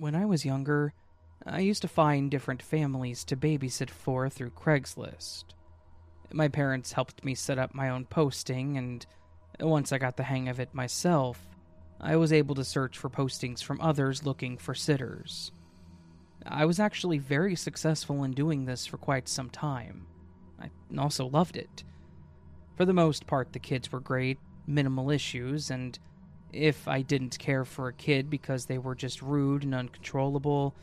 When 0.00 0.14
I 0.14 0.24
was 0.24 0.46
younger, 0.46 0.94
I 1.44 1.60
used 1.60 1.82
to 1.82 1.88
find 1.88 2.30
different 2.30 2.62
families 2.62 3.22
to 3.24 3.36
babysit 3.36 3.90
for 3.90 4.30
through 4.30 4.52
Craigslist. 4.52 5.44
My 6.32 6.48
parents 6.48 6.92
helped 6.92 7.22
me 7.22 7.34
set 7.34 7.58
up 7.58 7.74
my 7.74 7.90
own 7.90 8.06
posting, 8.06 8.78
and 8.78 9.04
once 9.60 9.92
I 9.92 9.98
got 9.98 10.16
the 10.16 10.22
hang 10.22 10.48
of 10.48 10.58
it 10.58 10.72
myself, 10.72 11.46
I 12.00 12.16
was 12.16 12.32
able 12.32 12.54
to 12.54 12.64
search 12.64 12.96
for 12.96 13.10
postings 13.10 13.62
from 13.62 13.78
others 13.82 14.24
looking 14.24 14.56
for 14.56 14.74
sitters. 14.74 15.52
I 16.46 16.64
was 16.64 16.80
actually 16.80 17.18
very 17.18 17.54
successful 17.54 18.24
in 18.24 18.30
doing 18.30 18.64
this 18.64 18.86
for 18.86 18.96
quite 18.96 19.28
some 19.28 19.50
time. 19.50 20.06
I 20.58 20.70
also 20.96 21.26
loved 21.26 21.58
it. 21.58 21.84
For 22.74 22.86
the 22.86 22.94
most 22.94 23.26
part, 23.26 23.52
the 23.52 23.58
kids 23.58 23.92
were 23.92 24.00
great, 24.00 24.38
minimal 24.66 25.10
issues, 25.10 25.70
and 25.70 25.98
if 26.52 26.88
I 26.88 27.02
didn't 27.02 27.38
care 27.38 27.64
for 27.64 27.88
a 27.88 27.92
kid 27.92 28.30
because 28.30 28.66
they 28.66 28.78
were 28.78 28.94
just 28.94 29.22
rude 29.22 29.64
and 29.64 29.74
uncontrollable, 29.74 30.74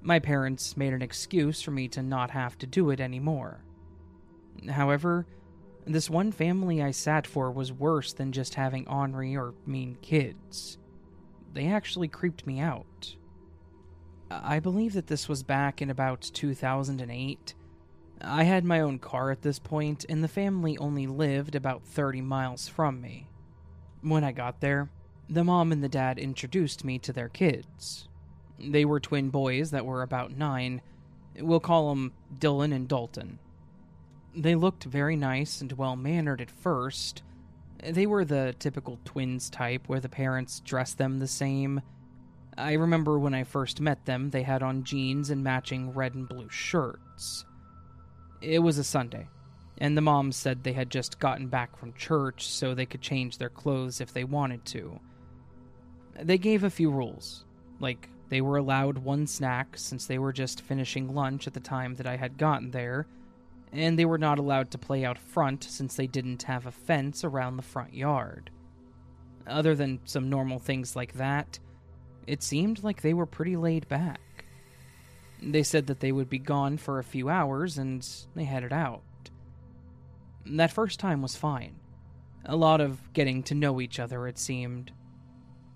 my 0.00 0.18
parents 0.18 0.76
made 0.76 0.92
an 0.92 1.02
excuse 1.02 1.62
for 1.62 1.70
me 1.70 1.88
to 1.88 2.02
not 2.02 2.30
have 2.30 2.58
to 2.58 2.66
do 2.66 2.90
it 2.90 3.00
anymore. 3.00 3.62
However, 4.68 5.26
this 5.84 6.10
one 6.10 6.32
family 6.32 6.82
I 6.82 6.90
sat 6.90 7.26
for 7.26 7.50
was 7.50 7.72
worse 7.72 8.12
than 8.12 8.32
just 8.32 8.54
having 8.54 8.86
ornery 8.88 9.36
or 9.36 9.54
mean 9.66 9.96
kids. 10.02 10.78
They 11.52 11.66
actually 11.66 12.08
creeped 12.08 12.46
me 12.46 12.60
out. 12.60 13.16
I 14.30 14.60
believe 14.60 14.94
that 14.94 15.08
this 15.08 15.28
was 15.28 15.42
back 15.42 15.82
in 15.82 15.90
about 15.90 16.30
2008. 16.32 17.54
I 18.22 18.44
had 18.44 18.64
my 18.64 18.80
own 18.80 18.98
car 18.98 19.30
at 19.30 19.42
this 19.42 19.58
point, 19.58 20.06
and 20.08 20.22
the 20.22 20.28
family 20.28 20.78
only 20.78 21.06
lived 21.06 21.54
about 21.54 21.84
30 21.84 22.22
miles 22.22 22.68
from 22.68 23.00
me. 23.00 23.28
When 24.00 24.24
I 24.24 24.32
got 24.32 24.60
there, 24.60 24.88
the 25.32 25.44
mom 25.44 25.72
and 25.72 25.82
the 25.82 25.88
dad 25.88 26.18
introduced 26.18 26.84
me 26.84 26.98
to 26.98 27.12
their 27.12 27.30
kids. 27.30 28.06
They 28.58 28.84
were 28.84 29.00
twin 29.00 29.30
boys 29.30 29.70
that 29.70 29.86
were 29.86 30.02
about 30.02 30.36
nine. 30.36 30.82
We'll 31.38 31.60
call 31.60 31.88
them 31.88 32.12
Dylan 32.38 32.74
and 32.74 32.86
Dalton. 32.86 33.38
They 34.36 34.54
looked 34.54 34.84
very 34.84 35.16
nice 35.16 35.62
and 35.62 35.72
well 35.72 35.96
mannered 35.96 36.42
at 36.42 36.50
first. 36.50 37.22
They 37.82 38.06
were 38.06 38.26
the 38.26 38.54
typical 38.58 38.98
twins 39.04 39.48
type 39.48 39.88
where 39.88 40.00
the 40.00 40.08
parents 40.08 40.60
dressed 40.60 40.98
them 40.98 41.18
the 41.18 41.26
same. 41.26 41.80
I 42.58 42.74
remember 42.74 43.18
when 43.18 43.34
I 43.34 43.44
first 43.44 43.80
met 43.80 44.04
them, 44.04 44.30
they 44.30 44.42
had 44.42 44.62
on 44.62 44.84
jeans 44.84 45.30
and 45.30 45.42
matching 45.42 45.94
red 45.94 46.14
and 46.14 46.28
blue 46.28 46.50
shirts. 46.50 47.46
It 48.42 48.58
was 48.58 48.76
a 48.76 48.84
Sunday, 48.84 49.28
and 49.78 49.96
the 49.96 50.02
moms 50.02 50.36
said 50.36 50.62
they 50.62 50.74
had 50.74 50.90
just 50.90 51.18
gotten 51.18 51.48
back 51.48 51.76
from 51.76 51.94
church 51.94 52.46
so 52.46 52.74
they 52.74 52.86
could 52.86 53.00
change 53.00 53.38
their 53.38 53.48
clothes 53.48 54.00
if 54.00 54.12
they 54.12 54.24
wanted 54.24 54.66
to. 54.66 55.00
They 56.20 56.38
gave 56.38 56.64
a 56.64 56.70
few 56.70 56.90
rules, 56.90 57.44
like 57.80 58.08
they 58.28 58.40
were 58.40 58.56
allowed 58.56 58.98
one 58.98 59.26
snack 59.26 59.76
since 59.76 60.06
they 60.06 60.18
were 60.18 60.32
just 60.32 60.62
finishing 60.62 61.14
lunch 61.14 61.46
at 61.46 61.54
the 61.54 61.60
time 61.60 61.94
that 61.96 62.06
I 62.06 62.16
had 62.16 62.38
gotten 62.38 62.70
there, 62.70 63.06
and 63.72 63.98
they 63.98 64.04
were 64.04 64.18
not 64.18 64.38
allowed 64.38 64.70
to 64.72 64.78
play 64.78 65.04
out 65.04 65.18
front 65.18 65.64
since 65.64 65.96
they 65.96 66.06
didn't 66.06 66.44
have 66.44 66.66
a 66.66 66.70
fence 66.70 67.24
around 67.24 67.56
the 67.56 67.62
front 67.62 67.94
yard. 67.94 68.50
Other 69.46 69.74
than 69.74 70.00
some 70.04 70.30
normal 70.30 70.58
things 70.58 70.94
like 70.94 71.14
that, 71.14 71.58
it 72.26 72.42
seemed 72.42 72.84
like 72.84 73.02
they 73.02 73.14
were 73.14 73.26
pretty 73.26 73.56
laid 73.56 73.88
back. 73.88 74.20
They 75.42 75.64
said 75.64 75.88
that 75.88 76.00
they 76.00 76.12
would 76.12 76.30
be 76.30 76.38
gone 76.38 76.76
for 76.76 76.98
a 76.98 77.04
few 77.04 77.28
hours 77.28 77.78
and 77.78 78.06
they 78.34 78.44
headed 78.44 78.72
out. 78.72 79.02
That 80.46 80.72
first 80.72 81.00
time 81.00 81.22
was 81.22 81.36
fine. 81.36 81.74
A 82.44 82.56
lot 82.56 82.80
of 82.80 83.12
getting 83.12 83.42
to 83.44 83.54
know 83.54 83.80
each 83.80 83.98
other, 83.98 84.26
it 84.26 84.38
seemed. 84.38 84.92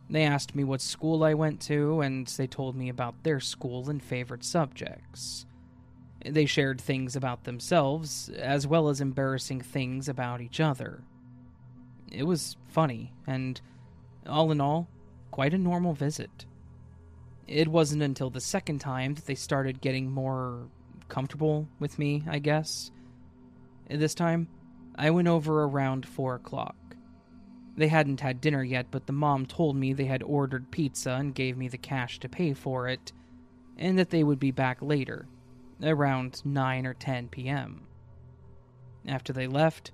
They 0.09 0.23
asked 0.23 0.55
me 0.55 0.63
what 0.65 0.81
school 0.81 1.25
I 1.25 1.35
went 1.35 1.61
to, 1.63 2.01
and 2.01 2.27
they 2.27 2.47
told 2.47 2.77
me 2.77 2.89
about 2.89 3.23
their 3.23 3.41
school 3.41 3.91
and 3.91 4.03
favorite 4.03 4.45
subjects. 4.45 5.47
They 6.25 6.47
shared 6.47 6.81
things 6.81 7.17
about 7.17 7.45
themselves, 7.45 8.29
as 8.29 8.67
well 8.67 8.89
as 8.89 9.01
embarrassing 9.01 9.61
things 9.63 10.09
about 10.09 10.41
each 10.41 10.61
other. 10.61 11.03
It 12.11 12.25
was 12.25 12.57
funny, 12.69 13.13
and 13.27 13.61
all 14.29 14.51
in 14.53 14.61
all, 14.61 14.89
quite 15.31 15.55
a 15.55 15.59
normal 15.59 15.93
visit. 15.93 16.47
It 17.47 17.69
wasn't 17.69 18.03
until 18.03 18.31
the 18.31 18.41
second 18.41 18.81
time 18.81 19.15
that 19.15 19.27
they 19.27 19.35
started 19.35 19.81
getting 19.81 20.11
more 20.11 20.69
comfortable 21.09 21.69
with 21.79 21.99
me, 21.99 22.25
I 22.29 22.39
guess. 22.39 22.91
This 23.89 24.15
time, 24.15 24.49
I 24.97 25.11
went 25.11 25.29
over 25.29 25.63
around 25.63 26.07
4 26.07 26.37
o'clock. 26.37 26.77
They 27.77 27.89
hadn't 27.89 28.21
had 28.21 28.41
dinner 28.41 28.63
yet, 28.63 28.87
but 28.91 29.07
the 29.07 29.13
mom 29.13 29.45
told 29.45 29.77
me 29.77 29.93
they 29.93 30.07
had 30.07 30.23
ordered 30.23 30.71
pizza 30.71 31.13
and 31.13 31.35
gave 31.35 31.57
me 31.57 31.69
the 31.69 31.79
cash 31.79 32.19
to 32.21 32.29
pay 32.29 32.55
for 32.55 32.89
it, 32.89 33.13
and 33.77 33.99
that 33.99 34.11
they 34.11 34.25
would 34.25 34.39
be 34.39 34.51
back 34.51 34.81
later, 34.81 35.27
around 35.83 36.41
9 36.45 36.87
or 36.87 36.95
10 36.95 37.29
p.m. 37.29 37.87
After 39.07 39.33
they 39.33 39.47
left, 39.47 39.93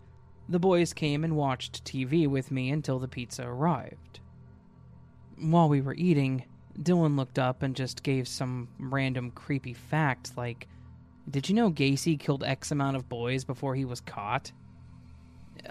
the 0.49 0.61
boys 0.61 0.93
came 0.93 1.25
and 1.25 1.37
watched 1.37 1.85
TV 1.85 2.29
with 2.29 2.51
me 2.51 2.71
until 2.71 2.99
the 2.99 3.09
pizza 3.09 3.47
arrived. 3.47 4.21
While 5.39 5.69
we 5.69 5.81
were 5.81 5.95
eating, 5.95 6.45
Dylan 6.79 7.17
looked 7.17 7.39
up 7.39 7.63
and 7.63 7.75
just 7.75 8.03
gave 8.03 8.29
some 8.29 8.69
random 8.79 9.33
creepy 9.33 9.75
fact 9.75 10.37
like, 10.37 10.69
Did 11.29 11.49
you 11.49 11.55
know 11.55 11.71
Gacy 11.71 12.19
killed 12.19 12.45
X 12.45 12.71
amount 12.71 12.97
of 12.97 13.09
boys 13.09 13.45
before 13.45 13.75
he 13.75 13.85
was 13.85 14.01
caught? 14.01 14.53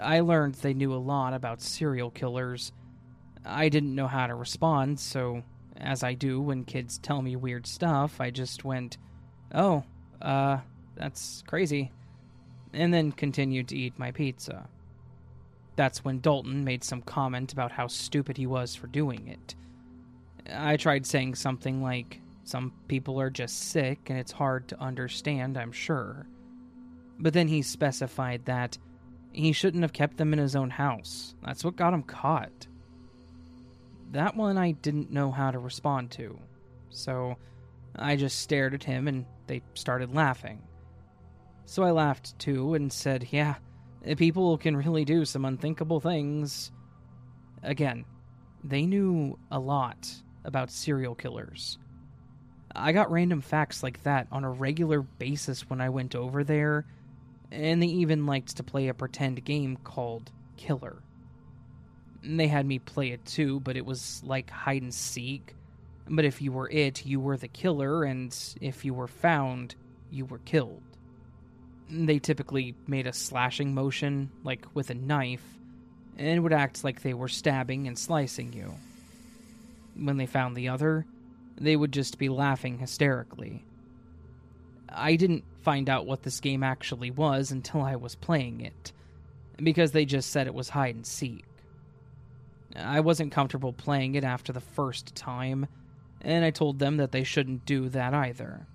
I 0.00 0.20
learned 0.20 0.54
they 0.56 0.74
knew 0.74 0.94
a 0.94 0.96
lot 0.96 1.34
about 1.34 1.60
serial 1.60 2.10
killers. 2.10 2.72
I 3.44 3.68
didn't 3.68 3.94
know 3.94 4.06
how 4.06 4.26
to 4.26 4.34
respond, 4.34 5.00
so, 5.00 5.42
as 5.76 6.02
I 6.02 6.14
do 6.14 6.40
when 6.40 6.64
kids 6.64 6.98
tell 6.98 7.22
me 7.22 7.36
weird 7.36 7.66
stuff, 7.66 8.20
I 8.20 8.30
just 8.30 8.64
went, 8.64 8.98
Oh, 9.54 9.84
uh, 10.20 10.58
that's 10.94 11.42
crazy, 11.46 11.90
and 12.72 12.92
then 12.92 13.12
continued 13.12 13.68
to 13.68 13.76
eat 13.76 13.98
my 13.98 14.12
pizza. 14.12 14.68
That's 15.76 16.04
when 16.04 16.20
Dalton 16.20 16.64
made 16.64 16.84
some 16.84 17.02
comment 17.02 17.52
about 17.52 17.72
how 17.72 17.86
stupid 17.86 18.36
he 18.36 18.46
was 18.46 18.74
for 18.74 18.86
doing 18.86 19.28
it. 19.28 19.54
I 20.52 20.76
tried 20.76 21.06
saying 21.06 21.34
something 21.34 21.82
like, 21.82 22.20
Some 22.44 22.72
people 22.88 23.20
are 23.20 23.30
just 23.30 23.70
sick 23.70 24.10
and 24.10 24.18
it's 24.18 24.32
hard 24.32 24.68
to 24.68 24.80
understand, 24.80 25.56
I'm 25.56 25.72
sure. 25.72 26.26
But 27.18 27.32
then 27.32 27.48
he 27.48 27.62
specified 27.62 28.44
that 28.46 28.78
he 29.32 29.52
shouldn't 29.52 29.82
have 29.82 29.92
kept 29.92 30.16
them 30.16 30.32
in 30.32 30.38
his 30.38 30.56
own 30.56 30.70
house. 30.70 31.34
That's 31.44 31.64
what 31.64 31.76
got 31.76 31.94
him 31.94 32.02
caught. 32.02 32.66
That 34.12 34.36
one 34.36 34.58
I 34.58 34.72
didn't 34.72 35.10
know 35.10 35.30
how 35.30 35.50
to 35.50 35.58
respond 35.58 36.10
to. 36.12 36.38
So 36.90 37.36
I 37.96 38.16
just 38.16 38.40
stared 38.40 38.74
at 38.74 38.84
him 38.84 39.08
and 39.08 39.24
they 39.46 39.62
started 39.74 40.14
laughing. 40.14 40.62
So 41.64 41.82
I 41.82 41.92
laughed 41.92 42.38
too 42.38 42.74
and 42.74 42.92
said, 42.92 43.28
Yeah, 43.30 43.54
people 44.16 44.58
can 44.58 44.76
really 44.76 45.04
do 45.04 45.24
some 45.24 45.44
unthinkable 45.44 46.00
things. 46.00 46.70
Again, 47.62 48.04
they 48.62 48.86
knew 48.86 49.38
a 49.50 49.58
lot 49.58 50.10
about 50.44 50.70
serial 50.70 51.14
killers. 51.14 51.78
I 52.74 52.92
got 52.92 53.10
random 53.10 53.40
facts 53.40 53.82
like 53.82 54.02
that 54.02 54.26
on 54.32 54.44
a 54.44 54.50
regular 54.50 55.02
basis 55.02 55.68
when 55.68 55.80
I 55.80 55.90
went 55.90 56.14
over 56.14 56.42
there 56.44 56.86
and 57.52 57.82
they 57.82 57.86
even 57.86 58.26
liked 58.26 58.56
to 58.56 58.62
play 58.62 58.88
a 58.88 58.94
pretend 58.94 59.44
game 59.44 59.76
called 59.84 60.30
Killer. 60.56 61.02
They 62.22 62.48
had 62.48 62.64
me 62.64 62.78
play 62.78 63.10
it 63.10 63.24
too, 63.26 63.60
but 63.60 63.76
it 63.76 63.84
was 63.84 64.22
like 64.24 64.48
hide 64.50 64.82
and 64.82 64.94
seek. 64.94 65.54
But 66.08 66.24
if 66.24 66.40
you 66.40 66.50
were 66.52 66.70
it, 66.70 67.04
you 67.04 67.20
were 67.20 67.36
the 67.36 67.48
killer, 67.48 68.04
and 68.04 68.36
if 68.60 68.84
you 68.84 68.94
were 68.94 69.08
found, 69.08 69.74
you 70.10 70.24
were 70.24 70.38
killed. 70.38 70.82
They 71.90 72.18
typically 72.18 72.74
made 72.86 73.06
a 73.06 73.12
slashing 73.12 73.74
motion, 73.74 74.30
like 74.44 74.64
with 74.74 74.90
a 74.90 74.94
knife, 74.94 75.44
and 76.16 76.42
would 76.42 76.52
act 76.52 76.84
like 76.84 77.02
they 77.02 77.14
were 77.14 77.28
stabbing 77.28 77.86
and 77.86 77.98
slicing 77.98 78.52
you. 78.52 78.74
When 79.94 80.16
they 80.16 80.26
found 80.26 80.56
the 80.56 80.68
other, 80.68 81.06
they 81.56 81.76
would 81.76 81.92
just 81.92 82.18
be 82.18 82.28
laughing 82.28 82.78
hysterically. 82.78 83.62
I 84.88 85.16
didn't 85.16 85.44
find 85.62 85.88
out 85.88 86.06
what 86.06 86.22
this 86.22 86.40
game 86.40 86.62
actually 86.62 87.10
was 87.10 87.50
until 87.50 87.82
I 87.82 87.96
was 87.96 88.14
playing 88.14 88.60
it, 88.60 88.92
because 89.56 89.92
they 89.92 90.04
just 90.04 90.30
said 90.30 90.46
it 90.46 90.54
was 90.54 90.68
hide 90.68 90.94
and 90.94 91.06
seek. 91.06 91.44
I 92.76 93.00
wasn't 93.00 93.32
comfortable 93.32 93.72
playing 93.72 94.14
it 94.14 94.24
after 94.24 94.52
the 94.52 94.60
first 94.60 95.14
time, 95.14 95.66
and 96.20 96.44
I 96.44 96.50
told 96.50 96.78
them 96.78 96.96
that 96.98 97.12
they 97.12 97.24
shouldn't 97.24 97.66
do 97.66 97.88
that 97.90 98.14
either. 98.14 98.66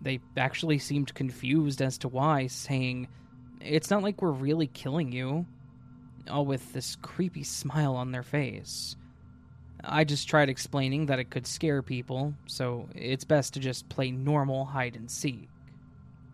They 0.00 0.20
actually 0.36 0.78
seemed 0.78 1.14
confused 1.14 1.82
as 1.82 1.98
to 1.98 2.08
why, 2.08 2.46
saying, 2.46 3.08
It's 3.60 3.90
not 3.90 4.02
like 4.02 4.22
we're 4.22 4.30
really 4.30 4.66
killing 4.66 5.12
you. 5.12 5.46
All 6.28 6.44
with 6.44 6.72
this 6.72 6.96
creepy 7.02 7.44
smile 7.44 7.94
on 7.96 8.12
their 8.12 8.22
face. 8.22 8.96
I 9.84 10.04
just 10.04 10.28
tried 10.28 10.48
explaining 10.48 11.06
that 11.06 11.18
it 11.18 11.30
could 11.30 11.46
scare 11.46 11.82
people, 11.82 12.34
so 12.46 12.88
it's 12.94 13.24
best 13.24 13.54
to 13.54 13.60
just 13.60 13.88
play 13.88 14.10
normal 14.10 14.64
hide 14.64 14.96
and 14.96 15.10
seek. 15.10 15.48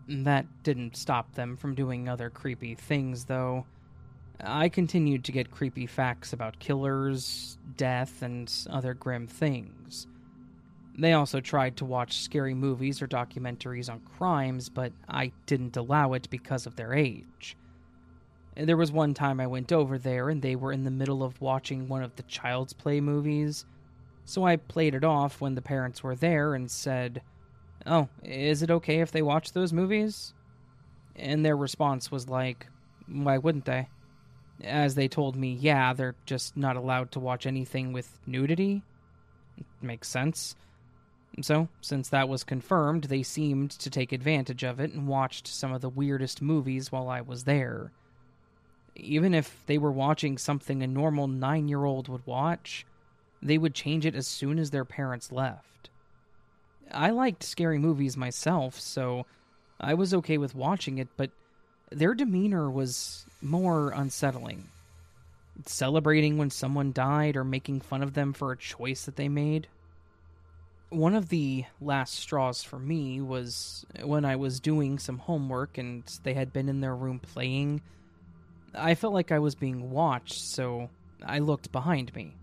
That 0.07 0.45
didn't 0.63 0.97
stop 0.97 1.33
them 1.33 1.55
from 1.55 1.75
doing 1.75 2.09
other 2.09 2.29
creepy 2.29 2.75
things, 2.75 3.25
though. 3.25 3.65
I 4.41 4.67
continued 4.67 5.23
to 5.25 5.31
get 5.31 5.51
creepy 5.51 5.85
facts 5.85 6.33
about 6.33 6.59
killers, 6.59 7.57
death, 7.77 8.21
and 8.21 8.51
other 8.69 8.93
grim 8.93 9.27
things. 9.27 10.07
They 10.97 11.13
also 11.13 11.39
tried 11.39 11.77
to 11.77 11.85
watch 11.85 12.17
scary 12.17 12.53
movies 12.53 13.01
or 13.01 13.07
documentaries 13.07 13.89
on 13.89 14.01
crimes, 14.17 14.69
but 14.69 14.91
I 15.07 15.31
didn't 15.45 15.77
allow 15.77 16.13
it 16.13 16.29
because 16.29 16.65
of 16.65 16.75
their 16.75 16.93
age. 16.93 17.57
There 18.55 18.77
was 18.77 18.91
one 18.91 19.13
time 19.15 19.39
I 19.39 19.47
went 19.47 19.71
over 19.71 19.97
there 19.97 20.29
and 20.29 20.41
they 20.41 20.55
were 20.55 20.71
in 20.71 20.83
the 20.83 20.91
middle 20.91 21.23
of 21.23 21.41
watching 21.41 21.87
one 21.87 22.03
of 22.03 22.15
the 22.15 22.23
Child's 22.23 22.73
Play 22.73 23.01
movies, 23.01 23.65
so 24.25 24.45
I 24.45 24.57
played 24.57 24.93
it 24.93 25.03
off 25.03 25.41
when 25.41 25.55
the 25.55 25.61
parents 25.61 26.03
were 26.03 26.15
there 26.15 26.53
and 26.53 26.69
said, 26.69 27.21
Oh, 27.85 28.07
is 28.23 28.61
it 28.61 28.71
okay 28.71 29.01
if 29.01 29.11
they 29.11 29.21
watch 29.21 29.51
those 29.51 29.73
movies? 29.73 30.33
And 31.15 31.45
their 31.45 31.57
response 31.57 32.11
was 32.11 32.29
like, 32.29 32.67
Why 33.07 33.37
wouldn't 33.37 33.65
they? 33.65 33.87
As 34.63 34.95
they 34.95 35.07
told 35.07 35.35
me, 35.35 35.53
yeah, 35.53 35.93
they're 35.93 36.15
just 36.25 36.55
not 36.55 36.77
allowed 36.77 37.11
to 37.11 37.19
watch 37.19 37.45
anything 37.45 37.91
with 37.91 38.19
nudity. 38.25 38.83
Makes 39.81 40.07
sense. 40.07 40.55
So, 41.41 41.67
since 41.81 42.09
that 42.09 42.29
was 42.29 42.43
confirmed, 42.43 43.05
they 43.05 43.23
seemed 43.23 43.71
to 43.71 43.89
take 43.89 44.11
advantage 44.11 44.63
of 44.63 44.79
it 44.79 44.93
and 44.93 45.07
watched 45.07 45.47
some 45.47 45.73
of 45.73 45.81
the 45.81 45.89
weirdest 45.89 46.41
movies 46.41 46.91
while 46.91 47.09
I 47.09 47.21
was 47.21 47.43
there. 47.43 47.91
Even 48.95 49.33
if 49.33 49.63
they 49.65 49.79
were 49.79 49.91
watching 49.91 50.37
something 50.37 50.83
a 50.83 50.87
normal 50.87 51.27
nine 51.27 51.67
year 51.67 51.83
old 51.83 52.07
would 52.07 52.25
watch, 52.27 52.85
they 53.41 53.57
would 53.57 53.73
change 53.73 54.05
it 54.05 54.15
as 54.15 54.27
soon 54.27 54.59
as 54.59 54.69
their 54.69 54.85
parents 54.85 55.31
left. 55.31 55.89
I 56.91 57.09
liked 57.09 57.43
scary 57.43 57.77
movies 57.77 58.17
myself, 58.17 58.79
so 58.79 59.25
I 59.79 59.93
was 59.93 60.13
okay 60.13 60.37
with 60.37 60.55
watching 60.55 60.97
it, 60.97 61.09
but 61.17 61.31
their 61.91 62.13
demeanor 62.13 62.69
was 62.69 63.25
more 63.41 63.91
unsettling. 63.91 64.69
Celebrating 65.65 66.37
when 66.37 66.49
someone 66.49 66.91
died 66.91 67.35
or 67.35 67.43
making 67.43 67.81
fun 67.81 68.01
of 68.01 68.13
them 68.13 68.33
for 68.33 68.51
a 68.51 68.57
choice 68.57 69.05
that 69.05 69.15
they 69.15 69.29
made. 69.29 69.67
One 70.89 71.15
of 71.15 71.29
the 71.29 71.65
last 71.81 72.15
straws 72.15 72.63
for 72.63 72.79
me 72.79 73.21
was 73.21 73.85
when 74.03 74.25
I 74.25 74.35
was 74.35 74.59
doing 74.59 74.99
some 74.99 75.19
homework 75.19 75.77
and 75.77 76.03
they 76.23 76.33
had 76.33 76.53
been 76.53 76.69
in 76.69 76.81
their 76.81 76.95
room 76.95 77.19
playing. 77.19 77.81
I 78.75 78.95
felt 78.95 79.13
like 79.13 79.31
I 79.31 79.39
was 79.39 79.55
being 79.55 79.91
watched, 79.91 80.41
so 80.41 80.89
I 81.23 81.39
looked 81.39 81.71
behind 81.71 82.13
me, 82.15 82.33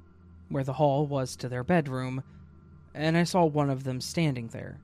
where 0.49 0.65
the 0.65 0.75
hall 0.75 1.07
was 1.07 1.37
to 1.37 1.49
their 1.49 1.65
bedroom, 1.65 2.23
and 3.01 3.17
I 3.17 3.25
saw 3.25 3.45
one 3.45 3.71
of 3.71 3.85
them 3.85 4.01
standing 4.01 4.49
there. 4.49 4.79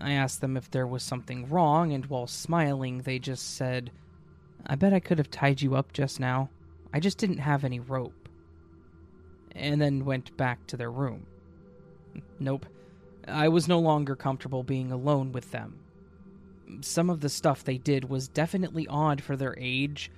I 0.00 0.12
asked 0.12 0.40
them 0.40 0.56
if 0.56 0.70
there 0.70 0.86
was 0.86 1.02
something 1.02 1.48
wrong, 1.48 1.92
and 1.92 2.06
while 2.06 2.28
smiling, 2.28 2.98
they 2.98 3.18
just 3.18 3.56
said, 3.56 3.90
I 4.64 4.76
bet 4.76 4.92
I 4.92 5.00
could 5.00 5.18
have 5.18 5.30
tied 5.30 5.60
you 5.60 5.74
up 5.74 5.92
just 5.92 6.20
now. 6.20 6.48
I 6.94 7.00
just 7.00 7.18
didn't 7.18 7.38
have 7.38 7.64
any 7.64 7.80
rope. 7.80 8.28
And 9.52 9.80
then 9.80 10.04
went 10.04 10.36
back 10.36 10.64
to 10.68 10.76
their 10.76 10.92
room. 10.92 11.26
Nope. 12.38 12.66
I 13.26 13.48
was 13.48 13.66
no 13.66 13.80
longer 13.80 14.14
comfortable 14.14 14.62
being 14.62 14.92
alone 14.92 15.32
with 15.32 15.50
them. 15.50 15.80
Some 16.82 17.10
of 17.10 17.20
the 17.20 17.28
stuff 17.28 17.64
they 17.64 17.78
did 17.78 18.08
was 18.08 18.28
definitely 18.28 18.86
odd 18.86 19.20
for 19.20 19.36
their 19.36 19.56
age, 19.58 20.12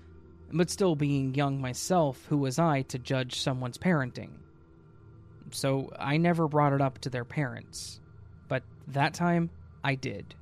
but 0.52 0.68
still 0.68 0.96
being 0.96 1.34
young 1.34 1.60
myself, 1.60 2.26
who 2.28 2.36
was 2.36 2.58
I 2.58 2.82
to 2.82 2.98
judge 2.98 3.40
someone's 3.40 3.78
parenting? 3.78 4.32
So 5.50 5.92
I 5.98 6.16
never 6.16 6.48
brought 6.48 6.72
it 6.72 6.80
up 6.80 6.98
to 7.00 7.10
their 7.10 7.24
parents. 7.24 8.00
But 8.48 8.62
that 8.88 9.14
time, 9.14 9.50
I 9.82 9.94
did. 9.94 10.34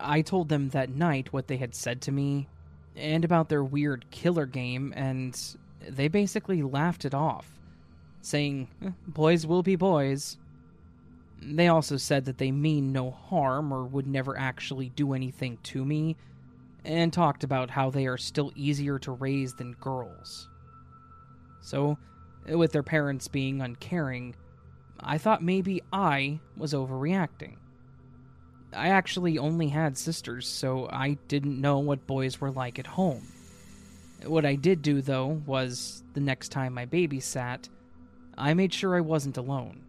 I 0.00 0.22
told 0.22 0.48
them 0.48 0.70
that 0.70 0.90
night 0.90 1.32
what 1.32 1.46
they 1.48 1.56
had 1.56 1.74
said 1.74 2.00
to 2.02 2.12
me 2.12 2.48
and 2.96 3.24
about 3.24 3.48
their 3.48 3.64
weird 3.64 4.10
killer 4.10 4.46
game, 4.46 4.92
and 4.96 5.38
they 5.88 6.08
basically 6.08 6.62
laughed 6.62 7.04
it 7.04 7.14
off, 7.14 7.58
saying, 8.20 8.68
eh, 8.84 8.90
Boys 9.06 9.46
will 9.46 9.62
be 9.62 9.76
boys. 9.76 10.36
They 11.40 11.68
also 11.68 11.96
said 11.96 12.26
that 12.26 12.38
they 12.38 12.52
mean 12.52 12.92
no 12.92 13.10
harm 13.10 13.72
or 13.72 13.84
would 13.84 14.06
never 14.06 14.38
actually 14.38 14.90
do 14.90 15.14
anything 15.14 15.58
to 15.64 15.84
me, 15.84 16.16
and 16.84 17.12
talked 17.12 17.44
about 17.44 17.70
how 17.70 17.90
they 17.90 18.06
are 18.06 18.18
still 18.18 18.52
easier 18.54 18.98
to 19.00 19.12
raise 19.12 19.54
than 19.54 19.72
girls. 19.74 20.48
So, 21.60 21.96
with 22.46 22.72
their 22.72 22.82
parents 22.82 23.28
being 23.28 23.60
uncaring, 23.60 24.34
I 25.00 25.18
thought 25.18 25.42
maybe 25.42 25.82
I 25.92 26.40
was 26.56 26.72
overreacting. 26.72 27.56
I 28.74 28.88
actually 28.88 29.38
only 29.38 29.68
had 29.68 29.98
sisters, 29.98 30.48
so 30.48 30.88
I 30.90 31.18
didn't 31.28 31.60
know 31.60 31.78
what 31.78 32.06
boys 32.06 32.40
were 32.40 32.50
like 32.50 32.78
at 32.78 32.86
home. 32.86 33.26
What 34.24 34.46
I 34.46 34.54
did 34.54 34.82
do, 34.82 35.02
though, 35.02 35.42
was 35.46 36.02
the 36.14 36.20
next 36.20 36.48
time 36.50 36.78
I 36.78 36.86
babysat, 36.86 37.68
I 38.38 38.54
made 38.54 38.72
sure 38.72 38.96
I 38.96 39.00
wasn't 39.00 39.36
alone. 39.36 39.82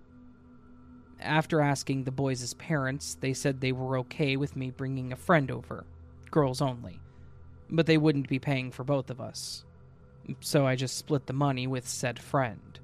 After 1.19 1.61
asking 1.61 2.03
the 2.03 2.11
boys' 2.11 2.53
parents, 2.55 3.15
they 3.21 3.33
said 3.33 3.61
they 3.61 3.71
were 3.71 3.97
okay 3.99 4.35
with 4.35 4.55
me 4.55 4.71
bringing 4.71 5.13
a 5.13 5.17
friend 5.17 5.49
over, 5.49 5.85
girls 6.31 6.61
only, 6.61 6.99
but 7.69 7.85
they 7.85 7.97
wouldn't 7.97 8.27
be 8.27 8.39
paying 8.39 8.71
for 8.71 8.83
both 8.83 9.09
of 9.09 9.21
us. 9.21 9.63
So 10.39 10.65
I 10.65 10.75
just 10.75 10.97
split 10.97 11.27
the 11.27 11.33
money 11.33 11.67
with 11.67 11.87
said 11.87 12.19
friend. 12.19 12.79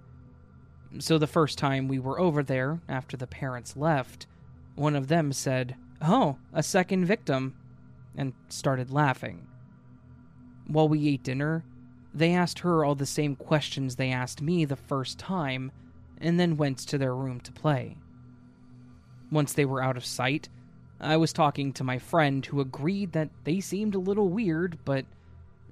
So 1.00 1.18
the 1.18 1.28
first 1.28 1.58
time 1.58 1.88
we 1.88 2.00
were 2.00 2.20
over 2.20 2.44
there, 2.44 2.82
after 2.90 3.16
the 3.16 3.28
parents 3.28 3.78
left, 3.78 4.28
one 4.76 4.96
of 4.96 5.08
them 5.08 5.32
said, 5.32 5.76
Oh, 6.02 6.38
a 6.54 6.64
second 6.64 7.06
victim, 7.06 7.56
and 8.16 8.34
started 8.48 8.92
laughing. 8.92 9.48
While 10.68 10.90
we 10.90 11.08
ate 11.10 11.24
dinner, 11.24 11.64
they 12.14 12.34
asked 12.34 12.60
her 12.60 12.84
all 12.84 12.96
the 12.96 13.06
same 13.06 13.36
questions 13.36 13.96
they 13.96 14.12
asked 14.12 14.42
me 14.42 14.66
the 14.66 14.76
first 14.76 15.20
time, 15.20 15.72
and 16.20 16.40
then 16.40 16.58
went 16.58 16.80
to 16.80 16.98
their 16.98 17.16
room 17.16 17.40
to 17.42 17.52
play. 17.52 17.98
Once 19.32 19.54
they 19.54 19.66
were 19.66 19.84
out 19.84 19.98
of 19.98 20.06
sight, 20.06 20.50
I 21.00 21.18
was 21.18 21.32
talking 21.32 21.72
to 21.74 21.84
my 21.84 22.00
friend 22.00 22.46
who 22.46 22.60
agreed 22.60 23.14
that 23.14 23.30
they 23.44 23.60
seemed 23.60 23.96
a 23.96 24.00
little 24.00 24.28
weird, 24.28 24.80
but 24.86 25.06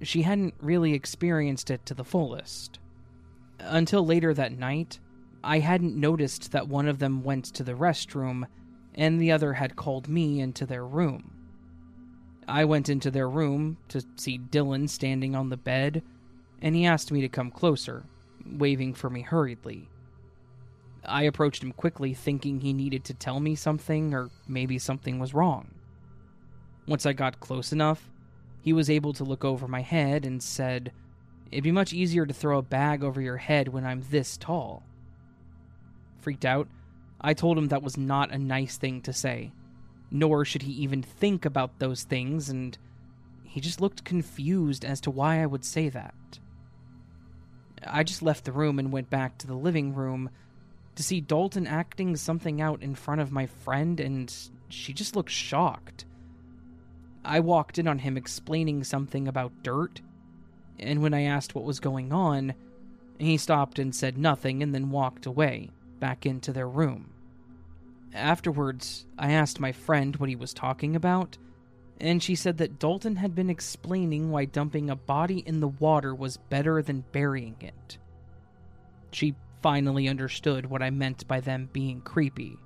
she 0.02 0.22
hadn't 0.22 0.54
really 0.62 0.94
experienced 0.94 1.70
it 1.70 1.86
to 1.86 1.94
the 1.94 2.04
fullest. 2.04 2.80
Until 3.60 4.06
later 4.06 4.34
that 4.34 4.58
night, 4.58 5.00
I 5.44 5.60
hadn't 5.60 5.96
noticed 5.96 6.52
that 6.52 6.68
one 6.68 6.88
of 6.88 7.00
them 7.00 7.24
went 7.24 7.46
to 7.46 7.64
the 7.64 7.74
restroom 7.74 8.46
and 8.94 9.22
the 9.22 9.32
other 9.32 9.54
had 9.54 9.76
called 9.76 10.08
me 10.08 10.40
into 10.40 10.66
their 10.66 10.86
room. 10.86 11.32
I 12.48 12.66
went 12.66 12.90
into 12.90 13.12
their 13.12 13.30
room 13.30 13.78
to 13.90 14.04
see 14.16 14.40
Dylan 14.40 14.90
standing 14.90 15.36
on 15.36 15.50
the 15.50 15.58
bed, 15.58 16.02
and 16.62 16.76
he 16.76 16.86
asked 16.86 17.12
me 17.12 17.22
to 17.22 17.30
come 17.30 17.52
closer, 17.52 18.04
waving 18.46 18.96
for 18.96 19.10
me 19.10 19.22
hurriedly. 19.22 19.90
I 21.06 21.24
approached 21.24 21.62
him 21.62 21.74
quickly, 21.74 22.14
thinking 22.14 22.60
he 22.60 22.74
needed 22.74 23.04
to 23.06 23.14
tell 23.14 23.40
me 23.40 23.56
something 23.56 24.14
or 24.14 24.30
maybe 24.48 24.80
something 24.80 25.20
was 25.20 25.34
wrong. 25.34 25.68
Once 26.88 27.06
I 27.06 27.14
got 27.14 27.40
close 27.40 27.72
enough, 27.72 28.10
he 28.68 28.74
was 28.74 28.90
able 28.90 29.14
to 29.14 29.24
look 29.24 29.46
over 29.46 29.66
my 29.66 29.80
head 29.80 30.26
and 30.26 30.44
said, 30.44 30.92
It'd 31.50 31.64
be 31.64 31.72
much 31.72 31.94
easier 31.94 32.26
to 32.26 32.34
throw 32.34 32.58
a 32.58 32.62
bag 32.62 33.02
over 33.02 33.22
your 33.22 33.38
head 33.38 33.70
when 33.70 33.86
I'm 33.86 34.04
this 34.10 34.36
tall. 34.36 34.84
Freaked 36.20 36.44
out, 36.44 36.68
I 37.22 37.34
told 37.34 37.58
him 37.58 37.70
that 37.70 37.82
was 37.82 37.96
not 37.96 38.34
a 38.34 38.38
nice 38.38 38.76
thing 38.76 39.02
to 39.04 39.14
say, 39.14 39.54
nor 40.12 40.44
should 40.44 40.64
he 40.64 40.74
even 40.74 41.02
think 41.02 41.46
about 41.46 41.80
those 41.80 42.04
things, 42.04 42.50
and 42.50 42.78
he 43.46 43.62
just 43.62 43.80
looked 43.80 44.04
confused 44.04 44.84
as 44.84 45.00
to 45.00 45.12
why 45.12 45.42
I 45.42 45.46
would 45.46 45.64
say 45.64 45.88
that. 45.88 46.14
I 47.86 48.04
just 48.04 48.22
left 48.22 48.44
the 48.44 48.52
room 48.52 48.80
and 48.80 48.92
went 48.92 49.10
back 49.10 49.38
to 49.38 49.48
the 49.48 49.56
living 49.56 49.96
room 49.96 50.30
to 50.96 51.04
see 51.04 51.22
Dalton 51.22 51.68
acting 51.68 52.18
something 52.18 52.60
out 52.60 52.84
in 52.84 52.96
front 52.96 53.22
of 53.22 53.32
my 53.32 53.46
friend, 53.46 53.98
and 54.02 54.36
she 54.68 54.92
just 54.92 55.16
looked 55.16 55.32
shocked. 55.32 56.04
I 57.28 57.42
walked 57.42 57.78
in 57.78 57.90
on 57.90 58.00
him 58.00 58.16
explaining 58.16 58.86
something 58.86 59.28
about 59.28 59.62
dirt, 59.62 60.00
and 60.80 61.02
when 61.02 61.14
I 61.14 61.24
asked 61.24 61.54
what 61.54 61.66
was 61.66 61.82
going 61.82 62.14
on, 62.14 62.54
he 63.20 63.36
stopped 63.36 63.80
and 63.80 63.94
said 63.94 64.18
nothing 64.18 64.64
and 64.64 64.74
then 64.74 64.92
walked 64.92 65.26
away 65.26 65.70
back 66.00 66.26
into 66.26 66.54
their 66.54 66.70
room. 66.70 67.12
Afterwards, 68.14 69.06
I 69.20 69.34
asked 69.34 69.60
my 69.60 69.74
friend 69.74 70.16
what 70.16 70.30
he 70.30 70.38
was 70.38 70.54
talking 70.54 70.96
about, 70.96 71.38
and 72.00 72.24
she 72.24 72.34
said 72.34 72.60
that 72.60 72.80
Dalton 72.80 73.18
had 73.18 73.36
been 73.36 73.50
explaining 73.50 74.32
why 74.32 74.46
dumping 74.46 74.90
a 74.90 74.96
body 74.96 75.40
in 75.46 75.60
the 75.60 75.68
water 75.68 76.16
was 76.16 76.38
better 76.38 76.82
than 76.82 77.04
burying 77.12 77.58
it. 77.60 77.98
She 79.12 79.36
finally 79.62 80.08
understood 80.08 80.68
what 80.68 80.82
I 80.82 80.92
meant 80.92 81.28
by 81.28 81.42
them 81.42 81.70
being 81.74 82.00
creepy. 82.00 82.58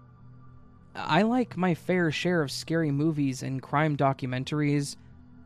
I 0.95 1.21
like 1.21 1.57
my 1.57 1.73
fair 1.73 2.11
share 2.11 2.41
of 2.41 2.51
scary 2.51 2.91
movies 2.91 3.43
and 3.43 3.61
crime 3.61 3.95
documentaries, 3.95 4.97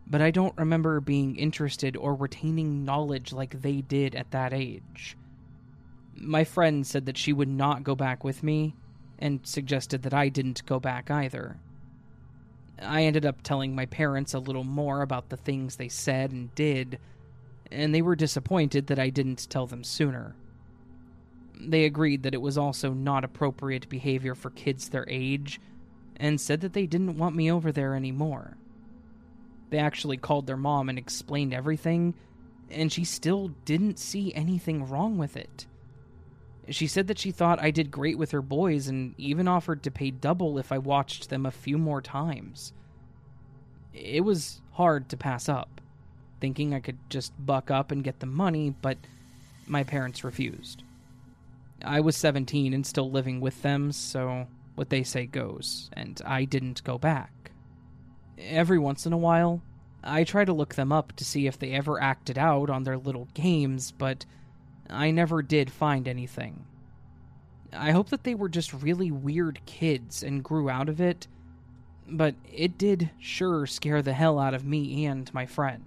but 0.08 0.22
I 0.22 0.32
don't 0.32 0.58
remember 0.58 1.00
being 1.00 1.36
interested 1.36 1.96
or 1.96 2.16
retaining 2.16 2.84
knowledge 2.84 3.32
like 3.32 3.62
they 3.62 3.82
did 3.82 4.16
at 4.16 4.32
that 4.32 4.54
age. 4.54 5.18
My 6.16 6.44
friend 6.44 6.86
said 6.86 7.06
that 7.06 7.18
she 7.18 7.34
would 7.34 7.50
not 7.50 7.84
go 7.84 7.96
back 7.96 8.24
with 8.24 8.44
me, 8.44 8.76
and 9.20 9.40
suggested 9.44 10.04
that 10.04 10.14
I 10.14 10.30
didn't 10.30 10.66
go 10.66 10.80
back 10.80 11.10
either. 11.10 11.58
I 12.82 13.04
ended 13.04 13.26
up 13.26 13.42
telling 13.42 13.74
my 13.74 13.86
parents 13.86 14.34
a 14.34 14.40
little 14.40 14.64
more 14.64 15.02
about 15.02 15.30
the 15.30 15.38
things 15.38 15.76
they 15.76 15.88
said 15.88 16.32
and 16.32 16.54
did, 16.56 17.00
and 17.72 17.96
they 17.96 18.02
were 18.02 18.16
disappointed 18.16 18.88
that 18.88 19.00
I 19.00 19.10
didn't 19.10 19.50
tell 19.50 19.68
them 19.68 19.84
sooner. 19.84 20.36
They 21.60 21.86
agreed 21.86 22.24
that 22.24 22.34
it 22.34 22.42
was 22.42 22.58
also 22.58 22.94
not 22.94 23.24
appropriate 23.24 23.90
behavior 23.90 24.36
for 24.36 24.50
kids 24.50 24.90
their 24.90 25.06
age, 25.10 25.60
and 26.18 26.40
said 26.40 26.62
that 26.62 26.74
they 26.74 26.86
didn't 26.86 27.18
want 27.18 27.36
me 27.36 27.52
over 27.52 27.72
there 27.72 27.96
anymore. 27.96 28.58
They 29.70 29.78
actually 29.78 30.18
called 30.18 30.48
their 30.48 30.58
mom 30.58 30.90
and 30.90 30.98
explained 30.98 31.54
everything, 31.54 32.14
and 32.70 32.92
she 32.92 33.04
still 33.04 33.50
didn't 33.66 34.00
see 34.00 34.34
anything 34.34 34.88
wrong 34.88 35.18
with 35.18 35.36
it. 35.38 35.66
She 36.70 36.88
said 36.88 37.08
that 37.08 37.20
she 37.20 37.32
thought 37.32 37.62
I 37.62 37.72
did 37.72 37.92
great 37.92 38.18
with 38.18 38.32
her 38.32 38.42
boys 38.42 38.88
and 38.88 39.14
even 39.18 39.48
offered 39.48 39.84
to 39.84 39.92
pay 39.92 40.12
double 40.12 40.58
if 40.58 40.72
I 40.72 40.78
watched 40.78 41.30
them 41.30 41.46
a 41.46 41.52
few 41.52 41.78
more 41.78 42.02
times. 42.02 42.74
It 43.94 44.22
was 44.22 44.62
hard 44.72 45.10
to 45.10 45.18
pass 45.18 45.48
up, 45.48 45.80
thinking 46.42 46.74
I 46.74 46.80
could 46.80 46.98
just 47.10 47.34
buck 47.44 47.70
up 47.70 47.92
and 47.92 48.04
get 48.04 48.20
the 48.20 48.26
money, 48.26 48.74
but 48.82 48.98
my 49.68 49.84
parents 49.84 50.24
refused. 50.24 50.84
I 51.86 52.00
was 52.00 52.18
17 52.18 52.74
and 52.74 52.86
still 52.86 53.12
living 53.12 53.40
with 53.40 53.62
them, 53.62 53.92
so 53.92 54.48
what 54.76 54.90
they 54.90 55.04
say 55.04 55.26
goes, 55.26 55.90
and 55.94 56.22
I 56.26 56.46
didn't 56.46 56.84
go 56.84 56.98
back. 56.98 57.52
Every 58.38 58.80
once 58.80 59.06
in 59.06 59.14
a 59.14 59.18
while, 59.18 59.62
I 60.04 60.24
try 60.24 60.46
to 60.46 60.54
look 60.54 60.76
them 60.76 60.92
up 60.92 61.14
to 61.16 61.26
see 61.26 61.48
if 61.48 61.58
they 61.58 61.72
ever 61.72 62.02
acted 62.02 62.38
out 62.38 62.70
on 62.70 62.84
their 62.84 62.98
little 62.98 63.28
games, 63.34 63.92
but 63.92 64.26
I 64.90 65.12
never 65.12 65.42
did 65.42 65.72
find 65.72 66.08
anything. 66.08 66.66
I 67.74 67.92
hope 67.92 68.10
that 68.10 68.24
they 68.24 68.36
were 68.36 68.50
just 68.50 68.74
really 68.74 69.12
weird 69.12 69.60
kids 69.66 70.24
and 70.24 70.44
grew 70.44 70.70
out 70.70 70.90
of 70.90 71.02
it, 71.02 71.28
but 72.08 72.36
it 72.52 72.78
did 72.78 73.10
sure 73.20 73.66
scare 73.66 74.02
the 74.02 74.14
hell 74.14 74.40
out 74.40 74.54
of 74.54 74.66
me 74.66 75.06
and 75.06 75.34
my 75.34 75.46
friend. 75.46 75.84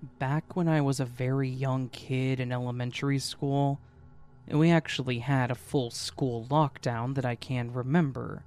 Back 0.00 0.54
when 0.54 0.68
I 0.68 0.80
was 0.80 1.00
a 1.00 1.04
very 1.04 1.48
young 1.48 1.88
kid 1.88 2.38
in 2.38 2.52
elementary 2.52 3.18
school, 3.18 3.80
we 4.46 4.70
actually 4.70 5.18
had 5.18 5.50
a 5.50 5.56
full 5.56 5.90
school 5.90 6.46
lockdown 6.48 7.14
that 7.16 7.24
I 7.24 7.34
can 7.34 7.72
remember. 7.72 8.44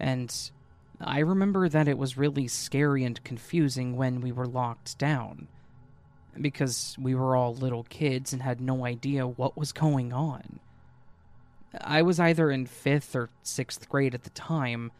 And 0.00 0.34
I 1.00 1.20
remember 1.20 1.68
that 1.68 1.86
it 1.86 1.96
was 1.96 2.18
really 2.18 2.48
scary 2.48 3.04
and 3.04 3.22
confusing 3.22 3.96
when 3.96 4.20
we 4.20 4.32
were 4.32 4.46
locked 4.46 4.98
down. 4.98 5.46
Because 6.40 6.96
we 6.98 7.14
were 7.14 7.36
all 7.36 7.54
little 7.54 7.84
kids 7.84 8.32
and 8.32 8.42
had 8.42 8.60
no 8.60 8.84
idea 8.84 9.28
what 9.28 9.56
was 9.56 9.70
going 9.70 10.12
on. 10.12 10.58
I 11.80 12.02
was 12.02 12.18
either 12.18 12.50
in 12.50 12.66
fifth 12.66 13.14
or 13.14 13.30
sixth 13.44 13.88
grade 13.88 14.14
at 14.14 14.24
the 14.24 14.30
time, 14.30 14.90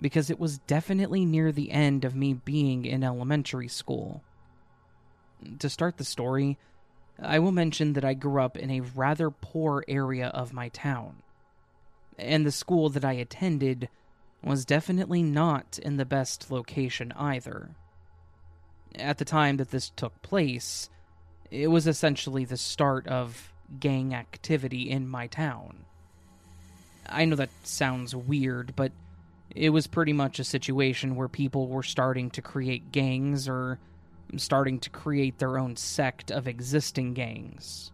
because 0.00 0.28
it 0.28 0.40
was 0.40 0.58
definitely 0.58 1.24
near 1.24 1.52
the 1.52 1.70
end 1.70 2.04
of 2.04 2.16
me 2.16 2.34
being 2.34 2.84
in 2.84 3.04
elementary 3.04 3.68
school. 3.68 4.24
To 5.58 5.68
start 5.68 5.96
the 5.96 6.04
story, 6.04 6.58
I 7.20 7.38
will 7.38 7.52
mention 7.52 7.92
that 7.92 8.04
I 8.04 8.14
grew 8.14 8.42
up 8.42 8.56
in 8.56 8.70
a 8.70 8.80
rather 8.80 9.30
poor 9.30 9.84
area 9.86 10.28
of 10.28 10.52
my 10.52 10.68
town, 10.68 11.22
and 12.18 12.44
the 12.44 12.52
school 12.52 12.88
that 12.90 13.04
I 13.04 13.12
attended 13.12 13.88
was 14.42 14.64
definitely 14.64 15.22
not 15.22 15.78
in 15.78 15.96
the 15.96 16.04
best 16.04 16.50
location 16.50 17.12
either. 17.12 17.70
At 18.96 19.18
the 19.18 19.24
time 19.24 19.56
that 19.56 19.70
this 19.70 19.90
took 19.90 20.20
place, 20.22 20.90
it 21.50 21.68
was 21.68 21.86
essentially 21.86 22.44
the 22.44 22.56
start 22.56 23.06
of 23.06 23.52
gang 23.80 24.14
activity 24.14 24.90
in 24.90 25.08
my 25.08 25.26
town. 25.26 25.84
I 27.08 27.24
know 27.24 27.36
that 27.36 27.50
sounds 27.62 28.14
weird, 28.14 28.74
but 28.76 28.92
it 29.54 29.70
was 29.70 29.86
pretty 29.86 30.12
much 30.12 30.38
a 30.38 30.44
situation 30.44 31.16
where 31.16 31.28
people 31.28 31.68
were 31.68 31.82
starting 31.82 32.30
to 32.30 32.42
create 32.42 32.92
gangs 32.92 33.48
or 33.48 33.78
starting 34.36 34.78
to 34.80 34.90
create 34.90 35.38
their 35.38 35.58
own 35.58 35.76
sect 35.76 36.30
of 36.30 36.48
existing 36.48 37.14
gangs. 37.14 37.92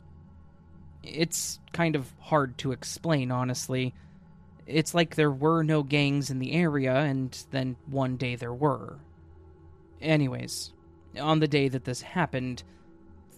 It's 1.02 1.60
kind 1.72 1.96
of 1.96 2.12
hard 2.20 2.58
to 2.58 2.72
explain, 2.72 3.30
honestly 3.30 3.94
it's 4.70 4.94
like 4.94 5.14
there 5.14 5.30
were 5.30 5.62
no 5.62 5.82
gangs 5.82 6.30
in 6.30 6.38
the 6.38 6.52
area, 6.52 6.94
and 6.94 7.36
then 7.50 7.76
one 7.86 8.16
day 8.16 8.36
there 8.36 8.54
were. 8.54 8.98
Anyways, 10.00 10.72
on 11.20 11.40
the 11.40 11.48
day 11.48 11.68
that 11.68 11.84
this 11.84 12.02
happened, 12.02 12.62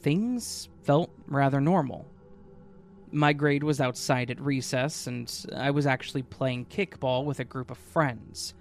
things 0.01 0.69
felt 0.85 1.11
rather 1.27 1.61
normal. 1.61 2.07
My 3.11 3.33
grade 3.33 3.63
was 3.63 3.81
outside 3.81 4.31
at 4.31 4.41
recess, 4.41 5.07
and 5.07 5.33
I 5.55 5.71
was 5.71 5.87
actually 5.87 6.23
playing 6.23 6.67
kickball 6.67 7.25
with 7.25 7.41
a 7.41 7.45
group 7.45 7.71
of 7.71 7.79
friends. 7.79 8.55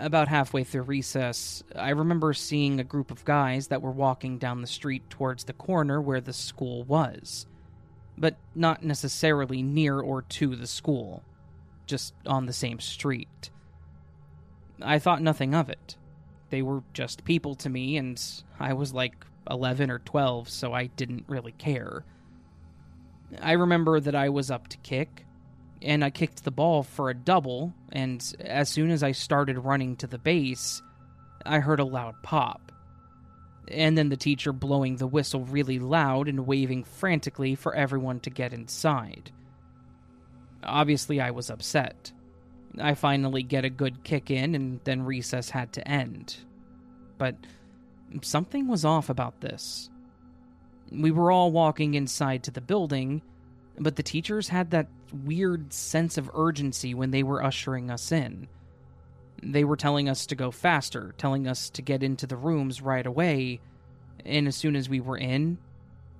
About 0.00 0.28
halfway 0.28 0.62
through 0.62 0.82
recess, 0.82 1.64
I 1.74 1.90
remember 1.90 2.32
seeing 2.32 2.78
a 2.78 2.84
group 2.84 3.10
of 3.10 3.24
guys 3.24 3.66
that 3.66 3.82
were 3.82 3.90
walking 3.90 4.38
down 4.38 4.60
the 4.60 4.68
street 4.68 5.10
towards 5.10 5.44
the 5.44 5.52
corner 5.52 6.00
where 6.00 6.20
the 6.20 6.32
school 6.32 6.84
was, 6.84 7.46
but 8.16 8.36
not 8.54 8.84
necessarily 8.84 9.60
near 9.60 9.98
or 9.98 10.22
to 10.22 10.54
the 10.54 10.68
school 10.68 11.24
just 11.86 12.14
on 12.26 12.46
the 12.46 12.52
same 12.52 12.78
street. 12.78 13.50
I 14.80 15.00
thought 15.00 15.20
nothing 15.20 15.54
of 15.54 15.68
it. 15.68 15.96
They 16.50 16.62
were 16.62 16.82
just 16.92 17.24
people 17.24 17.56
to 17.56 17.68
me, 17.68 17.96
and 17.96 18.22
I 18.60 18.74
was 18.74 18.94
like 18.94 19.26
11 19.50 19.90
or 19.90 19.98
12, 19.98 20.48
so 20.48 20.72
I 20.72 20.86
didn't 20.86 21.24
really 21.26 21.52
care. 21.52 22.04
I 23.42 23.52
remember 23.52 23.98
that 23.98 24.14
I 24.14 24.28
was 24.28 24.50
up 24.50 24.68
to 24.68 24.78
kick, 24.78 25.26
and 25.82 26.04
I 26.04 26.10
kicked 26.10 26.44
the 26.44 26.50
ball 26.50 26.82
for 26.82 27.10
a 27.10 27.14
double, 27.14 27.72
and 27.92 28.24
as 28.40 28.68
soon 28.68 28.90
as 28.90 29.02
I 29.02 29.12
started 29.12 29.58
running 29.58 29.96
to 29.96 30.06
the 30.06 30.18
base, 30.18 30.82
I 31.44 31.60
heard 31.60 31.80
a 31.80 31.84
loud 31.84 32.14
pop. 32.22 32.72
And 33.70 33.96
then 33.96 34.08
the 34.08 34.16
teacher 34.16 34.52
blowing 34.52 34.96
the 34.96 35.06
whistle 35.06 35.44
really 35.44 35.78
loud 35.78 36.26
and 36.28 36.46
waving 36.46 36.84
frantically 36.84 37.54
for 37.54 37.74
everyone 37.74 38.20
to 38.20 38.30
get 38.30 38.52
inside. 38.52 39.30
Obviously, 40.64 41.20
I 41.20 41.30
was 41.30 41.50
upset. 41.50 42.12
I 42.80 42.94
finally 42.94 43.42
get 43.42 43.64
a 43.64 43.70
good 43.70 44.04
kick 44.04 44.30
in, 44.30 44.54
and 44.54 44.80
then 44.84 45.02
recess 45.02 45.50
had 45.50 45.72
to 45.74 45.86
end. 45.86 46.36
But 47.18 47.36
something 48.22 48.68
was 48.68 48.84
off 48.84 49.10
about 49.10 49.40
this. 49.40 49.90
We 50.90 51.10
were 51.10 51.30
all 51.30 51.52
walking 51.52 51.94
inside 51.94 52.44
to 52.44 52.50
the 52.50 52.60
building, 52.60 53.22
but 53.80 53.96
the 53.96 54.02
teachers 54.02 54.48
had 54.48 54.70
that 54.70 54.88
weird 55.24 55.72
sense 55.72 56.18
of 56.18 56.30
urgency 56.34 56.94
when 56.94 57.10
they 57.10 57.22
were 57.22 57.42
ushering 57.42 57.90
us 57.90 58.12
in. 58.12 58.48
They 59.42 59.64
were 59.64 59.76
telling 59.76 60.08
us 60.08 60.26
to 60.26 60.34
go 60.34 60.50
faster, 60.50 61.14
telling 61.16 61.46
us 61.46 61.70
to 61.70 61.82
get 61.82 62.02
into 62.02 62.26
the 62.26 62.36
rooms 62.36 62.82
right 62.82 63.06
away, 63.06 63.60
and 64.24 64.48
as 64.48 64.56
soon 64.56 64.74
as 64.74 64.88
we 64.88 65.00
were 65.00 65.16
in, 65.16 65.58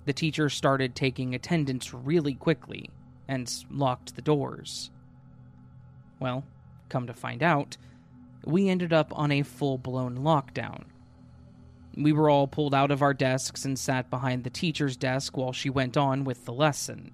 the 0.05 0.13
teachers 0.13 0.53
started 0.53 0.95
taking 0.95 1.35
attendance 1.35 1.93
really 1.93 2.33
quickly 2.33 2.89
and 3.27 3.53
locked 3.69 4.15
the 4.15 4.21
doors. 4.21 4.89
Well, 6.19 6.45
come 6.87 7.07
to 7.07 7.13
find 7.13 7.43
out, 7.43 7.77
we 8.45 8.69
ended 8.69 8.93
up 8.93 9.11
on 9.17 9.31
a 9.31 9.43
full 9.43 9.77
blown 9.77 10.17
lockdown. 10.17 10.85
We 11.95 12.13
were 12.13 12.29
all 12.29 12.47
pulled 12.47 12.73
out 12.73 12.91
of 12.91 13.01
our 13.01 13.13
desks 13.13 13.65
and 13.65 13.77
sat 13.77 14.09
behind 14.09 14.43
the 14.43 14.49
teacher's 14.49 14.95
desk 14.95 15.35
while 15.35 15.51
she 15.51 15.69
went 15.69 15.97
on 15.97 16.23
with 16.23 16.45
the 16.45 16.53
lesson. 16.53 17.11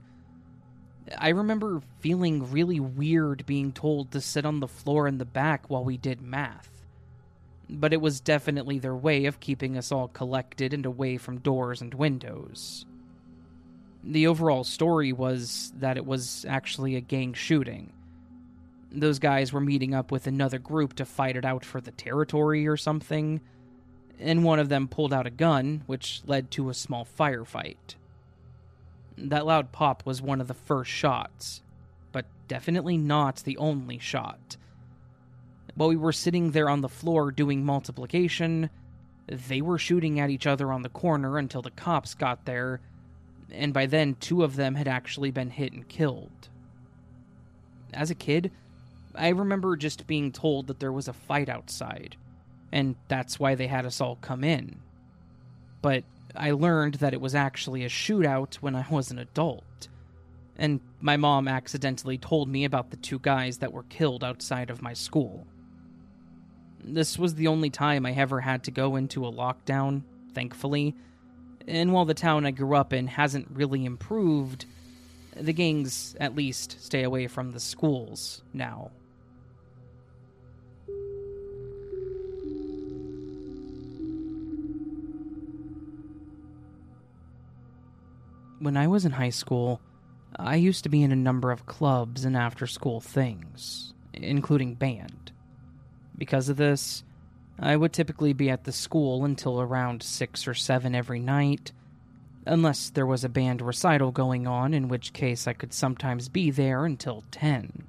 I 1.17 1.29
remember 1.29 1.81
feeling 1.99 2.51
really 2.51 2.79
weird 2.79 3.45
being 3.45 3.71
told 3.71 4.11
to 4.11 4.21
sit 4.21 4.45
on 4.45 4.59
the 4.59 4.67
floor 4.67 5.07
in 5.07 5.17
the 5.17 5.25
back 5.25 5.69
while 5.69 5.83
we 5.83 5.97
did 5.97 6.21
math. 6.21 6.69
But 7.69 7.93
it 7.93 8.01
was 8.01 8.19
definitely 8.19 8.79
their 8.79 8.95
way 8.95 9.25
of 9.25 9.39
keeping 9.39 9.77
us 9.77 9.91
all 9.91 10.07
collected 10.07 10.73
and 10.73 10.85
away 10.85 11.17
from 11.17 11.39
doors 11.39 11.81
and 11.81 11.93
windows. 11.93 12.85
The 14.03 14.27
overall 14.27 14.63
story 14.63 15.11
was 15.13 15.73
that 15.77 15.97
it 15.97 16.05
was 16.05 16.45
actually 16.47 16.95
a 16.95 17.01
gang 17.01 17.33
shooting. 17.33 17.91
Those 18.91 19.19
guys 19.19 19.51
were 19.51 19.61
meeting 19.61 19.93
up 19.93 20.11
with 20.11 20.27
another 20.27 20.59
group 20.59 20.93
to 20.95 21.05
fight 21.05 21.35
it 21.35 21.43
out 21.43 21.65
for 21.65 21.81
the 21.81 21.91
territory 21.91 22.67
or 22.67 22.77
something, 22.77 23.41
and 24.19 24.43
one 24.43 24.59
of 24.59 24.69
them 24.69 24.87
pulled 24.87 25.11
out 25.11 25.27
a 25.27 25.31
gun, 25.31 25.83
which 25.87 26.21
led 26.25 26.51
to 26.51 26.69
a 26.69 26.73
small 26.73 27.05
firefight. 27.05 27.95
That 29.17 29.45
loud 29.45 29.71
pop 29.71 30.05
was 30.05 30.21
one 30.21 30.41
of 30.41 30.47
the 30.47 30.53
first 30.53 30.91
shots, 30.91 31.61
but 32.11 32.25
definitely 32.47 32.97
not 32.97 33.37
the 33.37 33.57
only 33.57 33.99
shot. 33.99 34.57
while 35.75 35.89
we 35.89 35.95
were 35.95 36.13
sitting 36.13 36.51
there 36.51 36.69
on 36.69 36.81
the 36.81 36.89
floor 36.89 37.31
doing 37.31 37.65
multiplication, 37.65 38.69
they 39.27 39.61
were 39.61 39.77
shooting 39.77 40.19
at 40.19 40.29
each 40.29 40.47
other 40.47 40.71
on 40.71 40.81
the 40.81 40.89
corner 40.89 41.37
until 41.37 41.61
the 41.61 41.71
cops 41.71 42.13
got 42.13 42.45
there, 42.45 42.79
and 43.51 43.73
by 43.73 43.85
then, 43.85 44.15
two 44.19 44.43
of 44.43 44.55
them 44.55 44.75
had 44.75 44.87
actually 44.87 45.31
been 45.31 45.49
hit 45.49 45.73
and 45.73 45.87
killed. 45.87 46.49
As 47.93 48.09
a 48.09 48.15
kid, 48.15 48.51
I 49.13 49.29
remember 49.29 49.75
just 49.75 50.07
being 50.07 50.31
told 50.31 50.67
that 50.67 50.79
there 50.79 50.91
was 50.91 51.07
a 51.07 51.13
fight 51.13 51.49
outside, 51.49 52.15
and 52.71 52.95
that's 53.07 53.39
why 53.39 53.55
they 53.55 53.67
had 53.67 53.85
us 53.85 54.01
all 54.01 54.17
come 54.17 54.43
in. 54.43 54.79
But 55.81 56.03
I 56.37 56.51
learned 56.51 56.95
that 56.95 57.13
it 57.13 57.21
was 57.21 57.35
actually 57.35 57.83
a 57.83 57.89
shootout 57.89 58.55
when 58.55 58.75
I 58.75 58.85
was 58.89 59.11
an 59.11 59.19
adult, 59.19 59.87
and 60.57 60.79
my 61.01 61.17
mom 61.17 61.47
accidentally 61.47 62.17
told 62.17 62.49
me 62.49 62.65
about 62.65 62.91
the 62.91 62.97
two 62.97 63.19
guys 63.19 63.57
that 63.59 63.73
were 63.73 63.83
killed 63.83 64.23
outside 64.23 64.69
of 64.69 64.81
my 64.81 64.93
school. 64.93 65.47
This 66.83 67.17
was 67.17 67.35
the 67.35 67.47
only 67.47 67.69
time 67.69 68.05
I 68.05 68.13
ever 68.13 68.41
had 68.41 68.63
to 68.65 68.71
go 68.71 68.95
into 68.95 69.25
a 69.25 69.31
lockdown, 69.31 70.03
thankfully, 70.33 70.95
and 71.67 71.91
while 71.91 72.05
the 72.05 72.13
town 72.13 72.45
I 72.45 72.51
grew 72.51 72.75
up 72.75 72.93
in 72.93 73.07
hasn't 73.07 73.49
really 73.51 73.85
improved, 73.85 74.65
the 75.35 75.53
gangs 75.53 76.15
at 76.19 76.35
least 76.35 76.83
stay 76.83 77.03
away 77.03 77.27
from 77.27 77.51
the 77.51 77.59
schools 77.59 78.43
now. 78.53 78.91
When 88.59 88.77
I 88.77 88.87
was 88.87 89.05
in 89.05 89.11
high 89.11 89.31
school, 89.31 89.81
I 90.37 90.55
used 90.55 90.83
to 90.83 90.89
be 90.89 91.03
in 91.03 91.11
a 91.11 91.15
number 91.15 91.51
of 91.51 91.65
clubs 91.65 92.23
and 92.23 92.37
after 92.37 92.65
school 92.67 93.01
things, 93.01 93.93
including 94.13 94.75
band. 94.75 95.31
Because 96.17 96.47
of 96.47 96.55
this, 96.55 97.03
I 97.59 97.75
would 97.75 97.91
typically 97.91 98.31
be 98.31 98.49
at 98.49 98.63
the 98.63 98.71
school 98.71 99.25
until 99.25 99.59
around 99.59 100.03
6 100.03 100.47
or 100.47 100.53
7 100.53 100.95
every 100.95 101.19
night, 101.19 101.73
unless 102.45 102.89
there 102.89 103.05
was 103.05 103.23
a 103.25 103.29
band 103.29 103.61
recital 103.61 104.11
going 104.11 104.47
on, 104.47 104.73
in 104.73 104.87
which 104.87 105.13
case 105.13 105.47
I 105.47 105.53
could 105.53 105.73
sometimes 105.73 106.29
be 106.29 106.49
there 106.49 106.85
until 106.85 107.23
10. 107.31 107.83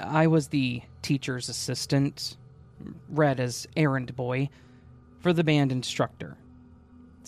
I 0.00 0.26
was 0.28 0.48
the 0.48 0.82
teacher's 1.02 1.48
assistant, 1.48 2.36
read 3.08 3.38
as 3.38 3.66
errand 3.76 4.16
boy, 4.16 4.48
for 5.20 5.32
the 5.32 5.44
band 5.44 5.72
instructor. 5.72 6.36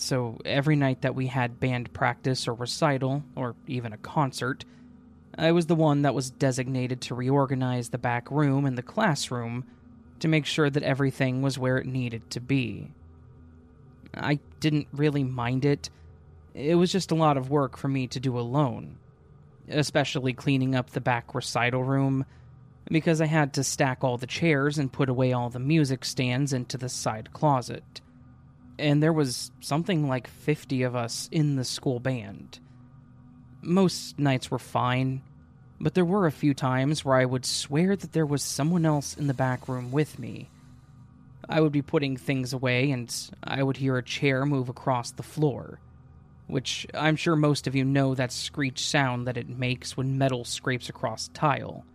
So 0.01 0.39
every 0.45 0.75
night 0.75 1.03
that 1.03 1.13
we 1.13 1.27
had 1.27 1.59
band 1.59 1.93
practice 1.93 2.47
or 2.47 2.55
recital, 2.55 3.23
or 3.35 3.55
even 3.67 3.93
a 3.93 3.97
concert, 3.97 4.65
I 5.37 5.51
was 5.51 5.67
the 5.67 5.75
one 5.75 6.01
that 6.01 6.15
was 6.15 6.31
designated 6.31 7.01
to 7.01 7.15
reorganize 7.15 7.89
the 7.89 7.99
back 7.99 8.31
room 8.31 8.65
and 8.65 8.75
the 8.75 8.81
classroom 8.81 9.63
to 10.19 10.27
make 10.27 10.47
sure 10.47 10.71
that 10.71 10.81
everything 10.81 11.43
was 11.43 11.59
where 11.59 11.77
it 11.77 11.85
needed 11.85 12.31
to 12.31 12.41
be. 12.41 12.91
I 14.15 14.39
didn't 14.59 14.87
really 14.91 15.23
mind 15.23 15.65
it. 15.65 15.91
It 16.55 16.75
was 16.75 16.91
just 16.91 17.11
a 17.11 17.15
lot 17.15 17.37
of 17.37 17.51
work 17.51 17.77
for 17.77 17.87
me 17.87 18.07
to 18.07 18.19
do 18.19 18.39
alone, 18.39 18.97
especially 19.69 20.33
cleaning 20.33 20.73
up 20.73 20.89
the 20.89 20.99
back 20.99 21.35
recital 21.35 21.83
room, 21.83 22.25
because 22.89 23.21
I 23.21 23.27
had 23.27 23.53
to 23.53 23.63
stack 23.63 24.03
all 24.03 24.17
the 24.17 24.25
chairs 24.25 24.79
and 24.79 24.91
put 24.91 25.09
away 25.09 25.31
all 25.31 25.51
the 25.51 25.59
music 25.59 26.03
stands 26.05 26.53
into 26.53 26.75
the 26.75 26.89
side 26.89 27.33
closet. 27.33 28.01
And 28.81 29.01
there 29.01 29.13
was 29.13 29.51
something 29.59 30.07
like 30.07 30.27
50 30.27 30.81
of 30.83 30.95
us 30.95 31.29
in 31.31 31.55
the 31.55 31.63
school 31.63 31.99
band. 31.99 32.59
Most 33.61 34.17
nights 34.17 34.49
were 34.49 34.57
fine, 34.57 35.21
but 35.79 35.93
there 35.93 36.03
were 36.03 36.25
a 36.25 36.31
few 36.31 36.55
times 36.55 37.05
where 37.05 37.15
I 37.15 37.25
would 37.25 37.45
swear 37.45 37.95
that 37.95 38.11
there 38.11 38.25
was 38.25 38.41
someone 38.41 38.83
else 38.83 39.15
in 39.15 39.27
the 39.27 39.35
back 39.35 39.67
room 39.67 39.91
with 39.91 40.17
me. 40.17 40.49
I 41.47 41.61
would 41.61 41.71
be 41.71 41.83
putting 41.83 42.17
things 42.17 42.53
away 42.53 42.89
and 42.89 43.13
I 43.43 43.61
would 43.61 43.77
hear 43.77 43.97
a 43.97 44.03
chair 44.03 44.47
move 44.47 44.67
across 44.67 45.11
the 45.11 45.21
floor, 45.21 45.79
which 46.47 46.87
I'm 46.95 47.17
sure 47.17 47.35
most 47.35 47.67
of 47.67 47.75
you 47.75 47.85
know 47.85 48.15
that 48.15 48.31
screech 48.31 48.83
sound 48.83 49.27
that 49.27 49.37
it 49.37 49.47
makes 49.47 49.95
when 49.95 50.17
metal 50.17 50.43
scrapes 50.43 50.89
across 50.89 51.27
tile. 51.35 51.85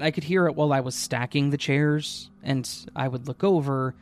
I 0.00 0.10
could 0.10 0.24
hear 0.24 0.48
it 0.48 0.56
while 0.56 0.72
I 0.72 0.80
was 0.80 0.96
stacking 0.96 1.50
the 1.50 1.56
chairs, 1.56 2.28
and 2.42 2.68
I 2.96 3.06
would 3.06 3.28
look 3.28 3.44
over, 3.44 3.94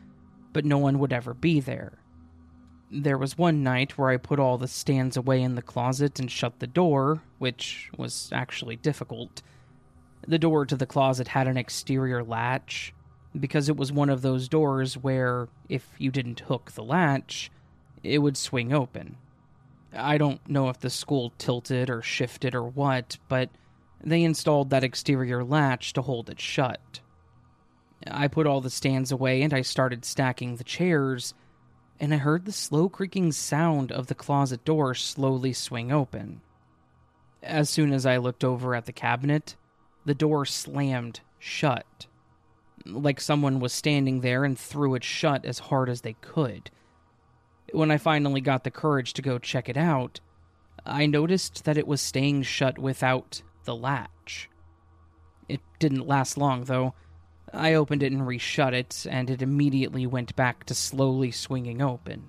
but 0.59 0.65
no 0.65 0.79
one 0.79 0.99
would 0.99 1.13
ever 1.13 1.35
be 1.35 1.61
there. 1.61 1.93
There 2.91 3.17
was 3.17 3.39
one 3.39 3.63
night 3.63 3.97
where 3.97 4.11
I 4.11 4.17
put 4.17 4.41
all 4.41 4.59
the 4.59 4.67
stands 4.67 5.17
away 5.17 5.41
in 5.41 5.55
the 5.55 5.63
closet 5.63 6.19
and 6.19 6.29
shut 6.29 6.59
the 6.59 6.67
door, 6.67 7.23
which 7.39 7.89
was 7.97 8.29
actually 8.33 8.75
difficult. 8.75 9.41
The 10.27 10.37
door 10.37 10.67
to 10.67 10.75
the 10.75 10.85
closet 10.85 11.29
had 11.29 11.47
an 11.47 11.57
exterior 11.57 12.25
latch, 12.25 12.93
because 13.39 13.69
it 13.69 13.77
was 13.77 13.93
one 13.93 14.11
of 14.11 14.23
those 14.23 14.49
doors 14.49 14.95
where, 14.95 15.47
if 15.69 15.87
you 15.97 16.11
didn't 16.11 16.41
hook 16.41 16.73
the 16.73 16.83
latch, 16.83 17.53
it 18.03 18.19
would 18.19 18.37
swing 18.37 18.73
open. 18.73 19.17
I 19.95 20.19
don't 20.19 20.41
know 20.49 20.71
if 20.71 20.81
the 20.81 20.91
school 20.91 21.33
tilted 21.39 21.89
or 21.89 22.03
shifted 22.03 22.53
or 22.53 22.65
what, 22.65 23.17
but 23.29 23.49
they 24.03 24.25
installed 24.25 24.71
that 24.71 24.83
exterior 24.83 25.45
latch 25.45 25.93
to 25.93 26.03
hold 26.03 26.29
it 26.29 26.41
shut. 26.41 26.99
I 28.07 28.29
put 28.29 28.47
all 28.47 28.61
the 28.61 28.71
stands 28.71 29.11
away 29.11 29.43
and 29.43 29.53
I 29.53 29.63
started 29.63 30.05
stacking 30.05 30.57
the 30.57 30.65
chairs 30.65 31.35
and 32.01 32.15
I 32.15 32.19
heard 32.19 32.45
the 32.45 32.53
slow 32.53 32.89
creaking 32.89 33.33
sound 33.33 33.91
of 33.91 34.07
the 34.07 34.15
closet 34.15 34.65
door 34.65 34.95
slowly 34.95 35.53
swing 35.53 35.91
open. 35.91 36.41
As 37.43 37.69
soon 37.69 37.93
as 37.93 38.07
I 38.07 38.19
looked 38.19 38.45
over 38.45 38.75
at 38.75 38.87
the 38.87 38.93
cabinet, 38.93 39.57
the 40.05 40.15
door 40.15 40.45
slammed 40.45 41.21
shut. 41.39 42.07
Like 42.85 43.21
someone 43.21 43.59
was 43.59 43.73
standing 43.73 44.21
there 44.21 44.45
and 44.45 44.59
threw 44.59 44.95
it 44.95 45.05
shut 45.05 45.45
as 45.45 45.59
hard 45.59 45.89
as 45.89 46.03
they 46.03 46.15
could. 46.15 46.71
When 47.73 47.91
I 47.91 47.99
finally 47.99 48.41
got 48.41 48.65
the 48.65 48.71
courage 48.71 49.13
to 49.15 49.23
go 49.23 49.39
check 49.39 49.69
it 49.69 49.77
out, 49.77 50.21
I 50.87 51.07
noticed 51.07 51.65
that 51.65 51.77
it 51.77 51.87
was 51.87 52.01
staying 52.01 52.45
shut 52.45 52.79
without 52.79 53.43
the 53.65 53.77
latch. 53.77 54.49
It 55.49 55.61
didn't 55.79 56.07
last 56.07 56.39
long, 56.39 56.65
though. 56.65 56.95
I 57.53 57.75
opened 57.75 58.03
it 58.03 58.13
and 58.13 58.23
reshut 58.23 58.73
it, 58.73 59.07
and 59.09 59.31
it 59.31 59.43
immediately 59.43 60.07
went 60.07 60.37
back 60.37 60.65
to 60.65 60.75
slowly 60.75 61.31
swinging 61.31 61.81
open. 61.81 62.25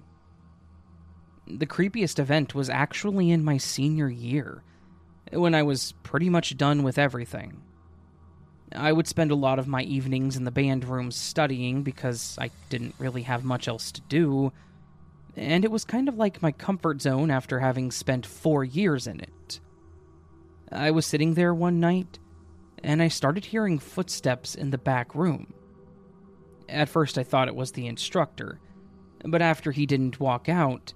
The 1.47 1.65
creepiest 1.65 2.19
event 2.19 2.55
was 2.55 2.69
actually 2.69 3.31
in 3.31 3.43
my 3.43 3.57
senior 3.57 4.09
year, 4.09 4.63
when 5.31 5.55
I 5.55 5.63
was 5.63 5.93
pretty 6.03 6.29
much 6.29 6.57
done 6.57 6.83
with 6.83 6.97
everything. 6.97 7.61
I 8.71 8.91
would 8.91 9.07
spend 9.07 9.31
a 9.31 9.35
lot 9.35 9.57
of 9.57 9.67
my 9.67 9.81
evenings 9.81 10.37
in 10.37 10.43
the 10.43 10.51
band 10.51 10.85
room 10.85 11.11
studying 11.11 11.81
because 11.81 12.37
I 12.39 12.51
didn't 12.69 12.95
really 12.99 13.23
have 13.23 13.43
much 13.43 13.67
else 13.67 13.91
to 13.93 14.01
do, 14.01 14.53
and 15.35 15.65
it 15.65 15.71
was 15.71 15.85
kind 15.85 16.07
of 16.07 16.17
like 16.17 16.41
my 16.41 16.51
comfort 16.51 17.01
zone 17.01 17.31
after 17.31 17.59
having 17.59 17.91
spent 17.91 18.25
four 18.25 18.63
years 18.63 19.07
in 19.07 19.19
it. 19.21 19.59
I 20.71 20.91
was 20.91 21.05
sitting 21.05 21.33
there 21.33 21.53
one 21.53 21.79
night 21.79 22.19
and 22.83 23.01
I 23.01 23.07
started 23.07 23.45
hearing 23.45 23.79
footsteps 23.79 24.55
in 24.55 24.71
the 24.71 24.77
back 24.77 25.15
room. 25.15 25.53
At 26.67 26.89
first, 26.89 27.17
I 27.17 27.23
thought 27.23 27.47
it 27.47 27.55
was 27.55 27.71
the 27.71 27.87
instructor, 27.87 28.59
but 29.23 29.41
after 29.41 29.71
he 29.71 29.85
didn't 29.85 30.19
walk 30.19 30.47
out, 30.49 30.93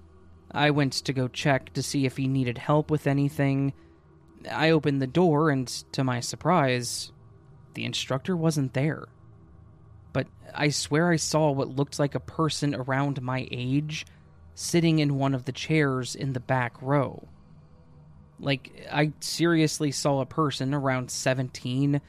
I 0.50 0.70
went 0.70 0.92
to 0.92 1.12
go 1.12 1.26
check 1.26 1.72
to 1.72 1.82
see 1.82 2.06
if 2.06 2.16
he 2.16 2.28
needed 2.28 2.58
help 2.58 2.90
with 2.90 3.06
anything. 3.06 3.72
I 4.50 4.70
opened 4.70 5.02
the 5.02 5.06
door, 5.06 5.50
and 5.50 5.66
to 5.92 6.04
my 6.04 6.20
surprise, 6.20 7.12
the 7.74 7.84
instructor 7.84 8.36
wasn't 8.36 8.72
there. 8.72 9.06
But 10.12 10.28
I 10.54 10.68
swear 10.68 11.10
I 11.10 11.16
saw 11.16 11.50
what 11.50 11.74
looked 11.74 11.98
like 11.98 12.14
a 12.14 12.20
person 12.20 12.74
around 12.74 13.20
my 13.20 13.48
age 13.50 14.06
sitting 14.54 15.00
in 15.00 15.18
one 15.18 15.34
of 15.34 15.44
the 15.44 15.52
chairs 15.52 16.14
in 16.14 16.32
the 16.32 16.40
back 16.40 16.80
row. 16.80 17.28
Like, 18.40 18.86
I 18.90 19.12
seriously 19.20 19.92
saw 19.92 20.20
a 20.20 20.26
person 20.26 20.74
around 20.74 21.10
17, 21.10 22.00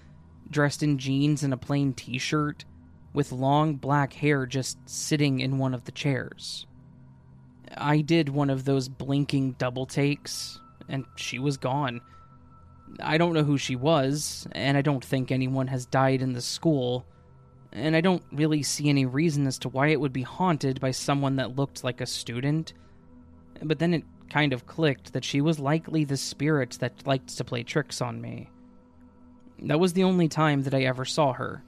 dressed 0.49 0.83
in 0.83 0.97
jeans 0.97 1.43
and 1.43 1.53
a 1.53 1.57
plain 1.57 1.93
t 1.93 2.17
shirt, 2.17 2.65
with 3.13 3.31
long 3.31 3.75
black 3.75 4.13
hair 4.13 4.45
just 4.45 4.77
sitting 4.89 5.39
in 5.39 5.57
one 5.57 5.73
of 5.73 5.85
the 5.85 5.91
chairs. 5.91 6.65
I 7.77 8.01
did 8.01 8.29
one 8.29 8.49
of 8.49 8.65
those 8.65 8.89
blinking 8.89 9.53
double 9.53 9.85
takes, 9.85 10.59
and 10.87 11.05
she 11.15 11.39
was 11.39 11.57
gone. 11.57 12.01
I 13.01 13.17
don't 13.17 13.33
know 13.33 13.43
who 13.43 13.57
she 13.57 13.75
was, 13.75 14.47
and 14.51 14.77
I 14.77 14.81
don't 14.81 15.03
think 15.03 15.31
anyone 15.31 15.67
has 15.67 15.85
died 15.85 16.21
in 16.21 16.33
the 16.33 16.41
school, 16.41 17.05
and 17.71 17.95
I 17.95 18.01
don't 18.01 18.23
really 18.31 18.63
see 18.63 18.89
any 18.89 19.05
reason 19.05 19.47
as 19.47 19.59
to 19.59 19.69
why 19.69 19.87
it 19.87 19.99
would 19.99 20.13
be 20.13 20.21
haunted 20.21 20.79
by 20.79 20.91
someone 20.91 21.37
that 21.37 21.55
looked 21.55 21.83
like 21.83 22.01
a 22.01 22.05
student. 22.05 22.73
But 23.63 23.79
then 23.79 23.93
it 23.93 24.03
kind 24.29 24.53
of 24.53 24.67
clicked 24.67 25.13
that 25.13 25.23
she 25.23 25.41
was 25.41 25.59
likely 25.59 26.03
the 26.03 26.17
spirit 26.17 26.77
that 26.79 27.05
liked 27.05 27.37
to 27.37 27.43
play 27.43 27.63
tricks 27.63 28.01
on 28.01 28.21
me. 28.21 28.49
That 29.59 29.79
was 29.79 29.93
the 29.93 30.03
only 30.03 30.27
time 30.27 30.63
that 30.63 30.73
I 30.73 30.83
ever 30.83 31.05
saw 31.05 31.33
her, 31.33 31.63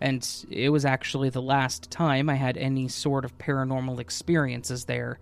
and 0.00 0.26
it 0.50 0.70
was 0.70 0.84
actually 0.84 1.30
the 1.30 1.42
last 1.42 1.90
time 1.90 2.28
I 2.28 2.34
had 2.34 2.56
any 2.56 2.88
sort 2.88 3.24
of 3.24 3.38
paranormal 3.38 4.00
experiences 4.00 4.84
there. 4.84 5.18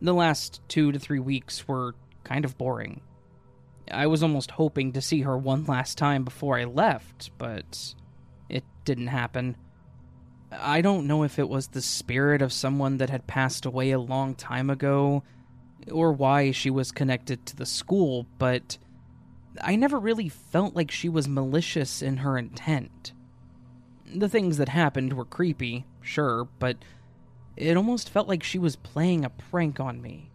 The 0.00 0.14
last 0.14 0.60
two 0.68 0.92
to 0.92 0.98
three 0.98 1.18
weeks 1.18 1.66
were 1.66 1.94
kind 2.24 2.44
of 2.44 2.58
boring. 2.58 3.00
I 3.90 4.06
was 4.06 4.22
almost 4.22 4.50
hoping 4.50 4.92
to 4.92 5.00
see 5.00 5.22
her 5.22 5.38
one 5.38 5.64
last 5.64 5.96
time 5.96 6.24
before 6.24 6.58
I 6.58 6.64
left, 6.64 7.30
but 7.38 7.94
it 8.48 8.64
didn't 8.84 9.06
happen. 9.08 9.56
I 10.52 10.80
don't 10.80 11.06
know 11.06 11.22
if 11.22 11.38
it 11.38 11.48
was 11.48 11.68
the 11.68 11.82
spirit 11.82 12.42
of 12.42 12.52
someone 12.52 12.98
that 12.98 13.10
had 13.10 13.26
passed 13.26 13.66
away 13.66 13.90
a 13.90 13.98
long 13.98 14.34
time 14.34 14.70
ago 14.70 15.22
or 15.90 16.12
why 16.12 16.50
she 16.50 16.70
was 16.70 16.92
connected 16.92 17.46
to 17.46 17.56
the 17.56 17.66
school, 17.66 18.26
but 18.38 18.78
I 19.60 19.76
never 19.76 19.98
really 19.98 20.28
felt 20.28 20.74
like 20.74 20.90
she 20.90 21.08
was 21.08 21.28
malicious 21.28 22.02
in 22.02 22.18
her 22.18 22.36
intent. 22.36 23.12
The 24.14 24.28
things 24.28 24.56
that 24.58 24.68
happened 24.68 25.12
were 25.12 25.24
creepy, 25.24 25.84
sure, 26.00 26.48
but 26.58 26.76
it 27.56 27.76
almost 27.76 28.10
felt 28.10 28.28
like 28.28 28.42
she 28.42 28.58
was 28.58 28.76
playing 28.76 29.24
a 29.24 29.30
prank 29.30 29.80
on 29.80 30.02
me. 30.02 30.30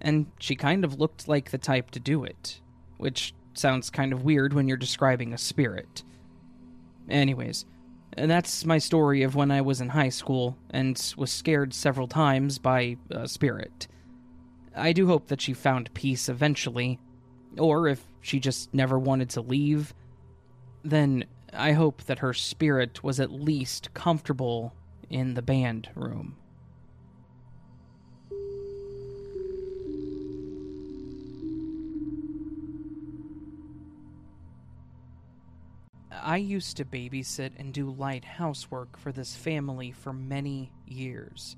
And 0.00 0.26
she 0.38 0.54
kind 0.54 0.84
of 0.84 1.00
looked 1.00 1.28
like 1.28 1.50
the 1.50 1.58
type 1.58 1.90
to 1.92 2.00
do 2.00 2.24
it, 2.24 2.60
which 2.98 3.34
sounds 3.54 3.90
kind 3.90 4.12
of 4.12 4.24
weird 4.24 4.52
when 4.52 4.68
you're 4.68 4.76
describing 4.76 5.32
a 5.32 5.38
spirit. 5.38 6.02
Anyways, 7.08 7.64
that's 8.16 8.64
my 8.64 8.78
story 8.78 9.22
of 9.22 9.34
when 9.34 9.50
I 9.50 9.60
was 9.60 9.80
in 9.80 9.88
high 9.90 10.08
school 10.10 10.56
and 10.70 11.14
was 11.16 11.30
scared 11.30 11.72
several 11.72 12.06
times 12.06 12.58
by 12.58 12.96
a 13.10 13.26
spirit. 13.26 13.88
I 14.76 14.92
do 14.92 15.06
hope 15.06 15.28
that 15.28 15.40
she 15.40 15.52
found 15.52 15.94
peace 15.94 16.28
eventually, 16.28 16.98
or 17.58 17.88
if 17.88 18.04
she 18.20 18.40
just 18.40 18.74
never 18.74 18.98
wanted 18.98 19.30
to 19.30 19.40
leave, 19.40 19.94
then 20.82 21.24
I 21.52 21.72
hope 21.72 22.04
that 22.04 22.18
her 22.18 22.34
spirit 22.34 23.04
was 23.04 23.20
at 23.20 23.30
least 23.30 23.94
comfortable 23.94 24.74
in 25.08 25.34
the 25.34 25.42
band 25.42 25.88
room. 25.94 26.36
I 36.10 36.38
used 36.38 36.78
to 36.78 36.84
babysit 36.86 37.52
and 37.58 37.72
do 37.72 37.90
light 37.90 38.24
housework 38.24 38.96
for 38.98 39.12
this 39.12 39.36
family 39.36 39.92
for 39.92 40.12
many 40.12 40.72
years. 40.86 41.56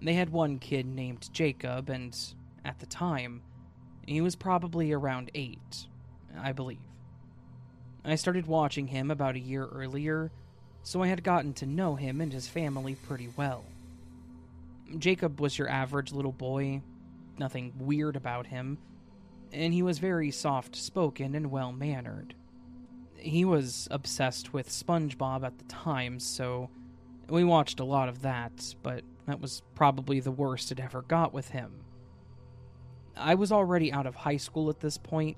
They 0.00 0.14
had 0.14 0.30
one 0.30 0.58
kid 0.58 0.86
named 0.86 1.28
Jacob, 1.32 1.88
and 1.88 2.16
at 2.64 2.78
the 2.78 2.86
time, 2.86 3.42
he 4.06 4.20
was 4.20 4.36
probably 4.36 4.92
around 4.92 5.30
eight, 5.34 5.86
I 6.38 6.52
believe. 6.52 6.78
I 8.04 8.14
started 8.14 8.46
watching 8.46 8.86
him 8.86 9.10
about 9.10 9.34
a 9.34 9.40
year 9.40 9.66
earlier, 9.66 10.30
so 10.82 11.02
I 11.02 11.08
had 11.08 11.24
gotten 11.24 11.54
to 11.54 11.66
know 11.66 11.96
him 11.96 12.20
and 12.20 12.32
his 12.32 12.46
family 12.46 12.94
pretty 12.94 13.28
well. 13.36 13.64
Jacob 14.98 15.40
was 15.40 15.58
your 15.58 15.68
average 15.68 16.12
little 16.12 16.32
boy, 16.32 16.82
nothing 17.38 17.72
weird 17.78 18.14
about 18.14 18.46
him, 18.46 18.78
and 19.52 19.74
he 19.74 19.82
was 19.82 19.98
very 19.98 20.30
soft 20.30 20.76
spoken 20.76 21.34
and 21.34 21.50
well 21.50 21.72
mannered. 21.72 22.34
He 23.16 23.44
was 23.44 23.88
obsessed 23.90 24.52
with 24.52 24.68
SpongeBob 24.68 25.44
at 25.44 25.58
the 25.58 25.64
time, 25.64 26.20
so 26.20 26.70
we 27.28 27.42
watched 27.42 27.80
a 27.80 27.84
lot 27.84 28.08
of 28.08 28.22
that, 28.22 28.74
but 28.82 29.02
that 29.26 29.40
was 29.40 29.62
probably 29.74 30.20
the 30.20 30.30
worst 30.30 30.72
it 30.72 30.80
ever 30.80 31.02
got 31.02 31.32
with 31.32 31.50
him. 31.50 31.84
I 33.16 33.34
was 33.34 33.50
already 33.50 33.92
out 33.92 34.06
of 34.06 34.14
high 34.14 34.36
school 34.36 34.70
at 34.70 34.80
this 34.80 34.98
point, 34.98 35.36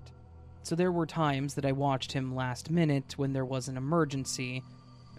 so 0.63 0.75
there 0.75 0.93
were 0.93 1.07
times 1.07 1.55
that 1.55 1.65
I 1.65 1.73
watched 1.73 2.13
him 2.13 2.35
last 2.35 2.71
minute 2.71 3.15
when 3.17 3.33
there 3.33 3.45
was 3.45 3.69
an 3.69 3.77
emergency 3.77 4.63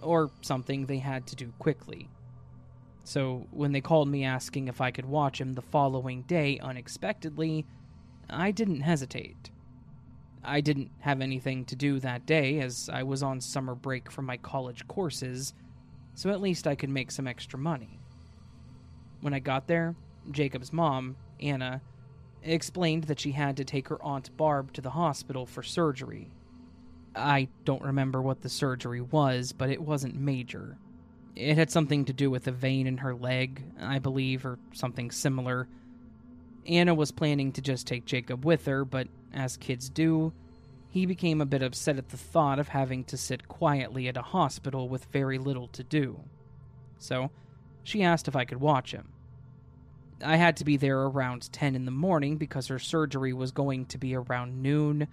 or 0.02 0.32
something 0.42 0.86
they 0.86 1.00
had 1.00 1.26
to 1.28 1.36
do 1.36 1.54
quickly. 1.58 2.10
So 3.04 3.48
when 3.52 3.72
they 3.72 3.82
called 3.82 4.08
me 4.08 4.24
asking 4.24 4.68
if 4.68 4.82
I 4.82 4.92
could 4.92 5.06
watch 5.06 5.42
him 5.42 5.54
the 5.54 5.62
following 5.62 6.22
day 6.24 6.60
unexpectedly, 6.60 7.66
I 8.30 8.52
didn't 8.52 8.82
hesitate. 8.82 9.50
I 10.44 10.62
didn't 10.62 10.92
have 11.00 11.22
anything 11.22 11.66
to 11.66 11.76
do 11.76 12.00
that 12.00 12.26
day 12.26 12.60
as 12.60 12.90
I 12.92 13.04
was 13.04 13.24
on 13.24 13.42
summer 13.42 13.76
break 13.76 14.12
from 14.12 14.26
my 14.26 14.38
college 14.38 14.88
courses, 14.88 15.54
so 16.14 16.30
at 16.30 16.42
least 16.42 16.68
I 16.68 16.76
could 16.76 16.90
make 16.90 17.12
some 17.12 17.28
extra 17.28 17.58
money. 17.58 17.99
When 19.22 19.34
I 19.34 19.40
got 19.40 19.68
there, 19.68 19.96
Jacob's 20.32 20.72
mom, 20.72 21.16
Anna, 21.40 21.82
explained 22.44 23.06
that 23.06 23.20
she 23.20 23.32
had 23.32 23.58
to 23.58 23.66
take 23.66 23.90
her 23.90 24.02
Aunt 24.02 24.36
Barb 24.38 24.74
to 24.74 24.82
the 24.82 24.92
hospital 24.92 25.46
for 25.46 25.64
surgery. 25.64 26.30
I 27.16 27.50
don't 27.66 27.82
remember 27.82 28.22
what 28.22 28.42
the 28.42 28.50
surgery 28.50 29.02
was, 29.02 29.52
but 29.52 29.70
it 29.70 29.82
wasn't 29.82 30.16
major. 30.16 30.78
It 31.36 31.58
had 31.58 31.72
something 31.72 32.06
to 32.06 32.14
do 32.14 32.30
with 32.30 32.48
a 32.48 32.52
vein 32.52 32.88
in 32.88 32.98
her 32.98 33.16
leg, 33.16 33.64
I 33.80 34.00
believe, 34.00 34.46
or 34.46 34.60
something 34.74 35.12
similar. 35.12 35.68
Anna 36.68 36.94
was 36.94 37.12
planning 37.12 37.52
to 37.54 37.62
just 37.62 37.88
take 37.88 38.06
Jacob 38.06 38.46
with 38.46 38.66
her, 38.66 38.86
but 38.86 39.08
as 39.34 39.58
kids 39.58 39.90
do, 39.90 40.34
he 40.90 41.06
became 41.06 41.42
a 41.42 41.46
bit 41.46 41.62
upset 41.62 41.98
at 41.98 42.10
the 42.10 42.18
thought 42.18 42.60
of 42.60 42.70
having 42.70 43.04
to 43.06 43.18
sit 43.18 43.48
quietly 43.48 44.08
at 44.08 44.18
a 44.18 44.22
hospital 44.22 44.90
with 44.90 45.06
very 45.06 45.38
little 45.38 45.68
to 45.70 45.84
do. 45.84 46.20
So, 46.98 47.32
she 47.84 48.04
asked 48.04 48.28
if 48.28 48.36
I 48.36 48.46
could 48.46 48.60
watch 48.60 48.92
him. 48.92 49.10
I 50.24 50.36
had 50.36 50.58
to 50.58 50.66
be 50.66 50.78
there 50.78 51.00
around 51.02 51.52
10 51.52 51.76
in 51.76 51.86
the 51.86 51.92
morning 51.92 52.38
because 52.38 52.68
her 52.68 52.80
surgery 52.80 53.34
was 53.34 53.52
going 53.52 53.86
to 53.88 53.98
be 53.98 54.16
around 54.16 54.62
noon, 54.62 55.08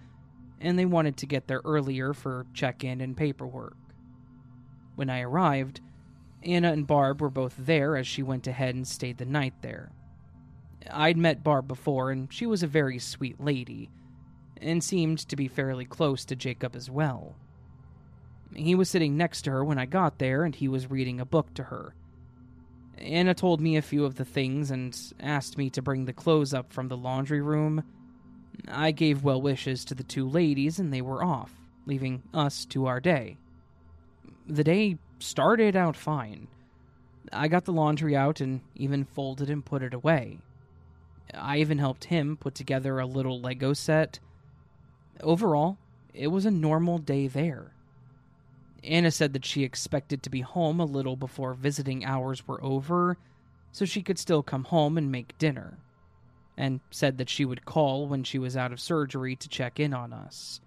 and 0.59 0.77
they 0.77 0.85
wanted 0.85 1.17
to 1.17 1.25
get 1.25 1.47
there 1.47 1.61
earlier 1.63 2.13
for 2.13 2.45
check 2.53 2.83
in 2.83 2.99
and 3.01 3.15
paperwork. 3.15 3.77
When 4.95 5.09
I 5.09 5.21
arrived, 5.21 5.79
Anna 6.43 6.71
and 6.71 6.85
Barb 6.85 7.21
were 7.21 7.29
both 7.29 7.55
there 7.57 7.95
as 7.95 8.07
she 8.07 8.23
went 8.23 8.47
ahead 8.47 8.75
and 8.75 8.87
stayed 8.87 9.17
the 9.17 9.25
night 9.25 9.53
there. 9.61 9.91
I'd 10.91 11.17
met 11.17 11.43
Barb 11.43 11.67
before, 11.67 12.11
and 12.11 12.31
she 12.31 12.45
was 12.45 12.63
a 12.63 12.67
very 12.67 12.99
sweet 12.99 13.39
lady, 13.39 13.89
and 14.61 14.83
seemed 14.83 15.19
to 15.19 15.35
be 15.35 15.47
fairly 15.47 15.85
close 15.85 16.25
to 16.25 16.35
Jacob 16.35 16.75
as 16.75 16.89
well. 16.89 17.35
He 18.55 18.75
was 18.75 18.89
sitting 18.89 19.15
next 19.15 19.43
to 19.43 19.51
her 19.51 19.63
when 19.63 19.77
I 19.77 19.85
got 19.85 20.19
there, 20.19 20.43
and 20.43 20.55
he 20.55 20.67
was 20.67 20.89
reading 20.89 21.19
a 21.19 21.25
book 21.25 21.53
to 21.55 21.63
her 21.63 21.93
Anna 22.99 23.33
told 23.33 23.61
me 23.61 23.77
a 23.77 23.81
few 23.81 24.05
of 24.05 24.15
the 24.15 24.25
things 24.25 24.71
and 24.71 24.97
asked 25.19 25.57
me 25.57 25.69
to 25.71 25.81
bring 25.81 26.05
the 26.05 26.13
clothes 26.13 26.53
up 26.53 26.71
from 26.73 26.87
the 26.87 26.97
laundry 26.97 27.41
room. 27.41 27.83
I 28.67 28.91
gave 28.91 29.23
well 29.23 29.41
wishes 29.41 29.85
to 29.85 29.95
the 29.95 30.03
two 30.03 30.27
ladies 30.27 30.79
and 30.79 30.93
they 30.93 31.01
were 31.01 31.23
off, 31.23 31.51
leaving 31.85 32.23
us 32.33 32.65
to 32.65 32.87
our 32.87 32.99
day. 32.99 33.37
The 34.47 34.63
day 34.63 34.97
started 35.19 35.75
out 35.75 35.95
fine. 35.95 36.47
I 37.31 37.47
got 37.47 37.65
the 37.65 37.73
laundry 37.73 38.15
out 38.15 38.41
and 38.41 38.61
even 38.75 39.05
folded 39.05 39.49
and 39.49 39.63
put 39.63 39.83
it 39.83 39.93
away. 39.93 40.39
I 41.33 41.57
even 41.57 41.77
helped 41.77 42.05
him 42.05 42.37
put 42.37 42.55
together 42.55 42.99
a 42.99 43.05
little 43.05 43.39
Lego 43.39 43.73
set. 43.73 44.19
Overall, 45.21 45.77
it 46.13 46.27
was 46.27 46.45
a 46.45 46.51
normal 46.51 46.97
day 46.97 47.27
there. 47.27 47.71
Anna 48.87 49.11
said 49.11 49.33
that 49.33 49.45
she 49.45 49.63
expected 49.63 50.23
to 50.23 50.29
be 50.29 50.41
home 50.41 50.79
a 50.79 50.85
little 50.85 51.15
before 51.15 51.53
visiting 51.53 52.05
hours 52.05 52.47
were 52.47 52.63
over, 52.63 53.17
so 53.71 53.85
she 53.85 54.01
could 54.01 54.17
still 54.17 54.41
come 54.41 54.63
home 54.63 54.97
and 54.97 55.11
make 55.11 55.37
dinner, 55.37 55.77
and 56.55 56.79
said 56.89 57.17
that 57.17 57.29
she 57.29 57.45
would 57.45 57.65
call 57.65 58.07
when 58.07 58.23
she 58.23 58.39
was 58.39 58.55
out 58.55 58.71
of 58.71 58.79
surgery 58.79 59.35
to 59.35 59.49
check 59.49 59.79
in 59.79 59.93
on 59.93 60.13
us. 60.13 60.61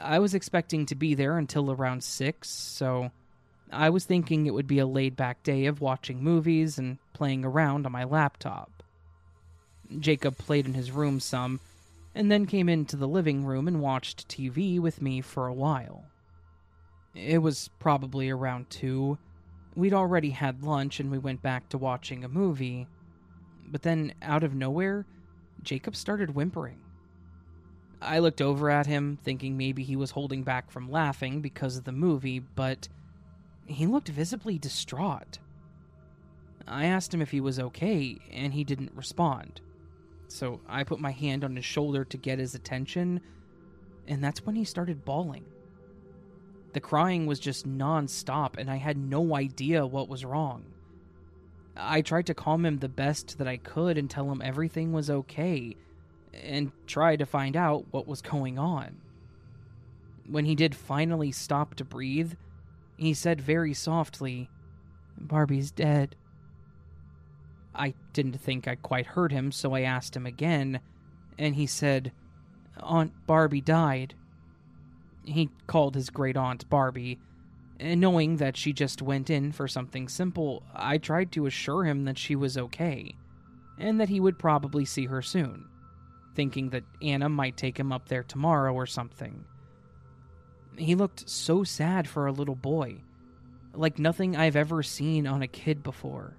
I 0.00 0.18
was 0.18 0.34
expecting 0.34 0.86
to 0.86 0.94
be 0.94 1.14
there 1.14 1.38
until 1.38 1.70
around 1.70 2.02
6, 2.02 2.48
so 2.48 3.12
I 3.70 3.90
was 3.90 4.04
thinking 4.04 4.46
it 4.46 4.54
would 4.54 4.66
be 4.66 4.78
a 4.78 4.86
laid 4.86 5.14
back 5.14 5.42
day 5.42 5.66
of 5.66 5.80
watching 5.80 6.22
movies 6.22 6.78
and 6.78 6.98
playing 7.12 7.44
around 7.44 7.86
on 7.86 7.92
my 7.92 8.04
laptop. 8.04 8.82
Jacob 10.00 10.38
played 10.38 10.66
in 10.66 10.74
his 10.74 10.90
room 10.90 11.20
some, 11.20 11.60
and 12.14 12.32
then 12.32 12.46
came 12.46 12.68
into 12.68 12.96
the 12.96 13.08
living 13.08 13.44
room 13.44 13.68
and 13.68 13.80
watched 13.80 14.28
TV 14.28 14.80
with 14.80 15.02
me 15.02 15.20
for 15.20 15.46
a 15.46 15.54
while. 15.54 16.06
It 17.14 17.38
was 17.38 17.70
probably 17.78 18.30
around 18.30 18.70
2. 18.70 19.18
We'd 19.76 19.94
already 19.94 20.30
had 20.30 20.64
lunch 20.64 21.00
and 21.00 21.10
we 21.10 21.18
went 21.18 21.42
back 21.42 21.68
to 21.70 21.78
watching 21.78 22.24
a 22.24 22.28
movie. 22.28 22.86
But 23.66 23.82
then, 23.82 24.14
out 24.22 24.44
of 24.44 24.54
nowhere, 24.54 25.06
Jacob 25.62 25.96
started 25.96 26.34
whimpering. 26.34 26.78
I 28.02 28.18
looked 28.18 28.42
over 28.42 28.68
at 28.68 28.86
him, 28.86 29.18
thinking 29.22 29.56
maybe 29.56 29.82
he 29.82 29.96
was 29.96 30.10
holding 30.10 30.42
back 30.42 30.70
from 30.70 30.90
laughing 30.90 31.40
because 31.40 31.76
of 31.76 31.84
the 31.84 31.92
movie, 31.92 32.38
but 32.38 32.88
he 33.66 33.86
looked 33.86 34.08
visibly 34.08 34.58
distraught. 34.58 35.38
I 36.66 36.86
asked 36.86 37.14
him 37.14 37.22
if 37.22 37.30
he 37.30 37.40
was 37.40 37.58
okay, 37.58 38.18
and 38.30 38.52
he 38.52 38.64
didn't 38.64 38.92
respond. 38.94 39.60
So 40.28 40.60
I 40.68 40.84
put 40.84 41.00
my 41.00 41.12
hand 41.12 41.44
on 41.44 41.56
his 41.56 41.64
shoulder 41.64 42.04
to 42.04 42.16
get 42.16 42.38
his 42.38 42.54
attention, 42.54 43.20
and 44.06 44.22
that's 44.22 44.44
when 44.44 44.56
he 44.56 44.64
started 44.64 45.04
bawling. 45.04 45.44
The 46.74 46.80
crying 46.80 47.26
was 47.26 47.40
just 47.40 47.66
non-stop 47.66 48.58
and 48.58 48.70
I 48.70 48.76
had 48.76 48.98
no 48.98 49.34
idea 49.36 49.86
what 49.86 50.08
was 50.08 50.24
wrong. 50.24 50.64
I 51.76 52.02
tried 52.02 52.26
to 52.26 52.34
calm 52.34 52.66
him 52.66 52.78
the 52.78 52.88
best 52.88 53.38
that 53.38 53.48
I 53.48 53.56
could 53.56 53.96
and 53.96 54.10
tell 54.10 54.30
him 54.30 54.42
everything 54.42 54.92
was 54.92 55.08
okay 55.08 55.76
and 56.32 56.72
try 56.86 57.16
to 57.16 57.26
find 57.26 57.56
out 57.56 57.86
what 57.92 58.06
was 58.08 58.22
going 58.22 58.58
on. 58.58 58.96
When 60.26 60.44
he 60.44 60.54
did 60.54 60.74
finally 60.74 61.30
stop 61.32 61.74
to 61.76 61.84
breathe, 61.84 62.34
he 62.96 63.14
said 63.14 63.40
very 63.40 63.74
softly, 63.74 64.48
Barbie's 65.16 65.70
dead. 65.70 66.16
I 67.74 67.94
didn't 68.12 68.40
think 68.40 68.66
I 68.66 68.74
quite 68.76 69.06
heard 69.06 69.32
him, 69.32 69.52
so 69.52 69.74
I 69.74 69.82
asked 69.82 70.16
him 70.16 70.26
again, 70.26 70.80
and 71.38 71.54
he 71.54 71.66
said, 71.66 72.12
Aunt 72.80 73.12
Barbie 73.26 73.60
died. 73.60 74.14
He 75.24 75.50
called 75.66 75.94
his 75.94 76.10
great 76.10 76.36
aunt 76.36 76.68
Barbie, 76.68 77.18
And 77.80 78.00
knowing 78.00 78.36
that 78.36 78.56
she 78.56 78.72
just 78.72 79.02
went 79.02 79.30
in 79.30 79.52
for 79.52 79.66
something 79.66 80.08
simple, 80.08 80.62
I 80.74 80.98
tried 80.98 81.32
to 81.32 81.46
assure 81.46 81.84
him 81.84 82.04
that 82.04 82.18
she 82.18 82.36
was 82.36 82.56
okay, 82.56 83.16
and 83.78 84.00
that 84.00 84.08
he 84.08 84.20
would 84.20 84.38
probably 84.38 84.84
see 84.84 85.06
her 85.06 85.22
soon, 85.22 85.66
thinking 86.34 86.70
that 86.70 86.84
Anna 87.02 87.28
might 87.28 87.56
take 87.56 87.78
him 87.78 87.92
up 87.92 88.08
there 88.08 88.22
tomorrow 88.22 88.72
or 88.72 88.86
something. 88.86 89.44
He 90.76 90.94
looked 90.94 91.28
so 91.28 91.64
sad 91.64 92.08
for 92.08 92.26
a 92.26 92.32
little 92.32 92.54
boy, 92.54 92.98
like 93.74 93.98
nothing 93.98 94.36
I've 94.36 94.56
ever 94.56 94.82
seen 94.82 95.26
on 95.26 95.42
a 95.42 95.48
kid 95.48 95.82
before. 95.82 96.36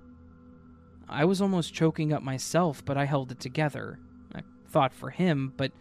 I 1.08 1.26
was 1.26 1.42
almost 1.42 1.74
choking 1.74 2.14
up 2.14 2.24
myself, 2.24 2.84
but 2.84 2.98
I 2.98 3.06
held 3.06 3.32
it 3.32 3.40
together. 3.40 4.00
I 4.34 4.42
thought 4.70 4.94
for 4.94 5.10
him, 5.10 5.54
but 5.56 5.72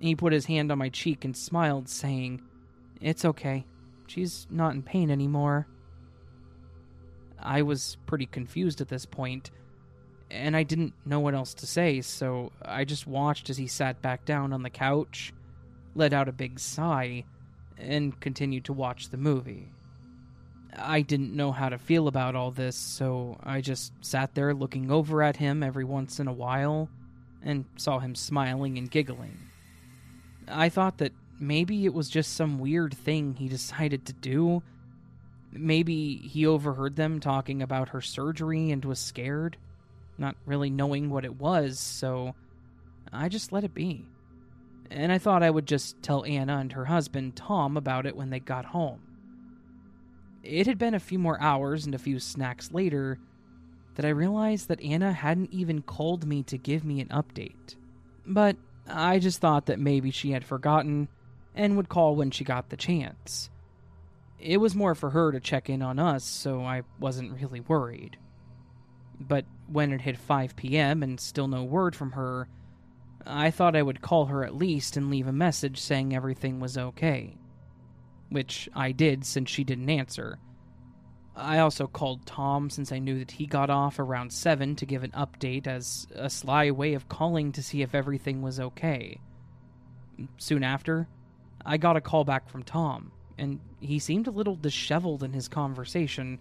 he 0.00 0.14
put 0.14 0.32
his 0.32 0.46
hand 0.46 0.70
on 0.70 0.78
my 0.78 0.88
cheek 0.88 1.24
and 1.24 1.36
smiled, 1.36 1.88
saying, 1.88 2.40
It's 3.00 3.24
okay. 3.24 3.66
She's 4.06 4.46
not 4.50 4.74
in 4.74 4.82
pain 4.82 5.10
anymore. 5.10 5.66
I 7.40 7.62
was 7.62 7.96
pretty 8.06 8.26
confused 8.26 8.80
at 8.80 8.88
this 8.88 9.06
point, 9.06 9.50
and 10.30 10.56
I 10.56 10.62
didn't 10.62 10.94
know 11.04 11.20
what 11.20 11.34
else 11.34 11.54
to 11.54 11.66
say, 11.66 12.00
so 12.00 12.52
I 12.62 12.84
just 12.84 13.06
watched 13.06 13.50
as 13.50 13.56
he 13.56 13.66
sat 13.66 14.02
back 14.02 14.24
down 14.24 14.52
on 14.52 14.62
the 14.62 14.70
couch, 14.70 15.32
let 15.94 16.12
out 16.12 16.28
a 16.28 16.32
big 16.32 16.58
sigh, 16.58 17.24
and 17.76 18.18
continued 18.20 18.64
to 18.64 18.72
watch 18.72 19.10
the 19.10 19.16
movie. 19.16 19.68
I 20.76 21.00
didn't 21.02 21.34
know 21.34 21.52
how 21.52 21.68
to 21.68 21.78
feel 21.78 22.08
about 22.08 22.34
all 22.34 22.50
this, 22.50 22.76
so 22.76 23.38
I 23.42 23.60
just 23.60 23.92
sat 24.00 24.34
there 24.34 24.54
looking 24.54 24.90
over 24.90 25.22
at 25.22 25.36
him 25.36 25.62
every 25.62 25.84
once 25.84 26.20
in 26.20 26.28
a 26.28 26.32
while 26.32 26.88
and 27.42 27.64
saw 27.76 27.98
him 27.98 28.14
smiling 28.14 28.78
and 28.78 28.90
giggling. 28.90 29.47
I 30.50 30.68
thought 30.68 30.98
that 30.98 31.12
maybe 31.38 31.84
it 31.84 31.94
was 31.94 32.08
just 32.08 32.34
some 32.34 32.58
weird 32.58 32.94
thing 32.94 33.34
he 33.34 33.48
decided 33.48 34.06
to 34.06 34.12
do. 34.12 34.62
Maybe 35.52 36.16
he 36.16 36.46
overheard 36.46 36.96
them 36.96 37.20
talking 37.20 37.62
about 37.62 37.90
her 37.90 38.00
surgery 38.00 38.70
and 38.70 38.84
was 38.84 38.98
scared, 38.98 39.56
not 40.18 40.36
really 40.46 40.70
knowing 40.70 41.10
what 41.10 41.24
it 41.24 41.40
was, 41.40 41.78
so 41.78 42.34
I 43.12 43.28
just 43.28 43.52
let 43.52 43.64
it 43.64 43.74
be. 43.74 44.04
And 44.90 45.12
I 45.12 45.18
thought 45.18 45.42
I 45.42 45.50
would 45.50 45.66
just 45.66 46.02
tell 46.02 46.24
Anna 46.24 46.58
and 46.58 46.72
her 46.72 46.86
husband, 46.86 47.36
Tom, 47.36 47.76
about 47.76 48.06
it 48.06 48.16
when 48.16 48.30
they 48.30 48.40
got 48.40 48.66
home. 48.66 49.00
It 50.42 50.66
had 50.66 50.78
been 50.78 50.94
a 50.94 51.00
few 51.00 51.18
more 51.18 51.40
hours 51.40 51.84
and 51.84 51.94
a 51.94 51.98
few 51.98 52.18
snacks 52.18 52.72
later 52.72 53.18
that 53.96 54.06
I 54.06 54.10
realized 54.10 54.68
that 54.68 54.80
Anna 54.80 55.12
hadn't 55.12 55.52
even 55.52 55.82
called 55.82 56.26
me 56.26 56.42
to 56.44 56.56
give 56.56 56.84
me 56.84 57.00
an 57.00 57.08
update. 57.08 57.74
But 58.24 58.56
I 58.88 59.18
just 59.18 59.40
thought 59.40 59.66
that 59.66 59.78
maybe 59.78 60.10
she 60.10 60.30
had 60.30 60.44
forgotten 60.44 61.08
and 61.54 61.76
would 61.76 61.88
call 61.88 62.16
when 62.16 62.30
she 62.30 62.44
got 62.44 62.68
the 62.68 62.76
chance. 62.76 63.50
It 64.38 64.58
was 64.58 64.74
more 64.74 64.94
for 64.94 65.10
her 65.10 65.32
to 65.32 65.40
check 65.40 65.68
in 65.68 65.82
on 65.82 65.98
us, 65.98 66.24
so 66.24 66.62
I 66.62 66.82
wasn't 67.00 67.40
really 67.40 67.60
worried. 67.60 68.16
But 69.20 69.44
when 69.66 69.92
it 69.92 70.00
hit 70.00 70.16
5 70.16 70.54
p.m. 70.54 71.02
and 71.02 71.18
still 71.18 71.48
no 71.48 71.64
word 71.64 71.96
from 71.96 72.12
her, 72.12 72.48
I 73.26 73.50
thought 73.50 73.74
I 73.74 73.82
would 73.82 74.00
call 74.00 74.26
her 74.26 74.44
at 74.44 74.54
least 74.54 74.96
and 74.96 75.10
leave 75.10 75.26
a 75.26 75.32
message 75.32 75.80
saying 75.80 76.14
everything 76.14 76.60
was 76.60 76.78
okay 76.78 77.36
which 78.30 78.68
I 78.74 78.92
did 78.92 79.24
since 79.24 79.50
she 79.50 79.64
didn't 79.64 79.90
answer. 79.90 80.38
I 81.38 81.60
also 81.60 81.86
called 81.86 82.26
Tom 82.26 82.68
since 82.68 82.90
I 82.90 82.98
knew 82.98 83.20
that 83.20 83.30
he 83.30 83.46
got 83.46 83.70
off 83.70 83.98
around 83.98 84.32
7 84.32 84.74
to 84.76 84.86
give 84.86 85.04
an 85.04 85.12
update 85.12 85.66
as 85.68 86.08
a 86.14 86.28
sly 86.28 86.70
way 86.72 86.94
of 86.94 87.08
calling 87.08 87.52
to 87.52 87.62
see 87.62 87.82
if 87.82 87.94
everything 87.94 88.42
was 88.42 88.58
okay. 88.58 89.20
Soon 90.36 90.64
after, 90.64 91.06
I 91.64 91.76
got 91.76 91.96
a 91.96 92.00
call 92.00 92.24
back 92.24 92.48
from 92.48 92.64
Tom, 92.64 93.12
and 93.38 93.60
he 93.78 94.00
seemed 94.00 94.26
a 94.26 94.32
little 94.32 94.56
disheveled 94.56 95.22
in 95.22 95.32
his 95.32 95.46
conversation 95.48 96.40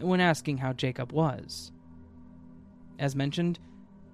when 0.00 0.20
asking 0.20 0.58
how 0.58 0.74
Jacob 0.74 1.10
was. 1.10 1.72
As 2.98 3.16
mentioned, 3.16 3.58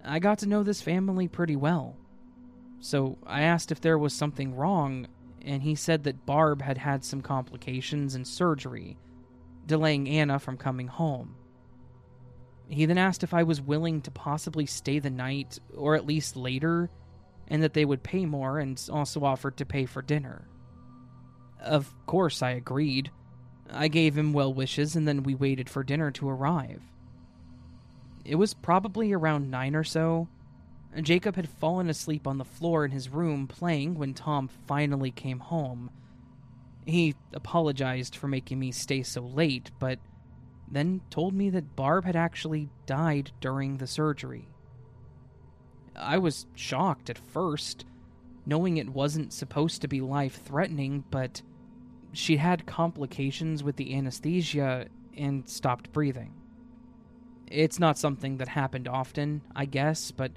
I 0.05 0.20
got 0.20 0.38
to 0.38 0.48
know 0.48 0.62
this 0.62 0.81
family 0.81 1.27
pretty 1.27 1.57
well. 1.57 1.96
So 2.79 3.18
I 3.27 3.42
asked 3.42 3.72
if 3.72 3.81
there 3.81 3.98
was 3.98 4.12
something 4.12 4.55
wrong 4.55 5.09
and 5.42 5.62
he 5.62 5.74
said 5.74 6.05
that 6.05 6.24
Barb 6.24 6.62
had 6.62 6.79
had 6.79 7.05
some 7.05 7.20
complications 7.20 8.14
and 8.14 8.27
surgery, 8.27 8.96
delaying 9.66 10.09
Anna 10.09 10.38
from 10.38 10.57
coming 10.57 10.88
home. 10.88 11.37
He 12.68 12.87
then 12.87 12.98
asked 12.98 13.22
if 13.22 13.35
I 13.35 13.42
was 13.42 13.61
willing 13.61 14.00
to 14.03 14.11
possibly 14.11 14.66
stay 14.66 14.98
the 14.98 15.11
night, 15.11 15.59
or 15.77 15.94
at 15.94 16.07
least 16.07 16.37
later, 16.37 16.90
and 17.48 17.62
that 17.62 17.74
they 17.74 17.85
would 17.85 18.03
pay 18.03 18.24
more, 18.24 18.59
and 18.59 18.83
also 18.90 19.24
offered 19.24 19.59
to 19.59 19.66
pay 19.66 19.85
for 19.87 20.03
dinner. 20.03 20.48
Of 21.61 21.94
course, 22.07 22.42
I 22.42 22.50
agreed. 22.50 23.11
I 23.70 23.88
gave 23.88 24.16
him 24.16 24.33
well 24.33 24.53
wishes, 24.53 24.96
and 24.96 25.07
then 25.07 25.22
we 25.22 25.35
waited 25.35 25.68
for 25.68 25.85
dinner 25.85 26.11
to 26.12 26.29
arrive. 26.29 26.83
It 28.24 28.37
was 28.37 28.55
probably 28.55 29.12
around 29.12 29.50
nine 29.50 29.74
or 29.74 29.85
so, 29.85 30.29
Jacob 31.03 31.35
had 31.37 31.48
fallen 31.48 31.90
asleep 31.90 32.27
on 32.27 32.38
the 32.38 32.44
floor 32.44 32.85
in 32.85 32.92
his 32.92 33.09
room 33.09 33.48
playing 33.48 33.94
when 33.94 34.14
Tom 34.14 34.48
finally 34.66 35.11
came 35.11 35.40
home. 35.40 35.90
He 36.87 37.14
apologized 37.33 38.14
for 38.14 38.29
making 38.29 38.59
me 38.59 38.73
stay 38.73 39.03
so 39.03 39.23
late, 39.23 39.70
but 39.79 39.99
then 40.70 41.01
told 41.11 41.35
me 41.35 41.51
that 41.51 41.77
Barb 41.77 42.05
had 42.05 42.16
actually 42.16 42.68
died 42.87 43.31
during 43.40 43.79
the 43.79 43.87
surgery. 43.87 44.49
I 45.97 46.18
was 46.18 46.47
shocked 46.55 47.09
at 47.09 47.18
first, 47.18 47.85
knowing 48.44 48.77
it 48.77 48.88
wasn't 48.88 49.33
supposed 49.33 49.81
to 49.83 49.88
be 49.88 50.01
life 50.01 50.42
threatening, 50.44 51.05
but 51.11 51.42
she 52.12 52.37
had 52.37 52.66
complications 52.66 53.62
with 53.62 53.77
the 53.77 53.94
anesthesia 53.94 54.88
and 55.16 55.49
stopped 55.49 55.92
breathing. 55.92 56.35
It's 57.47 57.79
not 57.79 57.99
something 57.99 58.38
that 58.38 58.49
happened 58.49 58.88
often, 58.88 59.42
I 59.55 59.66
guess, 59.66 60.11
but 60.11 60.33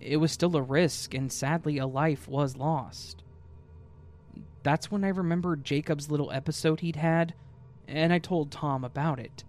it 0.00 0.16
was 0.18 0.32
still 0.32 0.56
a 0.56 0.62
risk, 0.62 1.14
and 1.14 1.32
sadly, 1.32 1.78
a 1.78 1.86
life 1.86 2.28
was 2.28 2.56
lost. 2.56 3.22
That's 4.66 4.90
when 4.90 5.04
I 5.04 5.10
remembered 5.10 5.62
Jacob's 5.62 6.10
little 6.10 6.32
episode 6.32 6.80
he'd 6.80 6.96
had, 6.96 7.34
and 7.86 8.12
I 8.12 8.18
told 8.18 8.50
Tom 8.50 8.82
about 8.82 9.20
it. 9.20 9.44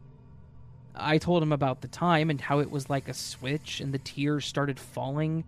I 0.94 1.18
told 1.18 1.42
him 1.42 1.52
about 1.52 1.82
the 1.82 1.88
time 1.88 2.30
and 2.30 2.40
how 2.40 2.60
it 2.60 2.70
was 2.70 2.88
like 2.88 3.10
a 3.10 3.16
switch 3.16 3.82
and 3.82 3.92
the 3.92 3.98
tears 3.98 4.46
started 4.46 4.80
falling, 4.80 5.44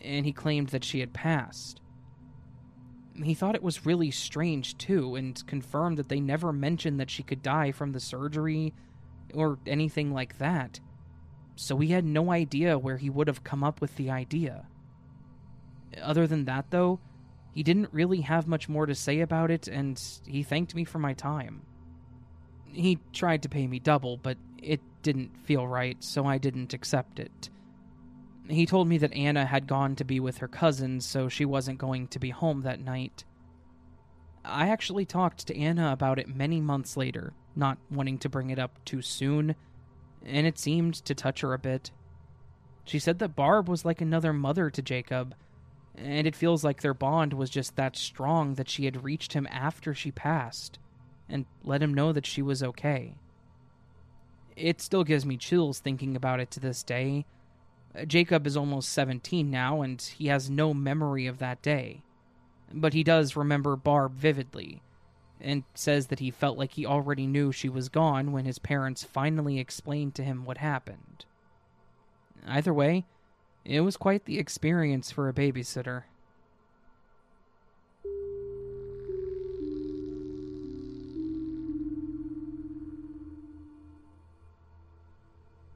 and 0.00 0.26
he 0.26 0.32
claimed 0.32 0.70
that 0.70 0.82
she 0.82 0.98
had 0.98 1.12
passed. 1.12 1.80
He 3.14 3.32
thought 3.32 3.54
it 3.54 3.62
was 3.62 3.86
really 3.86 4.10
strange, 4.10 4.76
too, 4.76 5.14
and 5.14 5.40
confirmed 5.46 5.98
that 5.98 6.08
they 6.08 6.18
never 6.18 6.52
mentioned 6.52 6.98
that 6.98 7.08
she 7.08 7.22
could 7.22 7.44
die 7.44 7.70
from 7.70 7.92
the 7.92 8.00
surgery 8.00 8.74
or 9.32 9.60
anything 9.68 10.12
like 10.12 10.38
that 10.38 10.80
so 11.56 11.78
he 11.78 11.88
had 11.88 12.04
no 12.04 12.32
idea 12.32 12.76
where 12.76 12.98
he 12.98 13.08
would 13.08 13.28
have 13.28 13.42
come 13.42 13.64
up 13.64 13.80
with 13.80 13.96
the 13.96 14.10
idea. 14.10 14.66
Other 16.02 16.26
than 16.26 16.44
that, 16.44 16.70
though, 16.70 17.00
he 17.56 17.62
didn't 17.62 17.88
really 17.92 18.20
have 18.20 18.46
much 18.46 18.68
more 18.68 18.86
to 18.86 18.94
say 18.94 19.20
about 19.20 19.50
it, 19.50 19.66
and 19.66 20.00
he 20.26 20.42
thanked 20.42 20.74
me 20.74 20.84
for 20.84 20.98
my 20.98 21.14
time. 21.14 21.62
He 22.66 22.98
tried 23.12 23.42
to 23.42 23.48
pay 23.48 23.66
me 23.66 23.78
double, 23.78 24.18
but 24.18 24.36
it 24.62 24.80
didn't 25.02 25.36
feel 25.44 25.66
right, 25.66 25.96
so 26.04 26.26
I 26.26 26.38
didn't 26.38 26.74
accept 26.74 27.18
it. 27.18 27.50
He 28.48 28.66
told 28.66 28.86
me 28.86 28.98
that 28.98 29.14
Anna 29.14 29.46
had 29.46 29.66
gone 29.66 29.96
to 29.96 30.04
be 30.04 30.20
with 30.20 30.38
her 30.38 30.48
cousins, 30.48 31.04
so 31.04 31.28
she 31.28 31.44
wasn't 31.44 31.78
going 31.78 32.08
to 32.08 32.18
be 32.18 32.30
home 32.30 32.60
that 32.62 32.80
night. 32.80 33.24
I 34.44 34.68
actually 34.68 35.06
talked 35.06 35.46
to 35.46 35.58
Anna 35.58 35.90
about 35.90 36.20
it 36.20 36.28
many 36.28 36.60
months 36.60 36.96
later, 36.96 37.32
not 37.56 37.78
wanting 37.90 38.18
to 38.18 38.28
bring 38.28 38.50
it 38.50 38.58
up 38.58 38.84
too 38.84 39.02
soon 39.02 39.56
and 40.26 40.46
it 40.46 40.58
seemed 40.58 40.94
to 40.94 41.14
touch 41.14 41.40
her 41.40 41.54
a 41.54 41.58
bit. 41.58 41.90
She 42.84 42.98
said 42.98 43.18
that 43.20 43.36
Barb 43.36 43.68
was 43.68 43.84
like 43.84 44.00
another 44.00 44.32
mother 44.32 44.70
to 44.70 44.82
Jacob, 44.82 45.34
and 45.96 46.26
it 46.26 46.36
feels 46.36 46.62
like 46.62 46.82
their 46.82 46.94
bond 46.94 47.32
was 47.32 47.50
just 47.50 47.76
that 47.76 47.96
strong 47.96 48.54
that 48.54 48.68
she 48.68 48.84
had 48.84 49.04
reached 49.04 49.32
him 49.32 49.46
after 49.50 49.94
she 49.94 50.10
passed 50.10 50.78
and 51.28 51.46
let 51.64 51.82
him 51.82 51.94
know 51.94 52.12
that 52.12 52.26
she 52.26 52.42
was 52.42 52.62
okay. 52.62 53.14
It 54.54 54.80
still 54.80 55.04
gives 55.04 55.26
me 55.26 55.36
chills 55.36 55.80
thinking 55.80 56.16
about 56.16 56.40
it 56.40 56.50
to 56.52 56.60
this 56.60 56.82
day. 56.82 57.26
Uh, 57.94 58.04
Jacob 58.04 58.46
is 58.46 58.56
almost 58.56 58.90
17 58.90 59.50
now, 59.50 59.82
and 59.82 60.00
he 60.00 60.28
has 60.28 60.48
no 60.48 60.72
memory 60.72 61.26
of 61.26 61.38
that 61.38 61.62
day. 61.62 62.02
But 62.72 62.94
he 62.94 63.02
does 63.02 63.36
remember 63.36 63.76
Barb 63.76 64.14
vividly, 64.14 64.82
and 65.40 65.64
says 65.74 66.06
that 66.06 66.20
he 66.20 66.30
felt 66.30 66.58
like 66.58 66.72
he 66.72 66.86
already 66.86 67.26
knew 67.26 67.52
she 67.52 67.68
was 67.68 67.88
gone 67.88 68.32
when 68.32 68.44
his 68.44 68.58
parents 68.58 69.04
finally 69.04 69.58
explained 69.58 70.14
to 70.14 70.24
him 70.24 70.44
what 70.44 70.58
happened. 70.58 71.24
Either 72.46 72.72
way, 72.72 73.04
it 73.68 73.80
was 73.80 73.96
quite 73.96 74.24
the 74.24 74.38
experience 74.38 75.10
for 75.10 75.28
a 75.28 75.32
babysitter. 75.32 76.04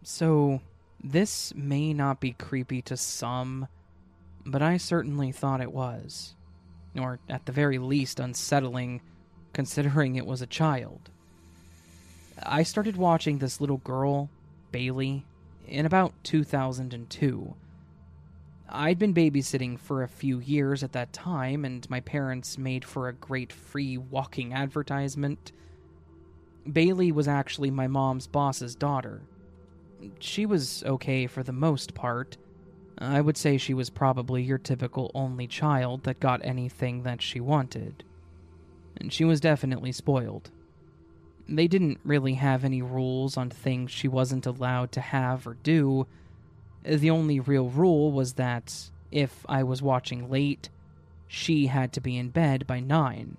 So, 0.03 0.61
this 1.03 1.53
may 1.55 1.93
not 1.93 2.21
be 2.21 2.33
creepy 2.33 2.83
to 2.83 2.97
some, 2.97 3.69
but 4.47 4.63
I 4.63 4.77
certainly 4.77 5.33
thought 5.33 5.61
it 5.61 5.73
was. 5.73 6.35
Or, 6.99 7.19
at 7.29 7.47
the 7.47 7.53
very 7.53 7.79
least, 7.79 8.19
unsettling 8.21 9.01
considering 9.53 10.15
it 10.15 10.27
was 10.27 10.43
a 10.43 10.47
child. 10.47 11.11
I 12.43 12.63
started 12.63 12.97
watching 12.97 13.39
this 13.39 13.61
little 13.61 13.79
girl, 13.79 14.31
Bailey, 14.73 15.25
in 15.67 15.87
about 15.87 16.13
2002. 16.23 17.55
I'd 18.73 18.99
been 18.99 19.15
babysitting 19.15 19.79
for 19.79 20.03
a 20.03 20.09
few 20.09 20.39
years 20.39 20.83
at 20.83 20.93
that 20.93 21.13
time, 21.13 21.65
and 21.65 21.89
my 21.91 22.01
parents 22.01 22.57
made 22.57 22.85
for 22.85 23.09
a 23.09 23.13
great 23.13 23.53
free 23.53 23.99
walking 23.99 24.53
advertisement. 24.53 25.53
Bailey 26.71 27.11
was 27.11 27.27
actually 27.27 27.71
my 27.71 27.89
mom's 27.89 28.27
boss's 28.27 28.77
daughter. 28.77 29.23
She 30.21 30.47
was 30.47 30.85
okay 30.85 31.27
for 31.27 31.43
the 31.43 31.53
most 31.53 31.95
part. 31.95 32.37
I 32.99 33.21
would 33.21 33.37
say 33.37 33.57
she 33.57 33.75
was 33.75 33.91
probably 33.91 34.43
your 34.43 34.59
typical 34.59 35.11
only 35.15 35.47
child 35.47 36.05
that 36.05 36.21
got 36.21 36.45
anything 36.45 37.03
that 37.03 37.23
she 37.23 37.41
wanted. 37.41 38.05
And 38.97 39.13
she 39.13 39.25
was 39.25 39.41
definitely 39.41 39.93
spoiled. 39.93 40.51
They 41.49 41.67
didn't 41.67 41.99
really 42.05 42.35
have 42.35 42.65
any 42.65 42.83
rules 42.83 43.37
on 43.37 43.51
things 43.51 43.91
she 43.91 44.07
wasn't 44.07 44.47
allowed 44.47 44.93
to 44.93 45.01
have 45.01 45.47
or 45.47 45.55
do. 45.55 46.07
Uh, 46.87 46.97
the 46.97 47.11
only 47.11 47.41
real 47.41 47.69
rule 47.69 48.13
was 48.13 48.35
that 48.35 48.91
if 49.11 49.45
I 49.49 49.63
was 49.63 49.83
watching 49.83 50.31
late, 50.31 50.69
she 51.27 51.67
had 51.67 51.93
to 51.93 52.01
be 52.01 52.17
in 52.17 52.31
bed 52.31 52.67
by 52.67 52.81
9. 52.81 53.37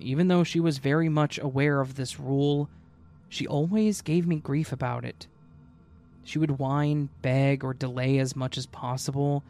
Even 0.00 0.28
though 0.28 0.44
she 0.44 0.60
was 0.60 0.78
very 0.78 1.08
much 1.08 1.38
aware 1.38 1.80
of 1.80 1.96
this 1.96 2.20
rule, 2.20 2.68
she 3.28 3.46
always 3.46 4.02
gave 4.02 4.26
me 4.26 4.36
grief 4.36 4.72
about 4.72 5.04
it. 5.04 5.26
She 6.24 6.38
would 6.38 6.58
whine, 6.58 7.08
beg, 7.22 7.64
or 7.64 7.72
delay 7.72 8.18
as 8.18 8.36
much 8.36 8.58
as 8.58 8.66
possible, 8.66 9.42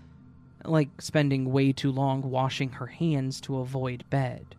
like 0.64 1.00
spending 1.00 1.50
way 1.50 1.72
too 1.72 1.90
long 1.90 2.22
washing 2.22 2.70
her 2.70 2.86
hands 2.86 3.40
to 3.42 3.58
avoid 3.58 4.04
bed. 4.10 4.54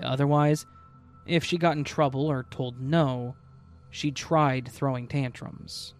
Otherwise, 0.00 0.66
if 1.26 1.44
she 1.44 1.56
got 1.56 1.76
in 1.76 1.84
trouble 1.84 2.26
or 2.26 2.44
told 2.50 2.80
no, 2.80 3.36
she 3.90 4.10
tried 4.10 4.68
throwing 4.68 5.06
tantrums. 5.06 5.94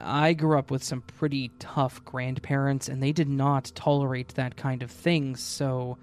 I 0.00 0.32
grew 0.32 0.58
up 0.58 0.70
with 0.70 0.82
some 0.82 1.02
pretty 1.02 1.50
tough 1.58 2.02
grandparents, 2.04 2.88
and 2.88 3.02
they 3.02 3.12
did 3.12 3.28
not 3.28 3.72
tolerate 3.74 4.28
that 4.34 4.56
kind 4.56 4.82
of 4.82 4.90
thing, 4.90 5.36
so 5.36 5.98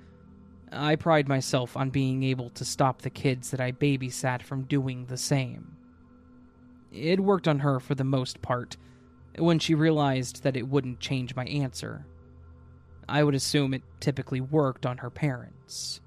I 0.72 0.96
pride 0.96 1.28
myself 1.28 1.76
on 1.76 1.90
being 1.90 2.24
able 2.24 2.50
to 2.52 2.66
stop 2.66 3.02
the 3.02 3.10
kids 3.10 3.52
that 3.52 3.60
I 3.60 3.72
babysat 3.72 4.44
from 4.44 4.64
doing 4.64 5.06
the 5.06 5.18
same. 5.18 5.78
It 6.92 7.20
worked 7.20 7.48
on 7.48 7.60
her 7.60 7.80
for 7.80 7.96
the 7.96 8.04
most 8.04 8.42
part, 8.42 8.78
when 9.38 9.60
she 9.60 9.76
realized 9.76 10.44
that 10.44 10.56
it 10.56 10.68
wouldn't 10.68 11.00
change 11.00 11.36
my 11.36 11.46
answer. 11.46 12.06
I 13.10 13.24
would 13.24 13.36
assume 13.36 13.74
it 13.74 13.84
typically 14.00 14.42
worked 14.42 14.86
on 14.86 14.98
her 14.98 15.10
parents. 15.10 16.02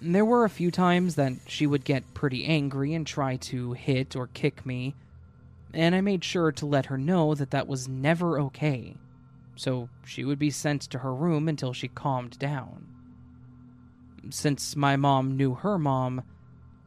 There 0.00 0.24
were 0.24 0.44
a 0.44 0.50
few 0.50 0.70
times 0.70 1.16
that 1.16 1.32
she 1.46 1.66
would 1.66 1.84
get 1.84 2.14
pretty 2.14 2.44
angry 2.44 2.94
and 2.94 3.06
try 3.06 3.36
to 3.36 3.72
hit 3.72 4.14
or 4.14 4.28
kick 4.28 4.64
me, 4.64 4.94
and 5.74 5.94
I 5.94 6.00
made 6.00 6.24
sure 6.24 6.52
to 6.52 6.66
let 6.66 6.86
her 6.86 6.98
know 6.98 7.34
that 7.34 7.50
that 7.50 7.68
was 7.68 7.88
never 7.88 8.40
okay, 8.40 8.96
so 9.56 9.88
she 10.04 10.24
would 10.24 10.38
be 10.38 10.50
sent 10.50 10.82
to 10.82 11.00
her 11.00 11.14
room 11.14 11.48
until 11.48 11.72
she 11.72 11.88
calmed 11.88 12.38
down. 12.38 12.86
Since 14.30 14.76
my 14.76 14.96
mom 14.96 15.36
knew 15.36 15.54
her 15.54 15.78
mom, 15.78 16.22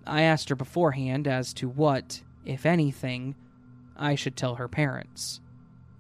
I 0.06 0.24
asked 0.24 0.50
her 0.50 0.56
beforehand 0.56 1.28
as 1.28 1.54
to 1.56 1.70
what, 1.70 2.24
if 2.46 2.66
anything, 2.66 3.36
I 3.96 4.16
should 4.16 4.36
tell 4.36 4.56
her 4.56 4.68
parents, 4.68 5.42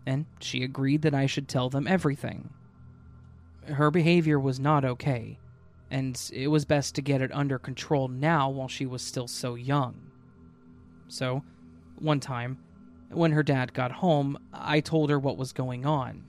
and 0.05 0.25
she 0.39 0.63
agreed 0.63 1.03
that 1.03 1.13
I 1.13 1.27
should 1.27 1.47
tell 1.47 1.69
them 1.69 1.87
everything. 1.87 2.49
Her 3.67 3.91
behavior 3.91 4.39
was 4.39 4.59
not 4.59 4.83
okay, 4.83 5.37
and 5.91 6.19
it 6.33 6.47
was 6.47 6.65
best 6.65 6.95
to 6.95 7.01
get 7.01 7.21
it 7.21 7.31
under 7.31 7.59
control 7.59 8.07
now 8.07 8.49
while 8.49 8.67
she 8.67 8.87
was 8.87 9.03
still 9.03 9.27
so 9.27 9.53
young. 9.55 10.11
So, 11.09 11.43
one 11.99 12.19
time, 12.19 12.57
when 13.11 13.31
her 13.31 13.43
dad 13.43 13.73
got 13.73 13.91
home, 13.91 14.37
I 14.53 14.79
told 14.79 15.09
her 15.09 15.19
what 15.19 15.37
was 15.37 15.53
going 15.53 15.85
on. 15.85 16.23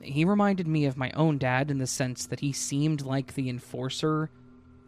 He 0.00 0.24
reminded 0.24 0.66
me 0.66 0.84
of 0.84 0.96
my 0.96 1.10
own 1.12 1.38
dad 1.38 1.70
in 1.70 1.78
the 1.78 1.86
sense 1.86 2.26
that 2.26 2.40
he 2.40 2.52
seemed 2.52 3.02
like 3.02 3.34
the 3.34 3.48
enforcer, 3.48 4.30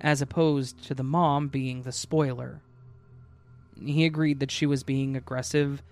as 0.00 0.22
opposed 0.22 0.82
to 0.84 0.94
the 0.94 1.02
mom 1.02 1.48
being 1.48 1.82
the 1.82 1.92
spoiler. 1.92 2.60
He 3.80 4.04
agreed 4.04 4.40
that 4.40 4.50
she 4.50 4.66
was 4.66 4.82
being 4.82 5.16
aggressive 5.16 5.82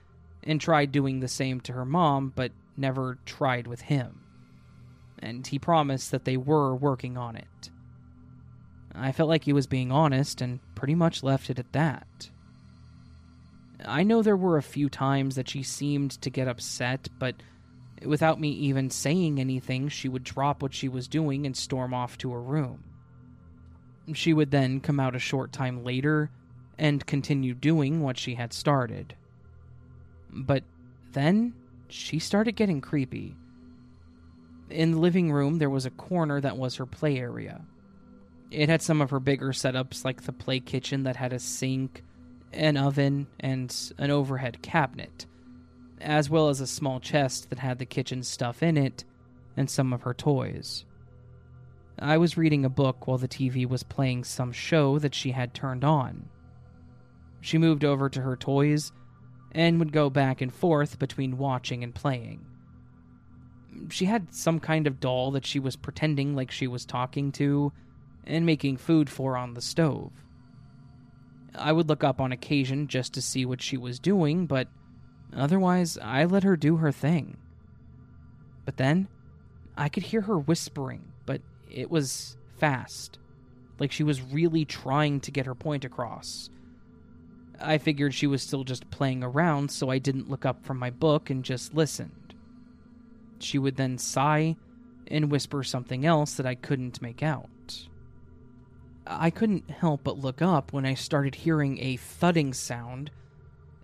and 0.43 0.61
tried 0.61 0.93
doing 0.93 1.21
the 1.21 1.29
same 1.29 1.61
to 1.62 1.73
her 1.73 1.85
mom, 1.85 2.33
but 2.37 2.53
never 2.77 3.19
tried 3.25 3.67
with 3.67 3.83
him 3.83 4.27
and 5.19 5.47
he 5.47 5.59
promised 5.59 6.11
that 6.11 6.25
they 6.25 6.37
were 6.37 6.75
working 6.75 7.17
on 7.17 7.37
it. 7.37 7.71
I 8.95 9.12
felt 9.12 9.29
like 9.29 9.45
he 9.45 9.53
was 9.53 9.67
being 9.67 9.93
honest 9.93 10.41
and 10.41 10.61
pretty 10.75 10.95
much 10.95 11.23
left 11.23 11.51
it 11.51 11.59
at 11.59 11.73
that. 11.73 12.31
I 13.85 14.03
know 14.03 14.23
there 14.23 14.37
were 14.37 14.57
a 14.57 14.62
few 14.62 14.89
times 14.89 15.35
that 15.37 15.49
she 15.49 15.62
seemed 15.62 16.12
to 16.23 16.31
get 16.31 16.49
upset, 16.49 17.09
but 17.19 17.37
without 18.05 18.41
me 18.41 18.51
even 18.51 18.91
saying 18.91 19.39
anything, 19.39 19.89
she 19.89 20.09
would 20.09 20.25
drop 20.25 20.62
what 20.62 20.75
she 20.75 20.89
was 20.89 21.09
doing 21.09 21.47
and 21.47 21.57
storm 21.57 21.93
off 21.93 22.19
to 22.19 22.33
her 22.33 22.43
room. 22.43 22.85
She 24.15 24.33
would 24.33 24.51
then 24.51 24.81
come 24.81 25.01
out 25.01 25.17
a 25.17 25.21
short 25.21 25.53
time 25.53 25.85
later 25.85 26.31
and 26.79 27.05
continue 27.07 27.55
doing 27.55 28.03
what 28.03 28.19
she 28.19 28.35
had 28.35 28.53
started. 28.53 29.15
But 30.31 30.62
then 31.12 31.55
she 31.89 32.19
started 32.19 32.57
getting 32.57 32.81
creepy 32.81 33.37
in 34.71 34.93
the 34.93 34.99
living 34.99 35.33
room, 35.33 35.59
there 35.59 35.71
was 35.71 35.87
a 35.87 35.91
corner 35.91 36.41
that 36.41 36.57
was 36.57 36.77
her 36.77 36.87
play 36.87 37.19
area. 37.19 37.65
It 38.51 38.69
had 38.69 38.83
some 38.83 39.01
of 39.01 39.11
her 39.11 39.21
bigger 39.21 39.51
setups, 39.51 40.05
like 40.05 40.23
the 40.23 40.33
play 40.33 40.61
kitchen 40.61 41.05
that 41.05 41.17
had 41.17 41.33
a 41.33 41.39
sink, 41.39 42.03
an 42.57 42.77
oven, 42.77 43.27
and 43.40 43.92
an 43.99 44.11
overhead 44.11 44.62
cabinet, 44.62 45.27
as 46.01 46.29
well 46.29 46.49
as 46.49 46.61
a 46.61 46.66
small 46.66 47.01
chest 47.01 47.51
that 47.51 47.59
had 47.59 47.79
the 47.79 47.87
kitchen 47.87 48.23
stuff 48.23 48.62
in 48.62 48.77
it 48.77 49.05
and 49.57 49.71
some 49.71 49.92
of 49.92 50.03
her 50.03 50.14
toys. 50.14 50.85
I 51.99 52.19
was 52.19 52.37
reading 52.37 52.64
a 52.64 52.71
book 52.71 53.07
while 53.07 53.19
the 53.19 53.29
TV 53.29 53.66
was 53.66 53.83
playing 53.83 54.25
some 54.25 54.53
show 54.53 54.99
that 54.99 55.14
she 55.14 55.31
had 55.31 55.55
turned 55.55 55.85
on. 55.85 56.29
She 57.40 57.59
moved 57.59 57.85
over 57.85 58.09
to 58.11 58.21
her 58.21 58.37
toys 58.37 58.92
and 59.53 59.79
would 59.79 59.92
go 59.92 60.11
back 60.11 60.40
and 60.40 60.53
forth 60.53 60.99
between 60.99 61.38
watching 61.38 61.83
and 61.83 61.95
playing 61.95 62.45
she 63.90 64.07
had 64.07 64.35
some 64.35 64.61
kind 64.61 64.87
of 64.87 65.01
doll 65.01 65.31
that 65.33 65.47
she 65.47 65.59
was 65.59 65.77
pretending 65.77 66.35
like 66.35 66.51
she 66.51 66.66
was 66.66 66.85
talking 66.85 67.33
to 67.33 67.73
and 68.25 68.47
making 68.47 68.77
food 68.77 69.09
for 69.09 69.37
on 69.37 69.55
the 69.55 69.61
stove. 69.61 70.12
I 71.59 71.73
would 71.73 71.88
look 71.88 72.05
up 72.05 72.21
on 72.21 72.33
occasion 72.33 72.88
just 72.88 73.14
to 73.14 73.23
see 73.23 73.45
what 73.45 73.62
she 73.62 73.77
was 73.77 73.99
doing, 73.99 74.47
but 74.47 74.69
otherwise, 75.35 75.99
I 75.99 76.25
let 76.25 76.45
her 76.45 76.57
do 76.57 76.77
her 76.77 76.92
thing. 76.92 77.37
But 78.64 78.77
then, 78.77 79.09
I 79.77 79.88
could 79.88 80.05
hear 80.05 80.23
her 80.23 80.38
whispering, 80.38 81.12
but 81.25 81.40
it 81.71 81.90
was 81.90 82.37
fast, 82.59 83.19
like 83.79 83.92
she 83.92 84.03
was 84.03 84.23
really 84.23 84.64
trying 84.64 85.21
to 85.21 85.31
get 85.31 85.47
her 85.47 85.55
point 85.55 85.85
across. 85.85 86.51
I 87.61 87.79
figured 87.79 88.14
she 88.14 88.27
was 88.27 88.42
still 88.42 88.64
just 88.64 88.90
playing 88.90 89.23
around, 89.23 89.71
so 89.71 89.90
I 89.90 89.99
didn't 89.99 90.31
look 90.31 90.45
up 90.45 90.64
from 90.64 90.79
my 90.79 90.90
book 90.90 91.31
and 91.31 91.45
just 91.45 91.75
listened. 91.75 92.35
She 93.38 93.59
would 93.59 93.77
then 93.77 93.99
sigh 93.99 94.57
and 95.09 95.31
whisper 95.31 95.62
something 95.62 96.05
else 96.05 96.35
that 96.35 96.47
I 96.47 96.55
couldn't 96.55 97.03
make 97.03 97.23
out. 97.23 97.49
I 99.07 99.31
couldn't 99.31 99.71
help 99.71 100.03
but 100.05 100.19
look 100.19 100.42
up 100.42 100.73
when 100.73 100.85
I 100.85 100.95
started 100.95 101.35
hearing 101.35 101.79
a 101.79 101.97
thudding 101.97 102.53
sound, 102.53 103.11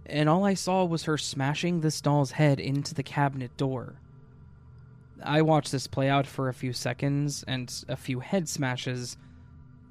and 0.06 0.28
all 0.28 0.44
I 0.44 0.54
saw 0.54 0.84
was 0.84 1.04
her 1.04 1.16
smashing 1.16 1.80
this 1.80 2.00
doll's 2.00 2.32
head 2.32 2.58
into 2.58 2.94
the 2.94 3.02
cabinet 3.02 3.56
door. 3.56 3.94
I 5.24 5.42
watched 5.42 5.70
this 5.70 5.86
play 5.86 6.08
out 6.08 6.26
for 6.26 6.48
a 6.48 6.54
few 6.54 6.72
seconds 6.72 7.44
and 7.46 7.72
a 7.88 7.96
few 7.96 8.20
head 8.20 8.48
smashes 8.48 9.16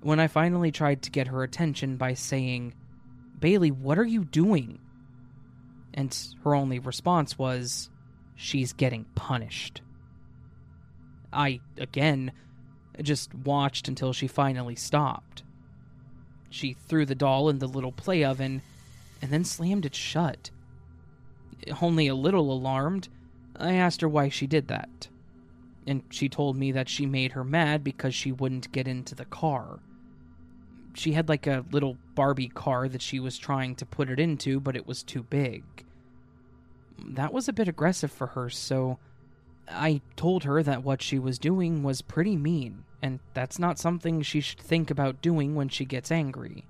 when 0.01 0.19
I 0.19 0.27
finally 0.27 0.71
tried 0.71 1.01
to 1.03 1.11
get 1.11 1.27
her 1.27 1.43
attention 1.43 1.95
by 1.95 2.13
saying, 2.13 2.73
Bailey, 3.39 3.71
what 3.71 3.97
are 3.97 4.05
you 4.05 4.25
doing? 4.25 4.79
And 5.93 6.17
her 6.43 6.55
only 6.55 6.79
response 6.79 7.37
was, 7.37 7.89
she's 8.35 8.73
getting 8.73 9.05
punished. 9.15 9.81
I, 11.31 11.61
again, 11.77 12.31
just 13.01 13.33
watched 13.33 13.87
until 13.87 14.13
she 14.13 14.27
finally 14.27 14.75
stopped. 14.75 15.43
She 16.49 16.73
threw 16.73 17.05
the 17.05 17.15
doll 17.15 17.49
in 17.49 17.59
the 17.59 17.67
little 17.67 17.91
play 17.91 18.23
oven 18.23 18.61
and 19.21 19.31
then 19.31 19.45
slammed 19.45 19.85
it 19.85 19.95
shut. 19.95 20.49
Only 21.81 22.07
a 22.07 22.15
little 22.15 22.51
alarmed, 22.51 23.07
I 23.55 23.73
asked 23.73 24.01
her 24.01 24.09
why 24.09 24.29
she 24.29 24.47
did 24.47 24.67
that. 24.67 25.07
And 25.87 26.03
she 26.09 26.29
told 26.29 26.57
me 26.57 26.71
that 26.71 26.89
she 26.89 27.05
made 27.05 27.31
her 27.31 27.43
mad 27.43 27.83
because 27.83 28.13
she 28.13 28.31
wouldn't 28.31 28.71
get 28.71 28.87
into 28.87 29.15
the 29.15 29.25
car. 29.25 29.79
She 30.93 31.13
had 31.13 31.29
like 31.29 31.47
a 31.47 31.65
little 31.71 31.97
Barbie 32.15 32.49
car 32.49 32.89
that 32.89 33.01
she 33.01 33.19
was 33.19 33.37
trying 33.37 33.75
to 33.75 33.85
put 33.85 34.09
it 34.09 34.19
into, 34.19 34.59
but 34.59 34.75
it 34.75 34.85
was 34.85 35.03
too 35.03 35.23
big 35.23 35.63
that 37.05 37.33
was 37.33 37.47
a 37.47 37.53
bit 37.53 37.67
aggressive 37.67 38.11
for 38.11 38.27
her, 38.27 38.49
so 38.49 38.99
I 39.69 40.01
told 40.15 40.43
her 40.43 40.61
that 40.63 40.83
what 40.83 41.01
she 41.01 41.19
was 41.19 41.39
doing 41.39 41.83
was 41.83 42.01
pretty 42.01 42.35
mean 42.35 42.83
and 43.01 43.19
that's 43.33 43.59
not 43.59 43.79
something 43.79 44.21
she 44.21 44.41
should 44.41 44.59
think 44.59 44.91
about 44.91 45.21
doing 45.21 45.55
when 45.55 45.69
she 45.69 45.85
gets 45.85 46.11
angry. 46.11 46.65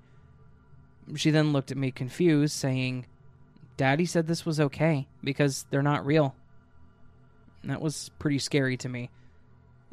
She 1.14 1.30
then 1.30 1.52
looked 1.52 1.70
at 1.70 1.76
me 1.76 1.90
confused, 1.90 2.54
saying, 2.54 3.06
Daddy 3.76 4.06
said 4.06 4.26
this 4.26 4.46
was 4.46 4.60
okay 4.60 5.08
because 5.22 5.66
they're 5.70 5.82
not 5.82 6.06
real. 6.06 6.34
That 7.64 7.82
was 7.82 8.10
pretty 8.18 8.38
scary 8.38 8.76
to 8.78 8.88
me. 8.88 9.10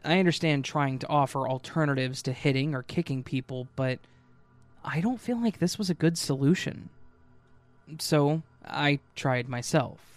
I 0.03 0.19
understand 0.19 0.63
trying 0.63 0.99
to 0.99 1.09
offer 1.09 1.47
alternatives 1.47 2.21
to 2.23 2.31
hitting 2.31 2.73
or 2.73 2.83
kicking 2.83 3.23
people, 3.23 3.67
but 3.75 3.99
I 4.83 5.01
don't 5.01 5.19
feel 5.19 5.41
like 5.41 5.59
this 5.59 5.77
was 5.77 5.89
a 5.89 5.95
good 5.95 6.17
solution. 6.17 6.89
So 7.99 8.43
I 8.63 8.99
tried 9.15 9.49
myself. 9.49 10.08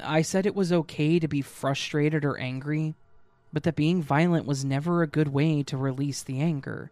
I 0.00 0.22
said 0.22 0.46
it 0.46 0.54
was 0.54 0.72
okay 0.72 1.18
to 1.18 1.28
be 1.28 1.42
frustrated 1.42 2.24
or 2.24 2.38
angry, 2.38 2.94
but 3.52 3.62
that 3.64 3.76
being 3.76 4.02
violent 4.02 4.46
was 4.46 4.64
never 4.64 5.02
a 5.02 5.08
good 5.08 5.28
way 5.28 5.62
to 5.64 5.76
release 5.76 6.22
the 6.22 6.40
anger. 6.40 6.90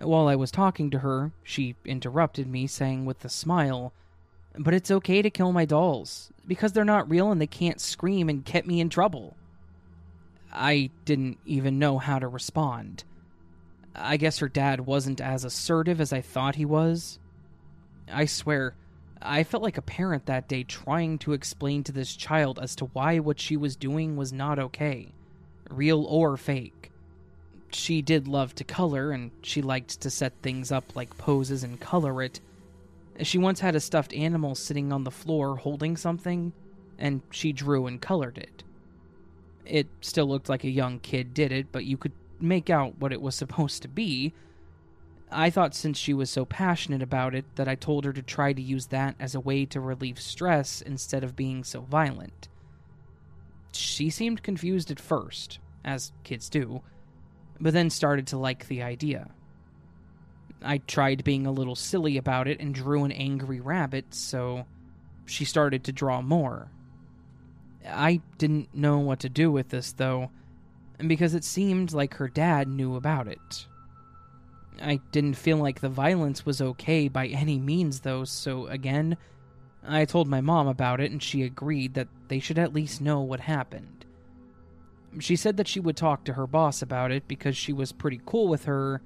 While 0.00 0.28
I 0.28 0.36
was 0.36 0.50
talking 0.50 0.90
to 0.90 1.00
her, 1.00 1.32
she 1.42 1.76
interrupted 1.84 2.46
me, 2.46 2.66
saying 2.66 3.04
with 3.04 3.24
a 3.24 3.28
smile, 3.28 3.92
But 4.56 4.74
it's 4.74 4.90
okay 4.90 5.22
to 5.22 5.30
kill 5.30 5.52
my 5.52 5.64
dolls, 5.64 6.32
because 6.46 6.72
they're 6.72 6.84
not 6.84 7.08
real 7.10 7.30
and 7.30 7.40
they 7.40 7.46
can't 7.46 7.80
scream 7.80 8.28
and 8.28 8.44
get 8.44 8.66
me 8.66 8.80
in 8.80 8.88
trouble. 8.88 9.36
I 10.52 10.90
didn't 11.04 11.38
even 11.46 11.78
know 11.78 11.98
how 11.98 12.18
to 12.18 12.28
respond. 12.28 13.04
I 13.94 14.16
guess 14.16 14.38
her 14.38 14.48
dad 14.48 14.80
wasn't 14.80 15.20
as 15.20 15.44
assertive 15.44 16.00
as 16.00 16.12
I 16.12 16.20
thought 16.20 16.56
he 16.56 16.64
was. 16.64 17.18
I 18.12 18.26
swear, 18.26 18.74
I 19.22 19.44
felt 19.44 19.62
like 19.62 19.78
a 19.78 19.82
parent 19.82 20.26
that 20.26 20.48
day 20.48 20.64
trying 20.64 21.18
to 21.18 21.32
explain 21.32 21.84
to 21.84 21.92
this 21.92 22.14
child 22.14 22.58
as 22.60 22.76
to 22.76 22.86
why 22.86 23.18
what 23.18 23.40
she 23.40 23.56
was 23.56 23.76
doing 23.76 24.16
was 24.16 24.32
not 24.32 24.58
okay, 24.58 25.12
real 25.70 26.04
or 26.04 26.36
fake. 26.36 26.90
She 27.72 28.02
did 28.02 28.28
love 28.28 28.54
to 28.56 28.64
color, 28.64 29.10
and 29.10 29.30
she 29.42 29.62
liked 29.62 30.00
to 30.00 30.10
set 30.10 30.32
things 30.42 30.70
up 30.70 30.94
like 30.94 31.18
poses 31.18 31.64
and 31.64 31.80
color 31.80 32.22
it. 32.22 32.40
She 33.22 33.38
once 33.38 33.60
had 33.60 33.74
a 33.74 33.80
stuffed 33.80 34.12
animal 34.12 34.54
sitting 34.54 34.92
on 34.92 35.04
the 35.04 35.10
floor 35.10 35.56
holding 35.56 35.96
something, 35.96 36.52
and 36.98 37.22
she 37.30 37.52
drew 37.52 37.86
and 37.86 38.00
colored 38.00 38.38
it. 38.38 38.62
It 39.64 39.88
still 40.00 40.26
looked 40.26 40.48
like 40.48 40.64
a 40.64 40.70
young 40.70 41.00
kid 41.00 41.34
did 41.34 41.50
it, 41.50 41.72
but 41.72 41.84
you 41.84 41.96
could 41.96 42.12
make 42.40 42.70
out 42.70 42.98
what 42.98 43.12
it 43.12 43.22
was 43.22 43.34
supposed 43.34 43.82
to 43.82 43.88
be. 43.88 44.32
I 45.36 45.50
thought 45.50 45.74
since 45.74 45.98
she 45.98 46.14
was 46.14 46.30
so 46.30 46.44
passionate 46.44 47.02
about 47.02 47.34
it 47.34 47.44
that 47.56 47.66
I 47.66 47.74
told 47.74 48.04
her 48.04 48.12
to 48.12 48.22
try 48.22 48.52
to 48.52 48.62
use 48.62 48.86
that 48.86 49.16
as 49.18 49.34
a 49.34 49.40
way 49.40 49.66
to 49.66 49.80
relieve 49.80 50.20
stress 50.20 50.80
instead 50.80 51.24
of 51.24 51.34
being 51.34 51.64
so 51.64 51.80
violent. 51.80 52.48
She 53.72 54.10
seemed 54.10 54.44
confused 54.44 54.92
at 54.92 55.00
first, 55.00 55.58
as 55.84 56.12
kids 56.22 56.48
do, 56.48 56.82
but 57.60 57.72
then 57.72 57.90
started 57.90 58.28
to 58.28 58.38
like 58.38 58.68
the 58.68 58.82
idea. 58.82 59.28
I 60.62 60.78
tried 60.78 61.24
being 61.24 61.46
a 61.46 61.52
little 61.52 61.74
silly 61.74 62.16
about 62.16 62.46
it 62.46 62.60
and 62.60 62.72
drew 62.72 63.02
an 63.02 63.12
angry 63.12 63.60
rabbit, 63.60 64.14
so 64.14 64.66
she 65.26 65.44
started 65.44 65.82
to 65.84 65.92
draw 65.92 66.22
more. 66.22 66.70
I 67.84 68.20
didn't 68.38 68.72
know 68.72 68.98
what 68.98 69.18
to 69.20 69.28
do 69.28 69.50
with 69.50 69.70
this, 69.70 69.92
though, 69.92 70.30
because 71.04 71.34
it 71.34 71.44
seemed 71.44 71.92
like 71.92 72.14
her 72.14 72.28
dad 72.28 72.68
knew 72.68 72.94
about 72.94 73.26
it. 73.26 73.66
I 74.80 75.00
didn't 75.12 75.34
feel 75.34 75.56
like 75.56 75.80
the 75.80 75.88
violence 75.88 76.44
was 76.44 76.60
okay 76.60 77.08
by 77.08 77.28
any 77.28 77.58
means, 77.58 78.00
though, 78.00 78.24
so 78.24 78.66
again, 78.66 79.16
I 79.86 80.04
told 80.04 80.28
my 80.28 80.40
mom 80.40 80.66
about 80.66 81.00
it 81.00 81.10
and 81.10 81.22
she 81.22 81.42
agreed 81.42 81.94
that 81.94 82.08
they 82.28 82.40
should 82.40 82.58
at 82.58 82.74
least 82.74 83.00
know 83.00 83.20
what 83.20 83.40
happened. 83.40 84.04
She 85.20 85.36
said 85.36 85.56
that 85.58 85.68
she 85.68 85.80
would 85.80 85.96
talk 85.96 86.24
to 86.24 86.32
her 86.32 86.46
boss 86.46 86.82
about 86.82 87.12
it 87.12 87.28
because 87.28 87.56
she 87.56 87.72
was 87.72 87.92
pretty 87.92 88.20
cool 88.26 88.48
with 88.48 88.64
her, 88.64 89.00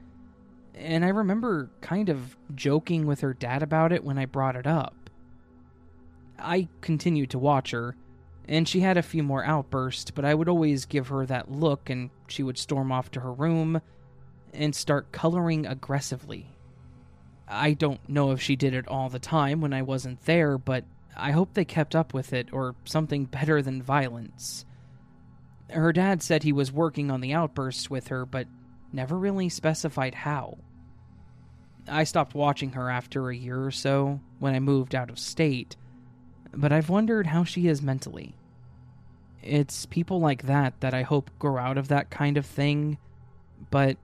and 0.75 1.05
I 1.05 1.09
remember 1.09 1.71
kind 1.81 2.09
of 2.09 2.37
joking 2.55 3.07
with 3.07 3.21
her 3.21 3.35
dad 3.35 3.63
about 3.63 3.93
it 3.93 4.05
when 4.05 4.19
I 4.19 4.25
brought 4.25 4.57
it 4.57 4.67
up. 4.67 5.11
I 6.39 6.69
continued 6.81 7.31
to 7.31 7.39
watch 7.39 7.73
her 7.73 7.97
and 8.49 8.67
she 8.67 8.81
had 8.81 8.97
a 8.97 9.03
few 9.03 9.23
more 9.23 9.45
outbursts, 9.45 10.11
but 10.11 10.25
I 10.25 10.35
would 10.35 10.49
always 10.49 10.87
give 10.87 11.09
her 11.09 11.27
that 11.27 11.51
look 11.51 11.91
and 11.91 12.09
she 12.29 12.43
would 12.43 12.57
storm 12.57 12.91
off 12.91 13.11
to 13.11 13.21
her 13.21 13.33
room 13.33 13.83
and 14.53 14.75
start 14.75 15.13
coloring 15.13 15.67
aggressively. 15.67 16.47
I 17.47 17.73
don't 17.73 18.07
know 18.09 18.33
if 18.33 18.43
she 18.43 18.57
did 18.57 18.75
it 18.75 18.89
all 18.89 19.09
the 19.09 19.19
time 19.19 19.61
when 19.61 19.73
I 19.73 19.83
wasn't 19.83 20.25
there, 20.25 20.59
but 20.59 20.85
I 21.17 21.33
hope 21.33 21.55
they 21.55 21.65
kept 21.65 21.97
up 21.97 22.13
with 22.13 22.33
it 22.33 22.53
or 22.53 22.75
something 22.85 23.25
better 23.25 23.63
than 23.63 23.83
violence. 23.83 24.65
Her 25.71 25.93
dad 25.93 26.23
said 26.23 26.43
he 26.43 26.53
was 26.53 26.73
working 26.73 27.11
on 27.11 27.21
the 27.21 27.33
outbursts 27.33 27.91
with 27.91 28.09
her, 28.09 28.25
but 28.25 28.47
never 28.93 29.19
really 29.19 29.49
specified 29.49 30.15
how. 30.15 30.59
I 31.87 32.05
stopped 32.05 32.35
watching 32.35 32.73
her 32.73 32.91
after 32.91 33.29
a 33.29 33.37
year 33.37 33.65
or 33.65 33.71
so 33.71 34.21
when 34.39 34.55
I 34.55 34.61
moved 34.61 34.95
out 34.95 35.11
of 35.11 35.19
state, 35.19 35.77
but 36.53 36.73
I've 36.73 36.91
wondered 36.91 37.27
how 37.27 37.45
she 37.45 37.67
is 37.67 37.83
mentally. 37.83 38.35
It's 39.43 39.87
people 39.87 40.21
like 40.21 40.43
that 40.43 40.81
that 40.81 40.95
I 40.95 41.03
hope 41.03 41.31
grow 41.39 41.57
out 41.57 41.79
of 41.79 41.89
that 41.89 42.11
kind 42.11 42.37
of 42.37 42.45
thing, 42.45 42.99
but 43.71 43.97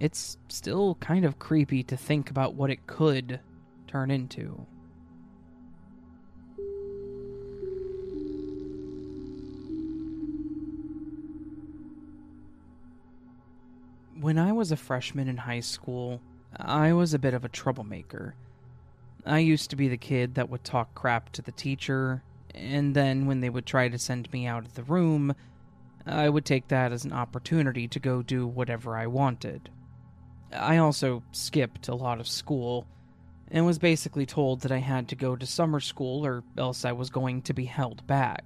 it's 0.00 0.38
still 0.48 0.96
kind 0.96 1.24
of 1.24 1.38
creepy 1.38 1.82
to 1.84 1.96
think 1.96 2.30
about 2.30 2.54
what 2.54 2.70
it 2.70 2.86
could 2.86 3.40
turn 3.86 4.10
into. 4.10 4.66
When 14.20 14.38
I 14.38 14.52
was 14.52 14.72
a 14.72 14.76
freshman 14.76 15.28
in 15.28 15.36
high 15.36 15.60
school, 15.60 16.20
I 16.56 16.92
was 16.92 17.14
a 17.14 17.18
bit 17.18 17.34
of 17.34 17.44
a 17.44 17.48
troublemaker. 17.48 18.34
I 19.26 19.38
used 19.38 19.70
to 19.70 19.76
be 19.76 19.88
the 19.88 19.96
kid 19.96 20.34
that 20.34 20.50
would 20.50 20.64
talk 20.64 20.94
crap 20.94 21.30
to 21.32 21.42
the 21.42 21.52
teacher, 21.52 22.22
and 22.54 22.94
then 22.94 23.26
when 23.26 23.40
they 23.40 23.50
would 23.50 23.66
try 23.66 23.88
to 23.88 23.98
send 23.98 24.32
me 24.32 24.46
out 24.46 24.64
of 24.64 24.74
the 24.74 24.82
room, 24.82 25.34
I 26.06 26.28
would 26.28 26.44
take 26.44 26.68
that 26.68 26.92
as 26.92 27.04
an 27.04 27.12
opportunity 27.12 27.88
to 27.88 27.98
go 27.98 28.22
do 28.22 28.46
whatever 28.46 28.96
I 28.96 29.06
wanted. 29.06 29.70
I 30.54 30.78
also 30.78 31.22
skipped 31.32 31.88
a 31.88 31.94
lot 31.94 32.20
of 32.20 32.28
school, 32.28 32.86
and 33.50 33.66
was 33.66 33.78
basically 33.78 34.26
told 34.26 34.60
that 34.60 34.72
I 34.72 34.78
had 34.78 35.08
to 35.08 35.16
go 35.16 35.36
to 35.36 35.46
summer 35.46 35.80
school 35.80 36.24
or 36.24 36.42
else 36.56 36.84
I 36.84 36.92
was 36.92 37.10
going 37.10 37.42
to 37.42 37.54
be 37.54 37.64
held 37.64 38.06
back. 38.06 38.44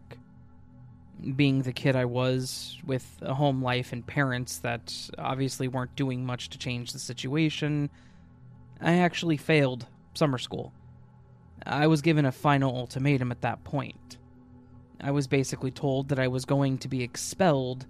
Being 1.36 1.62
the 1.62 1.72
kid 1.72 1.96
I 1.96 2.04
was, 2.04 2.78
with 2.86 3.18
a 3.22 3.34
home 3.34 3.62
life 3.62 3.92
and 3.92 4.06
parents 4.06 4.58
that 4.58 5.10
obviously 5.18 5.66
weren't 5.66 5.96
doing 5.96 6.24
much 6.24 6.50
to 6.50 6.58
change 6.58 6.92
the 6.92 6.98
situation, 6.98 7.90
I 8.80 8.98
actually 8.98 9.36
failed 9.36 9.86
summer 10.14 10.38
school. 10.38 10.72
I 11.66 11.86
was 11.86 12.02
given 12.02 12.24
a 12.24 12.32
final 12.32 12.76
ultimatum 12.76 13.32
at 13.32 13.40
that 13.40 13.64
point. 13.64 14.18
I 15.00 15.10
was 15.10 15.26
basically 15.26 15.70
told 15.70 16.08
that 16.08 16.18
I 16.18 16.28
was 16.28 16.44
going 16.44 16.78
to 16.78 16.88
be 16.88 17.02
expelled 17.02 17.86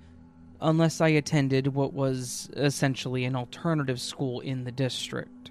unless 0.61 1.00
I 1.00 1.09
attended 1.09 1.68
what 1.68 1.92
was 1.92 2.50
essentially 2.56 3.24
an 3.24 3.36
alternative 3.36 4.00
school 4.00 4.40
in 4.40 4.64
the 4.64 4.72
district. 4.72 5.50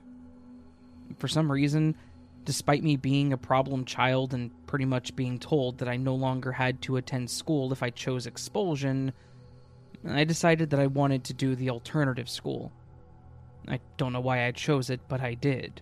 For 1.18 1.28
some 1.28 1.52
reason, 1.52 1.96
despite 2.46 2.84
me 2.84 2.96
being 2.96 3.34
a 3.34 3.38
problem 3.38 3.86
child 3.86 4.34
and 4.34 4.52
pretty 4.68 4.86
much 4.86 5.16
being 5.16 5.40
told 5.40 5.78
that 5.80 5.88
I 5.88 5.98
no 5.98 6.16
longer 6.16 6.52
had 6.52 6.82
to 6.84 6.98
attend 6.98 7.30
school 7.30 7.72
if 7.72 7.82
I 7.82 7.90
chose 7.90 8.28
expulsion, 8.28 9.14
I 10.08 10.24
decided 10.24 10.70
that 10.72 10.80
I 10.80 10.88
wanted 10.88 11.24
to 11.26 11.34
do 11.34 11.56
the 11.56 11.70
alternative 11.70 12.30
school. 12.30 12.72
I 13.68 13.80
don't 13.98 14.14
know 14.14 14.22
why 14.22 14.46
I 14.46 14.52
chose 14.52 14.90
it, 14.90 15.02
but 15.08 15.22
I 15.22 15.34
did 15.34 15.82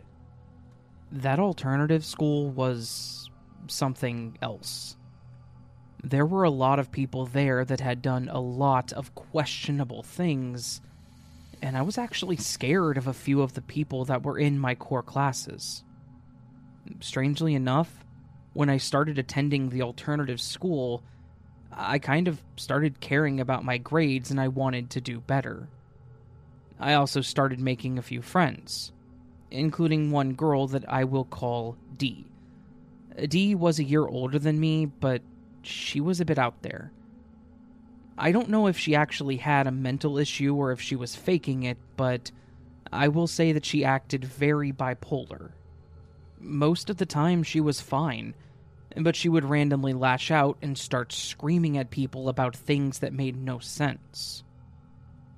that 1.12 1.40
alternative 1.40 2.04
school 2.04 2.50
was 2.50 3.30
something 3.68 4.38
else. 4.42 4.98
There 6.04 6.26
were 6.26 6.44
a 6.44 6.50
lot 6.50 6.80
of 6.80 6.92
people 6.92 7.26
there 7.26 7.66
that 7.66 7.80
had 7.80 8.02
done 8.02 8.30
a 8.30 8.40
lot 8.40 8.94
of 8.94 9.16
questionable 9.16 10.04
things, 10.04 10.82
and 11.62 11.78
I 11.78 11.82
was 11.82 11.98
actually 11.98 12.38
scared 12.38 12.98
of 12.98 13.08
a 13.08 13.14
few 13.14 13.42
of 13.42 13.54
the 13.54 13.62
people 13.62 14.06
that 14.06 14.24
were 14.24 14.38
in 14.38 14.60
my 14.60 14.76
core 14.76 15.04
classes. 15.04 15.84
Strangely 17.00 17.56
enough, 17.56 18.06
when 18.54 18.70
I 18.70 18.78
started 18.78 19.18
attending 19.18 19.70
the 19.70 19.82
alternative 19.82 20.40
school, 20.40 21.04
I 21.72 22.00
kind 22.00 22.28
of 22.28 22.42
started 22.56 23.00
caring 23.02 23.40
about 23.40 23.66
my 23.66 23.78
grades 23.78 24.32
and 24.32 24.40
I 24.40 24.48
wanted 24.48 24.92
to 24.92 25.02
do 25.02 25.20
better. 25.20 25.68
I 26.80 26.94
also 26.94 27.22
started 27.22 27.60
making 27.60 27.98
a 27.98 28.04
few 28.04 28.22
friends 28.22 28.92
including 29.52 30.12
one 30.12 30.34
girl 30.34 30.68
that 30.68 30.88
I 30.90 31.04
will 31.04 31.26
call 31.26 31.78
D. 31.98 32.26
D 33.28 33.56
was 33.56 33.80
a 33.80 33.84
year 33.84 34.06
older 34.06 34.40
than 34.40 34.60
me, 34.60 34.86
but 34.86 35.22
she 35.68 36.00
was 36.00 36.20
a 36.20 36.26
bit 36.26 36.38
out 36.38 36.62
there. 36.62 36.92
I 38.18 38.32
don't 38.32 38.50
know 38.50 38.68
if 38.68 38.78
she 38.78 38.96
actually 38.96 39.38
had 39.38 39.68
a 39.68 39.72
mental 39.72 40.18
issue 40.18 40.56
or 40.56 40.72
if 40.72 40.80
she 40.80 40.96
was 40.96 41.16
faking 41.16 41.64
it, 41.64 41.78
but 41.98 42.32
I 42.92 43.10
will 43.10 43.28
say 43.28 43.52
that 43.52 43.66
she 43.66 43.84
acted 43.84 44.24
very 44.24 44.72
bipolar. 44.72 45.52
Most 46.40 46.90
of 46.90 46.98
the 46.98 47.06
time, 47.06 47.44
she 47.44 47.60
was 47.60 47.82
fine, 47.82 48.34
but 48.96 49.16
she 49.16 49.28
would 49.28 49.44
randomly 49.44 49.94
lash 49.94 50.32
out 50.32 50.58
and 50.62 50.78
start 50.78 51.12
screaming 51.12 51.78
at 51.78 51.90
people 51.90 52.30
about 52.30 52.56
things 52.56 53.00
that 53.00 53.12
made 53.12 53.36
no 53.36 53.60
sense. 53.60 54.44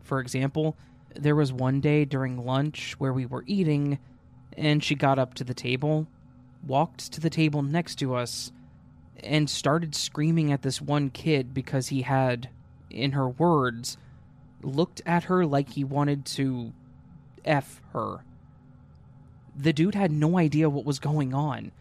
For 0.03 0.19
example, 0.19 0.77
there 1.15 1.35
was 1.35 1.51
one 1.51 1.81
day 1.81 2.05
during 2.05 2.45
lunch 2.45 2.93
where 2.99 3.13
we 3.13 3.25
were 3.25 3.43
eating, 3.47 3.97
and 4.55 4.83
she 4.83 4.93
got 4.93 5.17
up 5.17 5.33
to 5.35 5.43
the 5.43 5.53
table, 5.55 6.07
walked 6.65 7.11
to 7.13 7.21
the 7.21 7.29
table 7.29 7.63
next 7.63 7.95
to 7.95 8.13
us, 8.13 8.51
and 9.23 9.49
started 9.49 9.95
screaming 9.95 10.51
at 10.51 10.61
this 10.61 10.81
one 10.81 11.09
kid 11.09 11.53
because 11.53 11.87
he 11.87 12.03
had, 12.03 12.49
in 12.89 13.13
her 13.13 13.27
words, 13.27 13.97
looked 14.61 15.01
at 15.05 15.25
her 15.25 15.45
like 15.45 15.69
he 15.69 15.83
wanted 15.83 16.25
to 16.25 16.73
F 17.45 17.81
her. 17.93 18.23
The 19.55 19.73
dude 19.73 19.95
had 19.95 20.11
no 20.11 20.37
idea 20.37 20.69
what 20.69 20.85
was 20.85 20.99
going 20.99 21.33
on, 21.33 21.71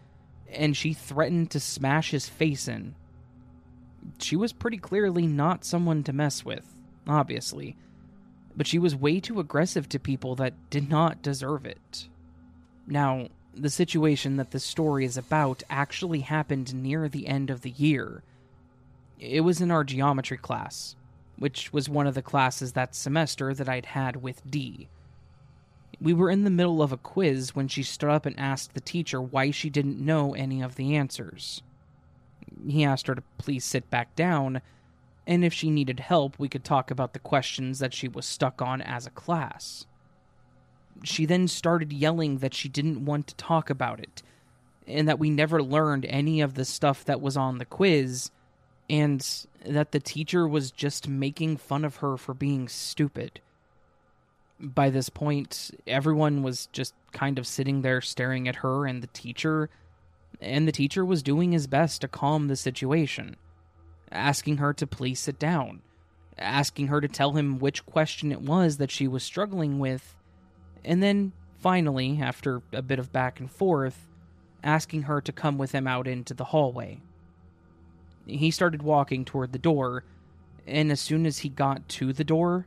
and 0.51 0.77
she 0.77 0.95
threatened 0.95 1.51
to 1.51 1.61
smash 1.61 2.11
his 2.11 2.29
face 2.29 2.69
in. 2.69 2.95
She 4.19 4.37
was 4.37 4.53
pretty 4.53 4.79
clearly 4.79 5.27
not 5.27 5.65
someone 5.65 6.03
to 6.05 6.13
mess 6.13 6.45
with, 6.45 6.77
obviously, 7.07 7.77
but 8.57 8.67
she 8.67 8.79
was 8.79 8.97
way 8.97 9.21
too 9.21 9.41
aggressive 9.41 9.89
to 9.91 9.99
people 9.99 10.37
that 10.37 10.71
did 10.71 10.89
not 10.89 11.23
deserve 11.23 11.67
it. 11.67 12.09
Now, 12.87 13.29
the 13.57 13.71
situation 13.71 14.37
that 14.37 14.51
the 14.51 14.61
story 14.61 15.05
is 15.05 15.17
about 15.17 15.63
actually 15.71 16.21
happened 16.21 16.75
near 16.75 17.09
the 17.09 17.27
end 17.27 17.51
of 17.51 17.63
the 17.63 17.71
year. 17.71 18.23
It 19.19 19.41
was 19.41 19.61
in 19.61 19.71
our 19.71 19.85
geometry 19.85 20.37
class, 20.37 20.95
which 21.39 21.73
was 21.73 21.89
one 21.89 22.07
of 22.07 22.15
the 22.15 22.23
classes 22.23 22.73
that 22.73 22.95
semester 22.95 23.55
that 23.55 23.69
I'd 23.69 23.87
had 23.87 24.17
with 24.23 24.49
D. 24.51 24.89
We 26.01 26.13
were 26.13 26.31
in 26.31 26.45
the 26.45 26.51
middle 26.51 26.83
of 26.83 26.93
a 26.93 26.99
quiz 26.99 27.55
when 27.55 27.69
she 27.69 27.83
stood 27.83 28.11
up 28.11 28.27
and 28.27 28.39
asked 28.39 28.75
the 28.75 28.81
teacher 28.81 29.21
why 29.21 29.51
she 29.51 29.71
didn't 29.71 30.05
know 30.05 30.35
any 30.35 30.61
of 30.61 30.77
the 30.77 30.95
answers. 30.95 31.63
He 32.67 32.85
asked 32.85 33.07
her 33.07 33.15
to 33.15 33.23
please 33.39 33.65
sit 33.65 33.89
back 33.89 34.15
down, 34.15 34.61
and 35.27 35.45
if 35.45 35.55
she 35.55 35.71
needed 35.71 36.01
help, 36.01 36.39
we 36.39 36.49
could 36.49 36.65
talk 36.65 36.91
about 36.91 37.15
the 37.15 37.19
questions 37.19 37.79
that 37.79 37.95
she 37.95 38.09
was 38.09 38.27
stuck 38.27 38.61
on 38.61 38.83
as 38.83 39.07
a 39.07 39.11
class. 39.11 39.87
She 41.03 41.27
then 41.27 41.49
started 41.49 41.93
yelling 41.93 42.39
that 42.39 42.55
she 42.55 42.69
didn't 42.69 43.05
want 43.05 43.27
to 43.29 43.35
talk 43.37 43.71
about 43.71 44.01
it, 44.01 44.23
and 44.87 45.09
that 45.09 45.19
we 45.19 45.31
never 45.31 45.63
learned 45.63 46.07
any 46.07 46.41
of 46.41 46.55
the 46.55 46.65
stuff 46.65 47.05
that 47.05 47.21
was 47.21 47.37
on 47.37 47.59
the 47.59 47.65
quiz, 47.65 48.31
and 48.89 49.47
that 49.65 49.93
the 49.93 50.01
teacher 50.01 50.47
was 50.47 50.71
just 50.71 51.09
making 51.09 51.57
fun 51.57 51.85
of 51.85 51.97
her 51.97 52.17
for 52.17 52.35
being 52.35 52.69
stupid. 52.69 53.41
By 54.59 54.91
this 54.91 55.09
point, 55.09 55.71
everyone 55.87 56.43
was 56.43 56.67
just 56.73 56.95
kind 57.13 57.39
of 57.39 57.47
sitting 57.47 57.83
there 57.83 58.01
staring 58.01 58.49
at 58.49 58.57
her 58.57 58.87
and 58.87 59.03
the 59.03 59.09
teacher, 59.09 59.69
and 60.41 60.67
the 60.67 60.73
teacher 60.73 61.05
was 61.05 61.23
doing 61.23 61.53
his 61.53 61.67
best 61.67 62.01
to 62.01 62.09
calm 62.09 62.49
the 62.49 62.57
situation, 62.57 63.37
asking 64.11 64.59
her 64.59 64.73
to 64.75 64.87
please 64.87 65.21
sit 65.21 65.39
down, 65.39 65.83
asking 66.39 66.87
her 66.87 67.01
to 67.01 67.09
tell 67.09 67.33
him 67.33 67.59
which 67.59 67.85
question 67.87 68.33
it 68.33 68.41
was 68.41 68.79
that 68.79 68.91
she 68.91 69.09
was 69.09 69.23
struggling 69.23 69.79
with, 69.79 70.15
and 70.87 71.03
then 71.03 71.33
finally, 71.59 72.19
after 72.23 72.63
a 72.73 72.81
bit 72.81 72.99
of 72.99 73.13
back 73.13 73.41
and 73.41 73.51
forth, 73.51 74.07
asking 74.63 75.03
her 75.03 75.21
to 75.21 75.33
come 75.33 75.59
with 75.59 75.73
him 75.73 75.87
out 75.87 76.07
into 76.07 76.33
the 76.33 76.45
hallway. 76.45 77.01
He 78.27 78.51
started 78.51 78.83
walking 78.83 79.25
toward 79.25 79.53
the 79.53 79.59
door, 79.59 80.05
and 80.67 80.91
as 80.91 81.01
soon 81.01 81.27
as 81.27 81.39
he 81.39 81.49
got 81.49 81.89
to 81.91 82.13
the 82.13 82.25
door, 82.25 82.67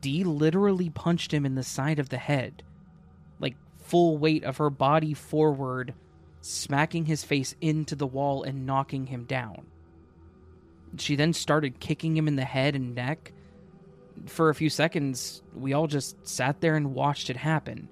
Dee 0.00 0.24
literally 0.24 0.90
punched 0.90 1.32
him 1.32 1.46
in 1.46 1.54
the 1.54 1.62
side 1.62 1.98
of 1.98 2.08
the 2.10 2.18
head, 2.18 2.62
like 3.40 3.56
full 3.78 4.18
weight 4.18 4.44
of 4.44 4.58
her 4.58 4.70
body 4.70 5.14
forward, 5.14 5.94
smacking 6.40 7.06
his 7.06 7.24
face 7.24 7.54
into 7.60 7.96
the 7.96 8.06
wall 8.06 8.42
and 8.42 8.66
knocking 8.66 9.06
him 9.06 9.24
down. 9.24 9.66
She 10.98 11.16
then 11.16 11.32
started 11.32 11.80
kicking 11.80 12.16
him 12.16 12.28
in 12.28 12.36
the 12.36 12.44
head 12.44 12.76
and 12.76 12.94
neck. 12.94 13.32
For 14.26 14.48
a 14.48 14.54
few 14.54 14.70
seconds, 14.70 15.42
we 15.54 15.72
all 15.72 15.86
just 15.86 16.26
sat 16.26 16.60
there 16.60 16.76
and 16.76 16.94
watched 16.94 17.28
it 17.30 17.36
happen. 17.36 17.88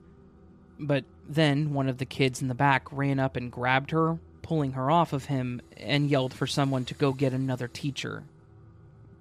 But 0.78 1.04
then 1.28 1.72
one 1.74 1.88
of 1.88 1.98
the 1.98 2.06
kids 2.06 2.42
in 2.42 2.48
the 2.48 2.54
back 2.54 2.90
ran 2.90 3.20
up 3.20 3.36
and 3.36 3.52
grabbed 3.52 3.90
her, 3.90 4.18
pulling 4.42 4.72
her 4.72 4.90
off 4.90 5.12
of 5.12 5.26
him, 5.26 5.60
and 5.76 6.10
yelled 6.10 6.34
for 6.34 6.46
someone 6.46 6.84
to 6.86 6.94
go 6.94 7.12
get 7.12 7.32
another 7.32 7.68
teacher. 7.68 8.24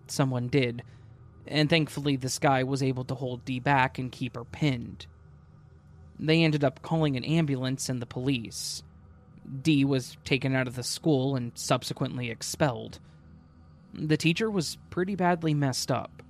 Someone 0.08 0.47
did 0.47 0.84
and 1.47 1.70
thankfully 1.70 2.16
this 2.16 2.39
guy 2.39 2.64
was 2.64 2.84
able 2.84 3.04
to 3.06 3.16
hold 3.16 3.45
Dee 3.45 3.60
back 3.60 3.99
and 3.99 4.12
keep 4.12 4.36
her 4.36 4.45
pinned. 4.45 5.06
They 6.20 6.43
ended 6.43 6.64
up 6.64 6.82
calling 6.82 7.18
an 7.18 7.24
ambulance 7.24 7.89
and 7.89 8.01
the 8.01 8.06
police. 8.06 8.84
Dee 9.62 9.84
was 9.84 10.18
taken 10.24 10.56
out 10.56 10.68
of 10.68 10.76
the 10.76 10.84
school 10.84 11.36
and 11.36 11.51
subsequently 11.56 12.30
expelled. 12.30 12.99
The 13.93 14.18
teacher 14.18 14.49
was 14.49 14.78
pretty 14.89 15.16
badly 15.16 15.54
messed 15.54 15.91
up. 15.91 16.23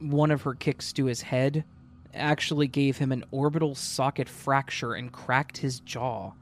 One 0.00 0.30
of 0.30 0.42
her 0.42 0.54
kicks 0.54 0.92
to 0.94 1.04
his 1.04 1.22
head 1.22 1.64
actually 2.14 2.66
gave 2.66 2.98
him 2.98 3.12
an 3.12 3.24
orbital 3.30 3.74
socket 3.74 4.28
fracture 4.28 4.94
and 4.94 5.12
cracked 5.12 5.58
his 5.58 5.80
jaw. 5.80 6.32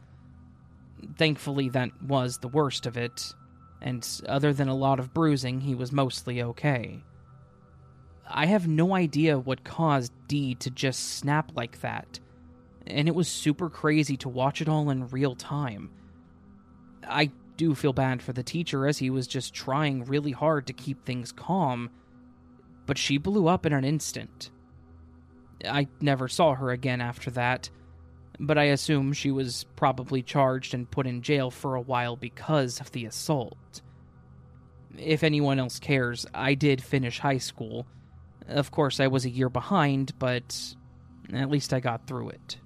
Thankfully, 1.16 1.68
that 1.70 1.90
was 2.02 2.38
the 2.38 2.48
worst 2.48 2.86
of 2.86 2.96
it, 2.96 3.34
and 3.80 4.06
other 4.28 4.52
than 4.52 4.68
a 4.68 4.74
lot 4.74 4.98
of 4.98 5.12
bruising, 5.12 5.60
he 5.60 5.74
was 5.74 5.92
mostly 5.92 6.42
okay. 6.42 7.02
I 8.28 8.46
have 8.46 8.68
no 8.68 8.94
idea 8.94 9.38
what 9.38 9.64
caused 9.64 10.12
Dee 10.26 10.54
to 10.56 10.70
just 10.70 11.16
snap 11.16 11.52
like 11.54 11.80
that, 11.80 12.20
and 12.86 13.08
it 13.08 13.14
was 13.14 13.28
super 13.28 13.70
crazy 13.70 14.16
to 14.18 14.28
watch 14.28 14.60
it 14.60 14.68
all 14.68 14.90
in 14.90 15.08
real 15.08 15.34
time. 15.34 15.90
I 17.06 17.30
do 17.56 17.74
feel 17.74 17.92
bad 17.92 18.22
for 18.22 18.32
the 18.32 18.42
teacher 18.42 18.86
as 18.86 18.98
he 18.98 19.10
was 19.10 19.26
just 19.26 19.54
trying 19.54 20.04
really 20.04 20.32
hard 20.32 20.66
to 20.66 20.72
keep 20.72 21.04
things 21.04 21.32
calm, 21.32 21.90
but 22.88 22.98
she 22.98 23.18
blew 23.18 23.46
up 23.46 23.64
in 23.64 23.72
an 23.72 23.84
instant. 23.84 24.50
I 25.64 25.86
never 26.00 26.26
saw 26.26 26.54
her 26.56 26.72
again 26.72 27.00
after 27.00 27.30
that, 27.30 27.70
but 28.40 28.58
I 28.58 28.64
assume 28.64 29.12
she 29.12 29.30
was 29.30 29.64
probably 29.76 30.22
charged 30.22 30.74
and 30.74 30.90
put 30.90 31.06
in 31.06 31.22
jail 31.22 31.52
for 31.52 31.76
a 31.76 31.80
while 31.80 32.16
because 32.16 32.80
of 32.80 32.90
the 32.90 33.04
assault. 33.04 33.82
If 34.96 35.22
anyone 35.22 35.60
else 35.60 35.78
cares, 35.78 36.26
I 36.34 36.54
did 36.54 36.82
finish 36.82 37.20
high 37.20 37.38
school 37.38 37.86
of 38.48 38.70
course, 38.70 38.98
I 38.98 39.08
was 39.08 39.24
a 39.24 39.30
year 39.30 39.48
behind, 39.48 40.18
but 40.18 40.74
at 41.32 41.50
least 41.50 41.72
I 41.72 41.80
got 41.80 42.06
through 42.06 42.30
it. 42.30 42.58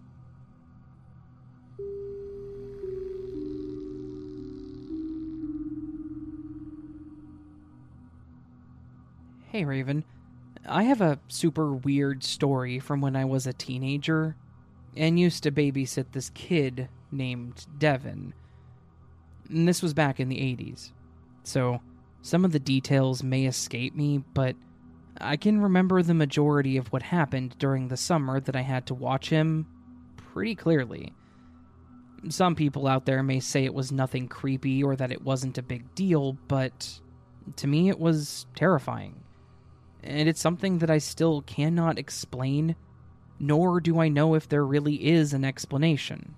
Hey, 9.53 9.67
Raven. 9.67 10.03
I 10.67 10.85
have 10.85 11.03
a 11.03 11.19
super 11.29 11.75
weird 11.75 12.25
story 12.25 12.79
from 12.79 13.03
when 13.03 13.15
I 13.15 13.27
was 13.27 13.47
a 13.47 13.53
teenager 13.53 14.35
and 14.97 15.21
used 15.21 15.43
to 15.43 15.53
babysit 15.53 16.07
this 16.11 16.31
kid 16.31 16.89
named 17.11 17.67
Devin. 17.77 18.33
And 19.51 19.69
this 19.69 19.83
was 19.83 19.93
back 19.93 20.19
in 20.19 20.31
the 20.31 20.39
80s. 20.39 20.93
So, 21.45 21.83
some 22.23 22.47
of 22.47 22.53
the 22.53 22.59
details 22.59 23.23
may 23.23 23.45
escape 23.45 23.95
me, 23.95 24.25
but 24.33 24.57
I 25.21 25.37
can 25.37 25.61
remember 25.61 26.03
the 26.03 26.15
majority 26.15 26.79
of 26.79 26.91
what 26.91 27.03
happened 27.03 27.55
during 27.59 27.89
the 27.89 27.99
summer 27.99 28.41
that 28.41 28.57
I 28.57 28.63
had 28.63 28.87
to 28.87 28.95
watch 28.95 29.29
him 29.29 29.67
pretty 30.17 30.55
clearly. 30.55 31.13
Some 32.31 32.55
people 32.55 32.87
out 32.87 33.05
there 33.05 33.23
may 33.23 33.41
say 33.41 33.67
it 33.67 33.75
was 33.75 33.93
nothing 33.93 34.29
creepy 34.29 34.83
or 34.83 34.97
that 34.97 35.13
it 35.13 35.21
wasn't 35.21 35.59
a 35.59 35.63
big 35.63 35.95
deal, 35.95 36.39
but 36.49 37.01
to 37.57 37.67
me 37.67 37.91
it 37.91 37.99
was 37.99 38.47
terrifying. 38.55 39.22
And 40.03 40.29
it's 40.29 40.41
something 40.41 40.79
that 40.79 40.91
I 40.91 40.99
still 40.99 41.43
cannot 41.43 41.99
explain, 41.99 42.75
nor 43.39 43.81
do 43.81 44.01
I 44.01 44.09
know 44.09 44.35
if 44.35 44.49
there 44.49 44.65
really 44.65 45.07
is 45.07 45.33
an 45.33 45.45
explanation, 45.45 46.35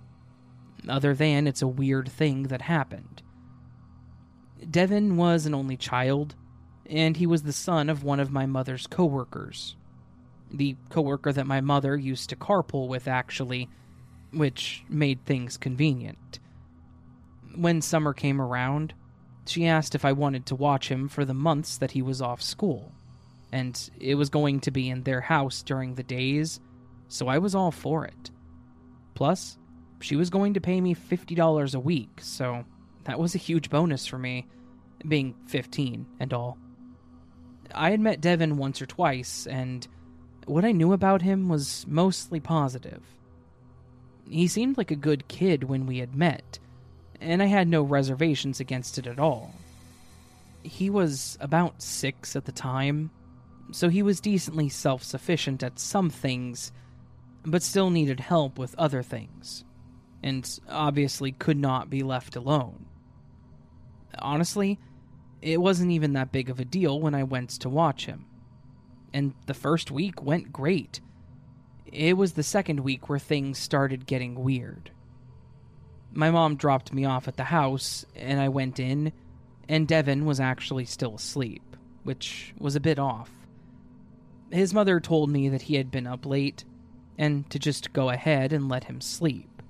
other 0.89 1.15
than 1.15 1.47
it's 1.47 1.63
a 1.63 1.69
weird 1.69 2.09
thing 2.09 2.45
that 2.45 2.63
happened. 2.63 3.23
Devin 4.71 5.17
was 5.17 5.47
an 5.47 5.55
only 5.55 5.77
child, 5.77 6.35
and 6.87 7.17
he 7.17 7.27
was 7.27 7.43
the 7.43 7.53
son 7.53 7.89
of 7.89 8.05
one 8.05 8.21
of 8.21 8.31
my 8.31 8.47
mother's 8.47 8.87
coworkers. 8.87 9.77
The 10.51 10.77
coworker 10.91 11.33
that 11.33 11.47
my 11.47 11.61
mother 11.61 11.97
used 11.97 12.31
to 12.31 12.37
carpool 12.37 12.89
with, 12.89 13.09
actually, 13.09 13.69
which 14.33 14.85
made 14.89 15.25
things 15.25 15.57
convenient. 15.57 16.39
When 17.55 17.81
summer 17.81 18.13
came 18.13 18.41
around, 18.41 18.95
she 19.47 19.67
asked 19.67 19.95
if 19.95 20.05
I 20.05 20.13
wanted 20.13 20.47
to 20.47 20.55
watch 20.55 20.89
him 20.89 21.09
for 21.09 21.25
the 21.25 21.35
months 21.35 21.77
that 21.79 21.93
he 21.93 22.03
was 22.03 22.23
off 22.23 22.43
school, 22.43 22.93
and 23.55 23.89
it 24.01 24.17
was 24.17 24.31
going 24.31 24.59
to 24.59 24.73
be 24.73 24.91
in 24.91 25.05
their 25.05 25.21
house 25.21 25.63
during 25.63 25.95
the 25.95 26.03
days, 26.03 26.59
so 27.07 27.29
I 27.29 27.39
was 27.39 27.55
all 27.55 27.71
for 27.71 28.05
it. 28.05 28.33
Plus, 29.15 29.57
she 30.01 30.17
was 30.17 30.29
going 30.29 30.55
to 30.55 30.61
pay 30.61 30.81
me 30.81 30.93
$50 30.93 31.75
a 31.75 31.79
week, 31.79 32.19
so 32.21 32.65
that 33.05 33.21
was 33.21 33.37
a 33.37 33.39
huge 33.39 33.71
bonus 33.71 34.09
for 34.09 34.19
me, 34.19 34.49
being 35.07 35.37
15 35.47 36.05
and 36.19 36.33
all. 36.33 36.59
I 37.73 37.93
had 37.93 38.01
met 38.01 38.21
Devin 38.21 38.57
once 38.57 38.83
or 38.83 38.87
twice, 38.87 39.47
and 39.47 39.87
what 40.47 40.65
I 40.65 40.73
knew 40.73 40.93
about 40.93 41.23
him 41.23 41.49
was 41.49 41.87
mostly 41.87 42.41
positive. 42.41 43.05
He 44.29 44.49
seemed 44.49 44.79
like 44.79 44.91
a 44.91 44.97
good 44.97 45.29
kid 45.29 45.63
when 45.63 45.87
we 45.87 45.99
had 45.99 46.17
met, 46.17 46.59
and 47.21 47.41
I 47.41 47.47
had 47.47 47.69
no 47.69 47.85
reservations 47.85 48.59
against 48.59 48.99
it 48.99 49.07
at 49.07 49.21
all. 49.21 49.55
He 50.65 50.91
was 50.91 51.39
about 51.41 51.81
six 51.81 52.35
at 52.35 52.47
the 52.47 52.53
time, 52.53 53.13
so 53.73 53.89
he 53.89 54.03
was 54.03 54.21
decently 54.21 54.69
self 54.69 55.03
sufficient 55.03 55.63
at 55.63 55.79
some 55.79 56.11
things, 56.11 56.73
but 57.45 57.63
still 57.63 57.91
needed 57.91 58.21
help 58.21 58.59
with 58.59 58.75
other 58.79 59.03
things, 59.03 59.65
and 60.23 60.59
obviously 60.69 61.33
could 61.33 61.59
not 61.59 61.91
be 61.91 62.03
left 62.03 62.37
alone. 62.37 62.87
Honestly, 64.19 64.79
it 65.43 65.61
wasn't 65.61 65.91
even 65.91 66.15
that 66.15 66.33
big 66.33 66.49
of 66.49 66.61
a 66.61 66.65
deal 66.65 67.01
when 67.01 67.15
I 67.15 67.25
went 67.25 67.51
to 67.51 67.69
watch 67.69 68.07
him. 68.07 68.27
And 69.13 69.35
the 69.47 69.55
first 69.55 69.91
week 69.91 70.23
went 70.23 70.53
great. 70.53 71.01
It 71.85 72.17
was 72.17 72.33
the 72.33 72.43
second 72.43 72.81
week 72.81 73.09
where 73.09 73.19
things 73.19 73.59
started 73.59 74.07
getting 74.07 74.43
weird. 74.43 74.91
My 76.13 76.31
mom 76.31 76.57
dropped 76.57 76.93
me 76.93 77.05
off 77.05 77.29
at 77.29 77.37
the 77.37 77.45
house, 77.45 78.07
and 78.17 78.41
I 78.41 78.49
went 78.49 78.81
in, 78.81 79.13
and 79.69 79.87
Devin 79.87 80.25
was 80.25 80.41
actually 80.41 80.85
still 80.85 81.17
asleep, 81.17 81.77
which 82.05 82.55
was 82.59 82.77
a 82.77 82.81
bit 82.81 82.99
off. 82.99 83.31
His 84.55 84.73
mother 84.73 85.01
told 85.01 85.31
me 85.31 85.49
that 85.49 85.63
he 85.63 85.75
had 85.75 85.91
been 85.91 86.07
up 86.07 86.25
late, 86.25 86.63
and 87.19 87.51
to 87.51 87.59
just 87.59 87.93
go 87.93 88.11
ahead 88.11 88.53
and 88.53 88.69
let 88.69 88.85
him 88.85 89.01
sleep. 89.01 89.61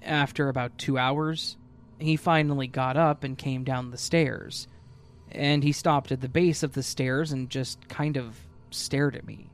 After 0.00 0.48
about 0.48 0.78
two 0.78 0.96
hours, 0.96 1.56
he 1.98 2.14
finally 2.14 2.68
got 2.68 2.96
up 2.96 3.24
and 3.24 3.36
came 3.36 3.64
down 3.64 3.90
the 3.90 3.98
stairs, 3.98 4.68
and 5.32 5.64
he 5.64 5.72
stopped 5.72 6.12
at 6.12 6.20
the 6.20 6.28
base 6.28 6.62
of 6.62 6.74
the 6.74 6.84
stairs 6.84 7.32
and 7.32 7.50
just 7.50 7.88
kind 7.88 8.16
of 8.16 8.36
stared 8.70 9.16
at 9.16 9.26
me. 9.26 9.50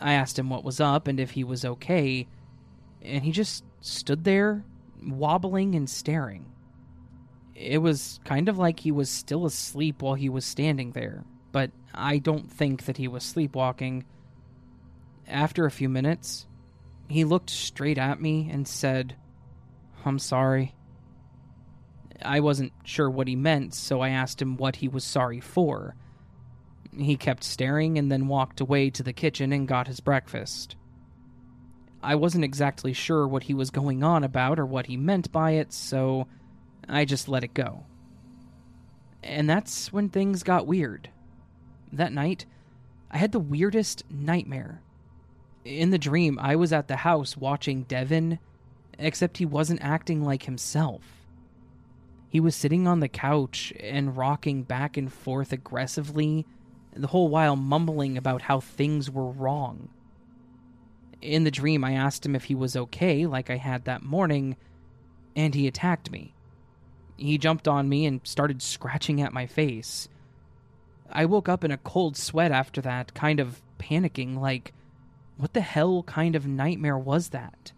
I 0.00 0.14
asked 0.14 0.38
him 0.38 0.48
what 0.48 0.64
was 0.64 0.80
up 0.80 1.06
and 1.06 1.20
if 1.20 1.32
he 1.32 1.44
was 1.44 1.66
okay, 1.66 2.26
and 3.02 3.24
he 3.24 3.30
just 3.30 3.62
stood 3.82 4.24
there, 4.24 4.64
wobbling 5.06 5.74
and 5.74 5.88
staring. 5.88 6.46
It 7.54 7.82
was 7.82 8.20
kind 8.24 8.48
of 8.48 8.56
like 8.56 8.80
he 8.80 8.90
was 8.90 9.10
still 9.10 9.44
asleep 9.44 10.00
while 10.00 10.14
he 10.14 10.30
was 10.30 10.46
standing 10.46 10.92
there, 10.92 11.24
but 11.52 11.70
I 11.94 12.18
don't 12.18 12.50
think 12.50 12.86
that 12.86 12.96
he 12.96 13.06
was 13.06 13.22
sleepwalking. 13.22 14.04
After 15.28 15.66
a 15.66 15.70
few 15.70 15.88
minutes, 15.88 16.46
he 17.08 17.24
looked 17.24 17.50
straight 17.50 17.98
at 17.98 18.20
me 18.20 18.48
and 18.50 18.66
said, 18.66 19.14
I'm 20.04 20.18
sorry. 20.18 20.74
I 22.24 22.40
wasn't 22.40 22.72
sure 22.84 23.10
what 23.10 23.28
he 23.28 23.36
meant, 23.36 23.74
so 23.74 24.00
I 24.00 24.10
asked 24.10 24.40
him 24.40 24.56
what 24.56 24.76
he 24.76 24.88
was 24.88 25.04
sorry 25.04 25.40
for. 25.40 25.94
He 26.96 27.16
kept 27.16 27.44
staring 27.44 27.98
and 27.98 28.10
then 28.10 28.28
walked 28.28 28.60
away 28.60 28.90
to 28.90 29.02
the 29.02 29.12
kitchen 29.12 29.52
and 29.52 29.68
got 29.68 29.86
his 29.86 30.00
breakfast. 30.00 30.76
I 32.02 32.16
wasn't 32.16 32.44
exactly 32.44 32.92
sure 32.92 33.28
what 33.28 33.44
he 33.44 33.54
was 33.54 33.70
going 33.70 34.02
on 34.02 34.24
about 34.24 34.58
or 34.58 34.66
what 34.66 34.86
he 34.86 34.96
meant 34.96 35.30
by 35.30 35.52
it, 35.52 35.72
so 35.72 36.26
I 36.88 37.04
just 37.04 37.28
let 37.28 37.44
it 37.44 37.54
go. 37.54 37.84
And 39.22 39.48
that's 39.48 39.92
when 39.92 40.08
things 40.08 40.42
got 40.42 40.66
weird. 40.66 41.08
That 41.92 42.12
night, 42.12 42.46
I 43.10 43.18
had 43.18 43.32
the 43.32 43.38
weirdest 43.38 44.02
nightmare. 44.10 44.80
In 45.64 45.90
the 45.90 45.98
dream, 45.98 46.38
I 46.40 46.56
was 46.56 46.72
at 46.72 46.88
the 46.88 46.96
house 46.96 47.36
watching 47.36 47.82
Devin, 47.82 48.38
except 48.98 49.38
he 49.38 49.44
wasn't 49.44 49.82
acting 49.82 50.24
like 50.24 50.44
himself. 50.44 51.02
He 52.28 52.40
was 52.40 52.56
sitting 52.56 52.86
on 52.86 53.00
the 53.00 53.08
couch 53.08 53.72
and 53.78 54.16
rocking 54.16 54.62
back 54.62 54.96
and 54.96 55.12
forth 55.12 55.52
aggressively, 55.52 56.46
the 56.94 57.08
whole 57.08 57.28
while 57.28 57.56
mumbling 57.56 58.16
about 58.16 58.42
how 58.42 58.58
things 58.58 59.10
were 59.10 59.30
wrong. 59.30 59.90
In 61.20 61.44
the 61.44 61.50
dream, 61.50 61.84
I 61.84 61.92
asked 61.92 62.24
him 62.24 62.34
if 62.34 62.44
he 62.44 62.54
was 62.54 62.74
okay, 62.74 63.26
like 63.26 63.50
I 63.50 63.56
had 63.56 63.84
that 63.84 64.02
morning, 64.02 64.56
and 65.36 65.54
he 65.54 65.66
attacked 65.66 66.10
me. 66.10 66.34
He 67.18 67.38
jumped 67.38 67.68
on 67.68 67.88
me 67.88 68.06
and 68.06 68.20
started 68.24 68.62
scratching 68.62 69.20
at 69.20 69.32
my 69.32 69.46
face. 69.46 70.08
I 71.12 71.26
woke 71.26 71.48
up 71.48 71.64
in 71.64 71.70
a 71.70 71.78
cold 71.78 72.16
sweat 72.16 72.50
after 72.50 72.80
that, 72.82 73.14
kind 73.14 73.38
of 73.38 73.60
panicking, 73.78 74.38
like, 74.38 74.72
what 75.36 75.52
the 75.52 75.60
hell 75.60 76.02
kind 76.04 76.34
of 76.34 76.46
nightmare 76.46 76.98
was 76.98 77.28
that? 77.28 77.72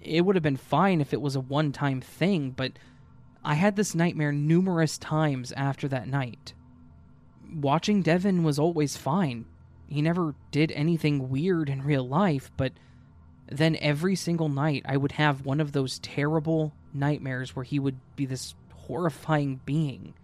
It 0.00 0.24
would 0.24 0.36
have 0.36 0.42
been 0.42 0.56
fine 0.56 1.00
if 1.00 1.12
it 1.12 1.20
was 1.20 1.36
a 1.36 1.40
one 1.40 1.72
time 1.72 2.00
thing, 2.00 2.50
but 2.50 2.72
I 3.44 3.54
had 3.54 3.76
this 3.76 3.94
nightmare 3.94 4.32
numerous 4.32 4.98
times 4.98 5.52
after 5.52 5.88
that 5.88 6.08
night. 6.08 6.54
Watching 7.52 8.02
Devin 8.02 8.44
was 8.44 8.58
always 8.58 8.96
fine, 8.96 9.46
he 9.92 10.00
never 10.00 10.34
did 10.50 10.72
anything 10.72 11.28
weird 11.28 11.68
in 11.68 11.82
real 11.82 12.08
life, 12.08 12.50
but 12.56 12.72
then 13.46 13.76
every 13.76 14.16
single 14.16 14.48
night 14.48 14.82
I 14.86 14.96
would 14.96 15.12
have 15.12 15.44
one 15.44 15.60
of 15.60 15.72
those 15.72 15.98
terrible 15.98 16.72
nightmares 16.94 17.54
where 17.54 17.64
he 17.64 17.78
would 17.78 17.98
be 18.16 18.24
this 18.24 18.54
horrifying 18.72 19.60
being. 19.66 20.14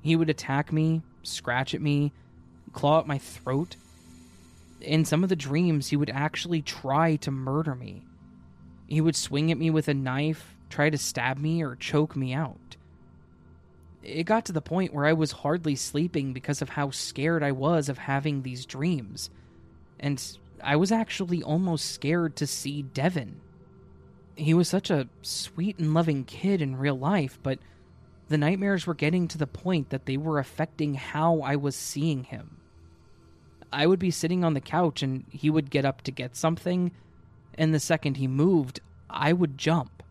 He 0.00 0.16
would 0.16 0.30
attack 0.30 0.72
me, 0.72 1.02
scratch 1.22 1.74
at 1.74 1.80
me, 1.80 2.12
claw 2.72 3.00
at 3.00 3.06
my 3.06 3.18
throat. 3.18 3.76
In 4.80 5.04
some 5.04 5.22
of 5.22 5.28
the 5.28 5.36
dreams, 5.36 5.88
he 5.88 5.96
would 5.96 6.10
actually 6.10 6.62
try 6.62 7.16
to 7.16 7.30
murder 7.30 7.74
me. 7.74 8.04
He 8.86 9.00
would 9.00 9.16
swing 9.16 9.50
at 9.50 9.58
me 9.58 9.70
with 9.70 9.88
a 9.88 9.94
knife, 9.94 10.54
try 10.70 10.90
to 10.90 10.98
stab 10.98 11.38
me, 11.38 11.62
or 11.62 11.76
choke 11.76 12.16
me 12.16 12.32
out 12.32 12.68
it 14.02 14.24
got 14.24 14.44
to 14.46 14.52
the 14.52 14.62
point 14.62 14.94
where 14.94 15.06
I 15.06 15.12
was 15.12 15.32
hardly 15.32 15.76
sleeping 15.76 16.32
because 16.32 16.62
of 16.62 16.70
how 16.70 16.90
scared 16.90 17.42
I 17.42 17.52
was 17.52 17.88
of 17.88 17.98
having 17.98 18.42
these 18.42 18.66
dreams. 18.66 19.30
And 19.98 20.22
I 20.62 20.76
was 20.76 20.92
actually 20.92 21.42
almost 21.42 21.92
scared 21.92 22.36
to 22.36 22.46
see 22.46 22.82
Devin. 22.82 23.40
He 24.36 24.54
was 24.54 24.68
such 24.68 24.90
a 24.90 25.08
sweet 25.22 25.78
and 25.78 25.92
loving 25.94 26.24
kid 26.24 26.62
in 26.62 26.76
real 26.76 26.98
life, 26.98 27.38
but 27.42 27.58
the 28.28 28.38
nightmares 28.38 28.86
were 28.86 28.94
getting 28.94 29.26
to 29.28 29.38
the 29.38 29.46
point 29.46 29.90
that 29.90 30.06
they 30.06 30.16
were 30.16 30.38
affecting 30.38 30.94
how 30.94 31.40
I 31.40 31.56
was 31.56 31.74
seeing 31.74 32.24
him. 32.24 32.58
I 33.72 33.86
would 33.86 33.98
be 33.98 34.10
sitting 34.10 34.44
on 34.44 34.54
the 34.54 34.60
couch 34.60 35.02
and 35.02 35.24
he 35.30 35.50
would 35.50 35.70
get 35.70 35.84
up 35.84 36.02
to 36.02 36.10
get 36.10 36.36
something, 36.36 36.92
and 37.54 37.74
the 37.74 37.80
second 37.80 38.16
he 38.16 38.26
moved, 38.26 38.80
I 39.10 39.32
would 39.32 39.58
jump. 39.58 40.02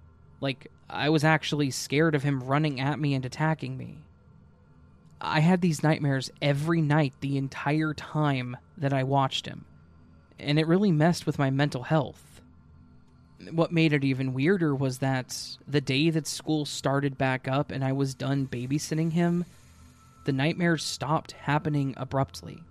Like, 0.41 0.67
I 0.89 1.09
was 1.09 1.23
actually 1.23 1.71
scared 1.71 2.15
of 2.15 2.23
him 2.23 2.43
running 2.43 2.79
at 2.79 2.99
me 2.99 3.13
and 3.13 3.25
attacking 3.25 3.77
me. 3.77 3.99
I 5.19 5.39
had 5.39 5.61
these 5.61 5.83
nightmares 5.83 6.29
every 6.41 6.81
night 6.81 7.13
the 7.19 7.37
entire 7.37 7.93
time 7.93 8.57
that 8.77 8.93
I 8.93 9.03
watched 9.03 9.47
him, 9.47 9.65
and 10.39 10.59
it 10.59 10.67
really 10.67 10.91
messed 10.91 11.25
with 11.25 11.39
my 11.39 11.49
mental 11.49 11.83
health. 11.83 12.26
What 13.51 13.71
made 13.71 13.93
it 13.93 14.03
even 14.03 14.33
weirder 14.33 14.73
was 14.75 14.99
that 14.99 15.57
the 15.67 15.81
day 15.81 16.09
that 16.09 16.27
school 16.27 16.65
started 16.65 17.17
back 17.17 17.47
up 17.47 17.71
and 17.71 17.83
I 17.83 17.91
was 17.91 18.15
done 18.15 18.47
babysitting 18.47 19.11
him, 19.13 19.45
the 20.25 20.33
nightmares 20.33 20.83
stopped 20.83 21.33
happening 21.33 21.93
abruptly. 21.97 22.63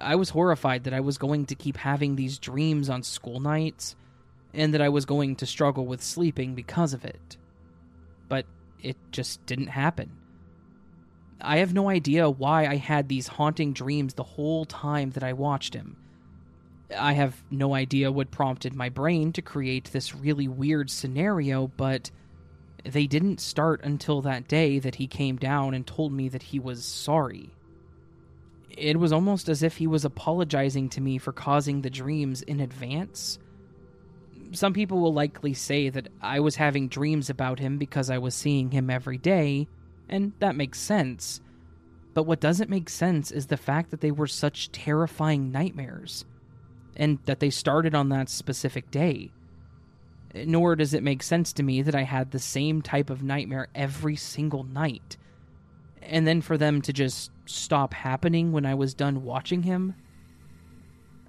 I 0.00 0.14
was 0.14 0.30
horrified 0.30 0.84
that 0.84 0.94
I 0.94 1.00
was 1.00 1.18
going 1.18 1.46
to 1.46 1.54
keep 1.54 1.76
having 1.76 2.16
these 2.16 2.38
dreams 2.38 2.88
on 2.88 3.02
school 3.02 3.40
nights 3.40 3.96
and 4.54 4.72
that 4.72 4.80
I 4.80 4.88
was 4.88 5.04
going 5.04 5.36
to 5.36 5.46
struggle 5.46 5.86
with 5.86 6.02
sleeping 6.02 6.54
because 6.54 6.94
of 6.94 7.04
it. 7.04 7.36
But 8.28 8.46
it 8.82 8.96
just 9.10 9.44
didn't 9.46 9.68
happen. 9.68 10.10
I 11.40 11.58
have 11.58 11.74
no 11.74 11.88
idea 11.88 12.30
why 12.30 12.66
I 12.66 12.76
had 12.76 13.08
these 13.08 13.26
haunting 13.26 13.72
dreams 13.72 14.14
the 14.14 14.22
whole 14.22 14.64
time 14.64 15.10
that 15.10 15.24
I 15.24 15.34
watched 15.34 15.74
him. 15.74 15.96
I 16.96 17.14
have 17.14 17.42
no 17.50 17.74
idea 17.74 18.12
what 18.12 18.30
prompted 18.30 18.74
my 18.74 18.88
brain 18.88 19.32
to 19.32 19.42
create 19.42 19.90
this 19.92 20.14
really 20.14 20.48
weird 20.48 20.90
scenario, 20.90 21.68
but 21.76 22.10
they 22.84 23.06
didn't 23.06 23.40
start 23.40 23.82
until 23.82 24.22
that 24.22 24.46
day 24.46 24.78
that 24.78 24.96
he 24.96 25.06
came 25.06 25.36
down 25.36 25.74
and 25.74 25.86
told 25.86 26.12
me 26.12 26.28
that 26.28 26.42
he 26.44 26.58
was 26.58 26.84
sorry. 26.84 27.50
It 28.70 28.98
was 28.98 29.12
almost 29.12 29.48
as 29.48 29.62
if 29.62 29.78
he 29.78 29.86
was 29.86 30.04
apologizing 30.04 30.90
to 30.90 31.00
me 31.00 31.18
for 31.18 31.32
causing 31.32 31.80
the 31.80 31.90
dreams 31.90 32.42
in 32.42 32.60
advance 32.60 33.38
some 34.52 34.72
people 34.72 35.00
will 35.00 35.12
likely 35.12 35.54
say 35.54 35.88
that 35.88 36.08
I 36.20 36.40
was 36.40 36.56
having 36.56 36.88
dreams 36.88 37.30
about 37.30 37.58
him 37.58 37.78
because 37.78 38.10
I 38.10 38.18
was 38.18 38.34
seeing 38.34 38.70
him 38.70 38.90
every 38.90 39.18
day, 39.18 39.68
and 40.08 40.32
that 40.38 40.56
makes 40.56 40.78
sense. 40.78 41.40
But 42.14 42.24
what 42.24 42.40
doesn't 42.40 42.70
make 42.70 42.88
sense 42.88 43.30
is 43.30 43.46
the 43.46 43.56
fact 43.56 43.90
that 43.90 44.00
they 44.00 44.10
were 44.10 44.26
such 44.26 44.72
terrifying 44.72 45.50
nightmares, 45.50 46.24
and 46.96 47.18
that 47.26 47.40
they 47.40 47.50
started 47.50 47.94
on 47.94 48.08
that 48.08 48.28
specific 48.28 48.90
day. 48.90 49.30
Nor 50.34 50.76
does 50.76 50.92
it 50.92 51.02
make 51.02 51.22
sense 51.22 51.52
to 51.54 51.62
me 51.62 51.82
that 51.82 51.94
I 51.94 52.02
had 52.02 52.30
the 52.30 52.38
same 52.38 52.82
type 52.82 53.10
of 53.10 53.22
nightmare 53.22 53.68
every 53.74 54.16
single 54.16 54.64
night, 54.64 55.16
and 56.02 56.26
then 56.26 56.40
for 56.40 56.58
them 56.58 56.82
to 56.82 56.92
just 56.92 57.30
stop 57.46 57.94
happening 57.94 58.52
when 58.52 58.66
I 58.66 58.74
was 58.74 58.94
done 58.94 59.22
watching 59.22 59.62
him 59.62 59.94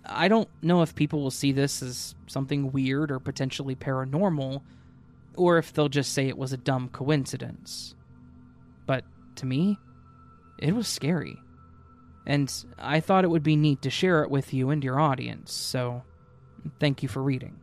I 0.10 0.28
don't 0.28 0.50
know 0.62 0.82
if 0.82 0.96
people 0.96 1.22
will 1.22 1.32
see 1.32 1.52
this 1.52 1.84
as 1.84 2.16
something 2.28 2.72
weird 2.72 3.12
or 3.12 3.20
potentially 3.20 3.76
paranormal, 3.76 4.62
or 5.36 5.58
if 5.58 5.74
they'll 5.74 5.90
just 5.90 6.14
say 6.14 6.28
it 6.28 6.38
was 6.38 6.54
a 6.54 6.58
dumb 6.58 6.90
coincidence. 6.90 7.94
But 8.86 9.04
to 9.36 9.46
me, 9.46 9.78
it 10.60 10.74
was 10.74 10.88
scary. 10.88 11.38
And 12.30 12.54
I 12.78 13.00
thought 13.00 13.24
it 13.24 13.30
would 13.30 13.42
be 13.42 13.56
neat 13.56 13.82
to 13.84 13.90
share 13.90 14.22
it 14.22 14.30
with 14.30 14.54
you 14.54 14.70
and 14.70 14.84
your 14.84 15.00
audience, 15.00 15.54
so 15.54 16.04
thank 16.78 17.02
you 17.02 17.08
for 17.08 17.24
reading. 17.24 17.56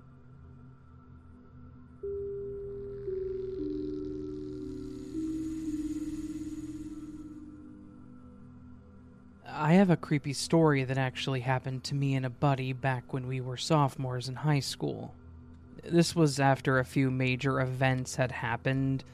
I 9.47 9.75
have 9.75 9.91
a 9.91 9.99
creepy 9.99 10.33
story 10.33 10.83
that 10.85 10.97
actually 10.97 11.41
happened 11.41 11.85
to 11.85 11.95
me 11.95 12.15
and 12.15 12.25
a 12.25 12.31
buddy 12.31 12.73
back 12.73 13.13
when 13.13 13.27
we 13.27 13.43
were 13.43 13.59
sophomores 13.59 14.31
in 14.31 14.37
high 14.37 14.61
school. 14.61 15.15
This 15.85 16.17
was 16.17 16.41
after 16.41 16.79
a 16.79 16.87
few 16.87 17.11
major 17.11 17.61
events 17.61 18.17
had 18.17 18.33
happened, 18.33 19.05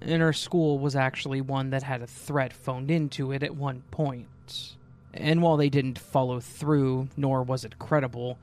and 0.00 0.22
our 0.22 0.32
school 0.32 0.78
was 0.78 0.96
actually 0.96 1.42
one 1.42 1.68
that 1.70 1.82
had 1.82 2.00
a 2.00 2.06
threat 2.06 2.54
phoned 2.54 2.90
into 2.90 3.32
it 3.32 3.42
at 3.42 3.54
one 3.54 3.82
point. 3.90 4.78
And 5.16 5.42
while 5.42 5.56
they 5.56 5.68
didn't 5.68 5.98
follow 5.98 6.40
through, 6.40 7.08
nor 7.16 7.44
was 7.44 7.64
it 7.64 7.78
credible, 7.78 8.36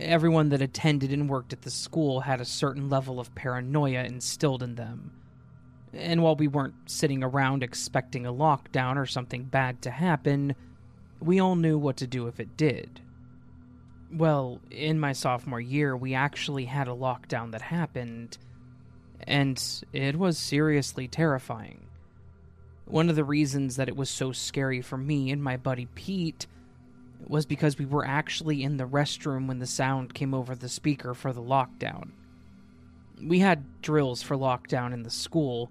everyone 0.00 0.48
that 0.48 0.60
attended 0.60 1.12
and 1.12 1.28
worked 1.28 1.52
at 1.52 1.62
the 1.62 1.70
school 1.70 2.20
had 2.20 2.40
a 2.40 2.44
certain 2.44 2.90
level 2.90 3.20
of 3.20 3.34
paranoia 3.36 4.02
instilled 4.02 4.62
in 4.62 4.74
them. 4.74 5.12
And 5.92 6.22
while 6.22 6.34
we 6.34 6.48
weren't 6.48 6.74
sitting 6.86 7.22
around 7.22 7.62
expecting 7.62 8.26
a 8.26 8.32
lockdown 8.32 8.96
or 8.96 9.06
something 9.06 9.44
bad 9.44 9.82
to 9.82 9.90
happen, 9.90 10.56
we 11.20 11.38
all 11.38 11.54
knew 11.56 11.78
what 11.78 11.96
to 11.98 12.06
do 12.06 12.26
if 12.26 12.40
it 12.40 12.56
did. 12.56 13.00
Well, 14.12 14.60
in 14.70 14.98
my 14.98 15.12
sophomore 15.12 15.60
year, 15.60 15.96
we 15.96 16.14
actually 16.14 16.64
had 16.64 16.88
a 16.88 16.92
lockdown 16.92 17.52
that 17.52 17.62
happened, 17.62 18.38
and 19.26 19.62
it 19.92 20.16
was 20.16 20.38
seriously 20.38 21.06
terrifying. 21.06 21.86
One 22.90 23.08
of 23.08 23.14
the 23.14 23.24
reasons 23.24 23.76
that 23.76 23.88
it 23.88 23.96
was 23.96 24.10
so 24.10 24.32
scary 24.32 24.80
for 24.80 24.96
me 24.96 25.30
and 25.30 25.40
my 25.40 25.56
buddy 25.56 25.86
Pete 25.94 26.48
was 27.24 27.46
because 27.46 27.78
we 27.78 27.86
were 27.86 28.04
actually 28.04 28.64
in 28.64 28.78
the 28.78 28.86
restroom 28.86 29.46
when 29.46 29.60
the 29.60 29.66
sound 29.66 30.12
came 30.12 30.34
over 30.34 30.56
the 30.56 30.68
speaker 30.68 31.14
for 31.14 31.32
the 31.32 31.42
lockdown. 31.42 32.10
We 33.22 33.38
had 33.38 33.80
drills 33.80 34.22
for 34.22 34.36
lockdown 34.36 34.92
in 34.92 35.04
the 35.04 35.10
school, 35.10 35.70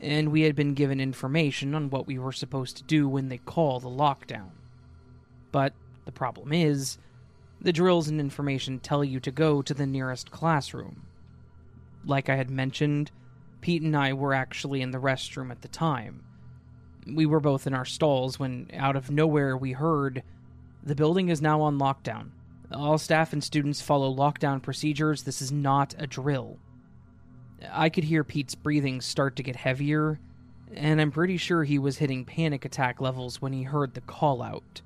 and 0.00 0.30
we 0.30 0.42
had 0.42 0.54
been 0.54 0.74
given 0.74 1.00
information 1.00 1.74
on 1.74 1.90
what 1.90 2.06
we 2.06 2.20
were 2.20 2.30
supposed 2.30 2.76
to 2.76 2.84
do 2.84 3.08
when 3.08 3.30
they 3.30 3.38
call 3.38 3.80
the 3.80 3.88
lockdown. 3.88 4.50
But 5.50 5.72
the 6.04 6.12
problem 6.12 6.52
is, 6.52 6.98
the 7.60 7.72
drills 7.72 8.06
and 8.06 8.20
information 8.20 8.78
tell 8.78 9.02
you 9.02 9.18
to 9.20 9.32
go 9.32 9.60
to 9.60 9.74
the 9.74 9.86
nearest 9.86 10.30
classroom. 10.30 11.06
Like 12.04 12.28
I 12.28 12.36
had 12.36 12.50
mentioned, 12.50 13.10
Pete 13.60 13.82
and 13.82 13.96
I 13.96 14.12
were 14.12 14.34
actually 14.34 14.82
in 14.82 14.92
the 14.92 14.98
restroom 14.98 15.50
at 15.50 15.62
the 15.62 15.68
time. 15.68 16.22
We 17.06 17.26
were 17.26 17.40
both 17.40 17.66
in 17.66 17.74
our 17.74 17.84
stalls 17.84 18.38
when, 18.38 18.70
out 18.72 18.96
of 18.96 19.10
nowhere, 19.10 19.56
we 19.56 19.72
heard 19.72 20.22
the 20.82 20.94
building 20.94 21.28
is 21.28 21.42
now 21.42 21.60
on 21.62 21.78
lockdown. 21.78 22.30
All 22.72 22.98
staff 22.98 23.32
and 23.32 23.44
students 23.44 23.80
follow 23.80 24.14
lockdown 24.14 24.62
procedures. 24.62 25.22
This 25.22 25.42
is 25.42 25.52
not 25.52 25.94
a 25.98 26.06
drill. 26.06 26.58
I 27.70 27.88
could 27.88 28.04
hear 28.04 28.24
Pete's 28.24 28.54
breathing 28.54 29.00
start 29.00 29.36
to 29.36 29.42
get 29.42 29.56
heavier, 29.56 30.18
and 30.74 31.00
I'm 31.00 31.10
pretty 31.10 31.36
sure 31.36 31.64
he 31.64 31.78
was 31.78 31.98
hitting 31.98 32.24
panic 32.24 32.64
attack 32.64 33.00
levels 33.00 33.40
when 33.40 33.52
he 33.52 33.62
heard 33.62 33.94
the 33.94 34.00
call 34.00 34.42
out. 34.42 34.82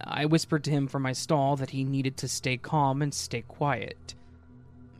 I 0.00 0.26
whispered 0.26 0.64
to 0.64 0.70
him 0.70 0.86
from 0.86 1.02
my 1.02 1.12
stall 1.12 1.56
that 1.56 1.70
he 1.70 1.84
needed 1.84 2.16
to 2.18 2.28
stay 2.28 2.56
calm 2.56 3.02
and 3.02 3.12
stay 3.12 3.42
quiet. 3.42 4.14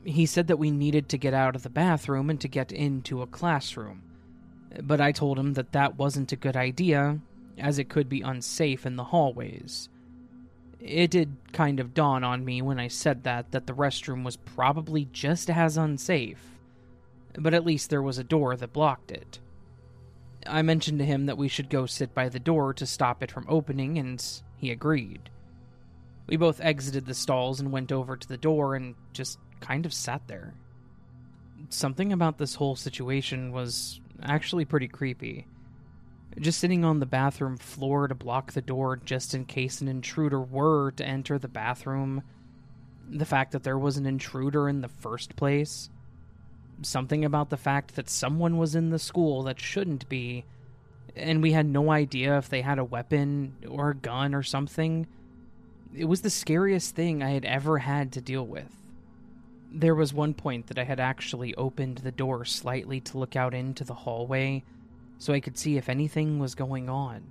He 0.05 0.27
said 0.27 0.47
that 0.49 0.59
we 0.59 0.71
needed 0.71 1.09
to 1.09 1.19
get 1.19 1.35
out 1.35 1.57
of 1.57 1.63
the 1.63 1.71
bathroom 1.71 2.31
and 2.31 2.41
to 2.41 2.49
get 2.49 2.73
into 2.73 3.23
a 3.23 3.27
classroom, 3.27 4.03
but 4.83 5.01
I 5.01 5.13
told 5.13 5.39
him 5.39 5.55
that 5.55 5.73
that 5.73 5.97
wasn't 5.97 6.33
a 6.33 6.37
good 6.37 6.57
idea, 6.57 7.19
as 7.57 7.79
it 7.79 7.89
could 7.89 8.09
be 8.09 8.21
unsafe 8.21 8.87
in 8.87 8.97
the 8.97 9.05
hallways. 9.05 9.89
It 10.81 11.11
did 11.11 11.37
kind 11.53 11.81
of 11.81 11.95
dawn 11.95 12.23
on 12.23 12.45
me 12.45 12.63
when 12.63 12.79
I 12.79 12.89
said 12.89 13.25
that 13.25 13.51
that 13.51 13.67
the 13.67 13.75
restroom 13.75 14.25
was 14.25 14.37
probably 14.37 15.09
just 15.13 15.51
as 15.51 15.77
unsafe, 15.77 16.43
but 17.37 17.55
at 17.55 17.67
least 17.67 17.91
there 17.91 18.03
was 18.03 18.19
a 18.19 18.25
door 18.25 18.57
that 18.57 18.73
blocked 18.73 19.11
it. 19.11 19.41
I 20.47 20.63
mentioned 20.63 21.01
to 21.01 21.05
him 21.05 21.27
that 21.27 21.39
we 21.39 21.49
should 21.49 21.69
go 21.69 21.87
sit 21.87 22.15
by 22.15 22.29
the 22.29 22.39
door 22.39 22.73
to 22.75 22.87
stop 22.87 23.23
it 23.23 23.31
from 23.31 23.47
opening, 23.49 23.99
and 23.99 24.25
he 24.57 24.71
agreed. 24.71 25.31
We 26.29 26.37
both 26.37 26.61
exited 26.61 27.07
the 27.07 27.15
stalls 27.15 27.59
and 27.59 27.73
went 27.73 27.91
over 27.91 28.17
to 28.17 28.29
the 28.29 28.37
door 28.37 28.77
and 28.77 28.95
just 29.13 29.39
kind 29.61 29.85
of 29.85 29.93
sat 29.93 30.23
there. 30.29 30.55
Something 31.71 32.13
about 32.13 32.39
this 32.39 32.55
whole 32.55 32.77
situation 32.77 33.51
was 33.51 34.01
actually 34.23 34.65
pretty 34.65 34.89
creepy. 34.89 35.47
Just 36.39 36.61
sitting 36.61 36.85
on 36.85 37.01
the 37.01 37.07
bathroom 37.07 37.57
floor 37.57 38.07
to 38.09 38.15
block 38.15 38.53
the 38.53 38.63
door 38.63 38.97
just 38.97 39.35
in 39.35 39.45
case 39.45 39.81
an 39.81 39.89
intruder 39.89 40.41
were 40.41 40.93
to 40.93 41.05
enter 41.05 41.39
the 41.39 41.49
bathroom. 41.49 42.23
The 43.11 43.25
fact 43.25 43.53
that 43.53 43.63
there 43.63 43.79
was 43.79 43.97
an 43.97 44.07
intruder 44.07 44.69
in 44.69 44.81
the 44.81 44.89
first 44.89 45.37
place. 45.37 45.91
Something 46.83 47.25
about 47.25 47.51
the 47.51 47.57
fact 47.57 47.97
that 47.97 48.09
someone 48.09 48.57
was 48.57 48.75
in 48.75 48.91
the 48.91 48.99
school 48.99 49.43
that 49.45 49.61
shouldn't 49.61 50.09
be 50.09 50.45
and 51.19 51.43
we 51.43 51.53
had 51.53 51.67
no 51.67 51.91
idea 51.91 52.39
if 52.39 52.49
they 52.49 52.63
had 52.63 52.79
a 52.79 52.85
weapon 52.85 53.57
or 53.69 53.91
a 53.91 53.95
gun 53.95 54.35
or 54.35 54.43
something. 54.43 55.07
It 55.95 56.05
was 56.05 56.23
the 56.23 56.31
scariest 56.31 56.95
thing 56.95 57.23
I 57.23 57.31
had 57.31 57.45
ever 57.45 57.79
had 57.79 58.13
to 58.13 58.21
deal 58.21 58.47
with. 58.47 58.78
There 59.71 59.95
was 59.95 60.15
one 60.15 60.35
point 60.35 60.69
that 60.69 60.79
I 60.79 60.85
had 60.85 61.01
actually 61.01 61.55
opened 61.55 61.99
the 61.99 62.13
door 62.13 62.45
slightly 62.45 63.01
to 63.03 63.19
look 63.19 63.37
out 63.37 63.55
into 63.55 63.85
the 63.85 63.95
hallway 63.95 64.65
so 65.19 65.33
I 65.33 65.41
could 65.41 65.59
see 65.59 65.77
if 65.77 65.89
anything 65.89 66.39
was 66.39 66.55
going 66.55 66.89
on. 66.89 67.23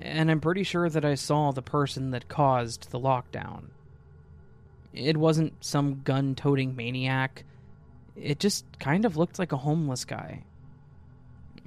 And 0.00 0.30
I'm 0.30 0.40
pretty 0.40 0.62
sure 0.62 0.88
that 0.88 1.04
I 1.04 1.14
saw 1.14 1.50
the 1.50 1.62
person 1.62 2.10
that 2.10 2.28
caused 2.28 2.90
the 2.90 3.00
lockdown. 3.00 3.66
It 4.92 5.16
wasn't 5.16 5.64
some 5.64 6.02
gun 6.02 6.34
toting 6.34 6.76
maniac, 6.76 7.44
it 8.16 8.38
just 8.38 8.64
kind 8.78 9.04
of 9.04 9.16
looked 9.16 9.38
like 9.38 9.52
a 9.52 9.56
homeless 9.56 10.04
guy. 10.04 10.44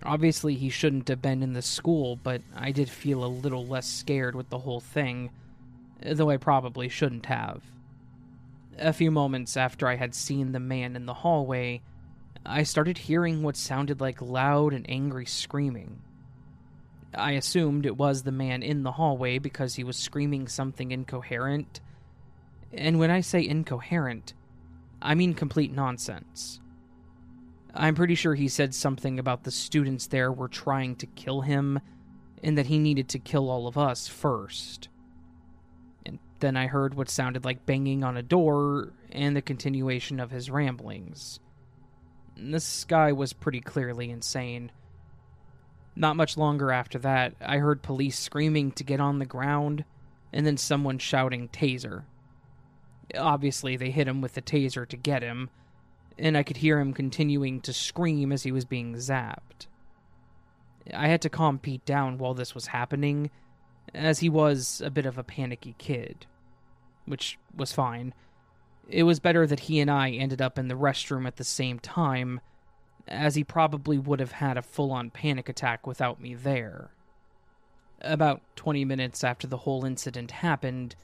Obviously, 0.03 0.55
he 0.55 0.69
shouldn't 0.69 1.07
have 1.07 1.21
been 1.21 1.43
in 1.43 1.53
the 1.53 1.61
school, 1.61 2.15
but 2.15 2.41
I 2.55 2.71
did 2.71 2.89
feel 2.89 3.23
a 3.23 3.27
little 3.27 3.65
less 3.65 3.87
scared 3.87 4.35
with 4.35 4.49
the 4.49 4.59
whole 4.59 4.79
thing, 4.79 5.31
though 6.01 6.29
I 6.29 6.37
probably 6.37 6.87
shouldn't 6.87 7.25
have. 7.25 7.63
A 8.79 8.93
few 8.93 9.09
moments 9.09 9.57
after 9.57 9.87
I 9.87 9.95
had 9.95 10.13
seen 10.13 10.51
the 10.51 10.59
man 10.59 10.95
in 10.95 11.07
the 11.07 11.13
hallway, 11.13 11.81
I 12.45 12.63
started 12.63 12.99
hearing 12.99 13.41
what 13.41 13.57
sounded 13.57 13.99
like 13.99 14.21
loud 14.21 14.73
and 14.73 14.85
angry 14.87 15.25
screaming. 15.25 16.01
I 17.13 17.31
assumed 17.31 17.85
it 17.85 17.97
was 17.97 18.23
the 18.23 18.31
man 18.31 18.61
in 18.61 18.83
the 18.83 18.91
hallway 18.93 19.39
because 19.39 19.75
he 19.75 19.83
was 19.83 19.97
screaming 19.97 20.47
something 20.47 20.91
incoherent. 20.91 21.81
And 22.71 22.99
when 22.99 23.09
I 23.09 23.21
say 23.21 23.45
incoherent, 23.45 24.33
I 25.01 25.15
mean 25.15 25.33
complete 25.33 25.73
nonsense. 25.73 26.59
I'm 27.73 27.95
pretty 27.95 28.15
sure 28.15 28.35
he 28.35 28.47
said 28.47 28.75
something 28.75 29.17
about 29.17 29.43
the 29.43 29.51
students 29.51 30.07
there 30.07 30.31
were 30.31 30.47
trying 30.47 30.95
to 30.97 31.05
kill 31.07 31.41
him 31.41 31.79
and 32.43 32.57
that 32.57 32.67
he 32.67 32.77
needed 32.77 33.09
to 33.09 33.19
kill 33.19 33.49
all 33.49 33.67
of 33.67 33.77
us 33.77 34.07
first. 34.07 34.89
Then 36.39 36.55
I 36.55 36.67
heard 36.67 36.93
what 36.93 37.09
sounded 37.09 37.45
like 37.45 37.65
banging 37.65 38.03
on 38.03 38.17
a 38.17 38.23
door 38.23 38.93
and 39.11 39.35
the 39.35 39.41
continuation 39.41 40.19
of 40.19 40.31
his 40.31 40.49
ramblings. 40.49 41.39
This 42.35 42.83
guy 42.83 43.11
was 43.11 43.33
pretty 43.33 43.61
clearly 43.61 44.11
insane. 44.11 44.71
Not 45.95 46.15
much 46.15 46.37
longer 46.37 46.71
after 46.71 46.99
that, 46.99 47.33
I 47.41 47.57
heard 47.57 47.81
police 47.81 48.19
screaming 48.19 48.71
to 48.73 48.83
get 48.83 48.99
on 48.99 49.17
the 49.17 49.25
ground 49.25 49.83
and 50.31 50.45
then 50.45 50.57
someone 50.57 50.99
shouting 50.99 51.49
taser. 51.49 52.03
Obviously, 53.17 53.77
they 53.77 53.89
hit 53.89 54.07
him 54.07 54.21
with 54.21 54.35
the 54.35 54.41
taser 54.41 54.87
to 54.87 54.97
get 54.97 55.23
him 55.23 55.49
and 56.19 56.37
I 56.37 56.43
could 56.43 56.57
hear 56.57 56.79
him 56.79 56.93
continuing 56.93 57.61
to 57.61 57.73
scream 57.73 58.31
as 58.31 58.43
he 58.43 58.51
was 58.51 58.65
being 58.65 58.95
zapped. 58.95 59.67
I 60.93 61.07
had 61.07 61.21
to 61.23 61.29
calm 61.29 61.59
Pete 61.59 61.85
down 61.85 62.17
while 62.17 62.33
this 62.33 62.55
was 62.55 62.67
happening, 62.67 63.29
as 63.93 64.19
he 64.19 64.29
was 64.29 64.81
a 64.83 64.89
bit 64.89 65.05
of 65.05 65.17
a 65.17 65.23
panicky 65.23 65.75
kid. 65.77 66.25
Which 67.05 67.37
was 67.55 67.71
fine. 67.71 68.13
It 68.89 69.03
was 69.03 69.19
better 69.19 69.45
that 69.47 69.61
he 69.61 69.79
and 69.79 69.91
I 69.91 70.11
ended 70.11 70.41
up 70.41 70.57
in 70.57 70.67
the 70.67 70.75
restroom 70.75 71.27
at 71.27 71.37
the 71.37 71.43
same 71.43 71.79
time, 71.79 72.39
as 73.07 73.35
he 73.35 73.43
probably 73.43 73.97
would 73.97 74.19
have 74.19 74.33
had 74.33 74.57
a 74.57 74.61
full 74.61 74.91
on 74.91 75.09
panic 75.09 75.49
attack 75.49 75.85
without 75.85 76.21
me 76.21 76.35
there. 76.35 76.91
About 78.01 78.41
20 78.55 78.85
minutes 78.85 79.23
after 79.23 79.47
the 79.47 79.57
whole 79.57 79.83
incident 79.83 80.31
happened, 80.31 80.95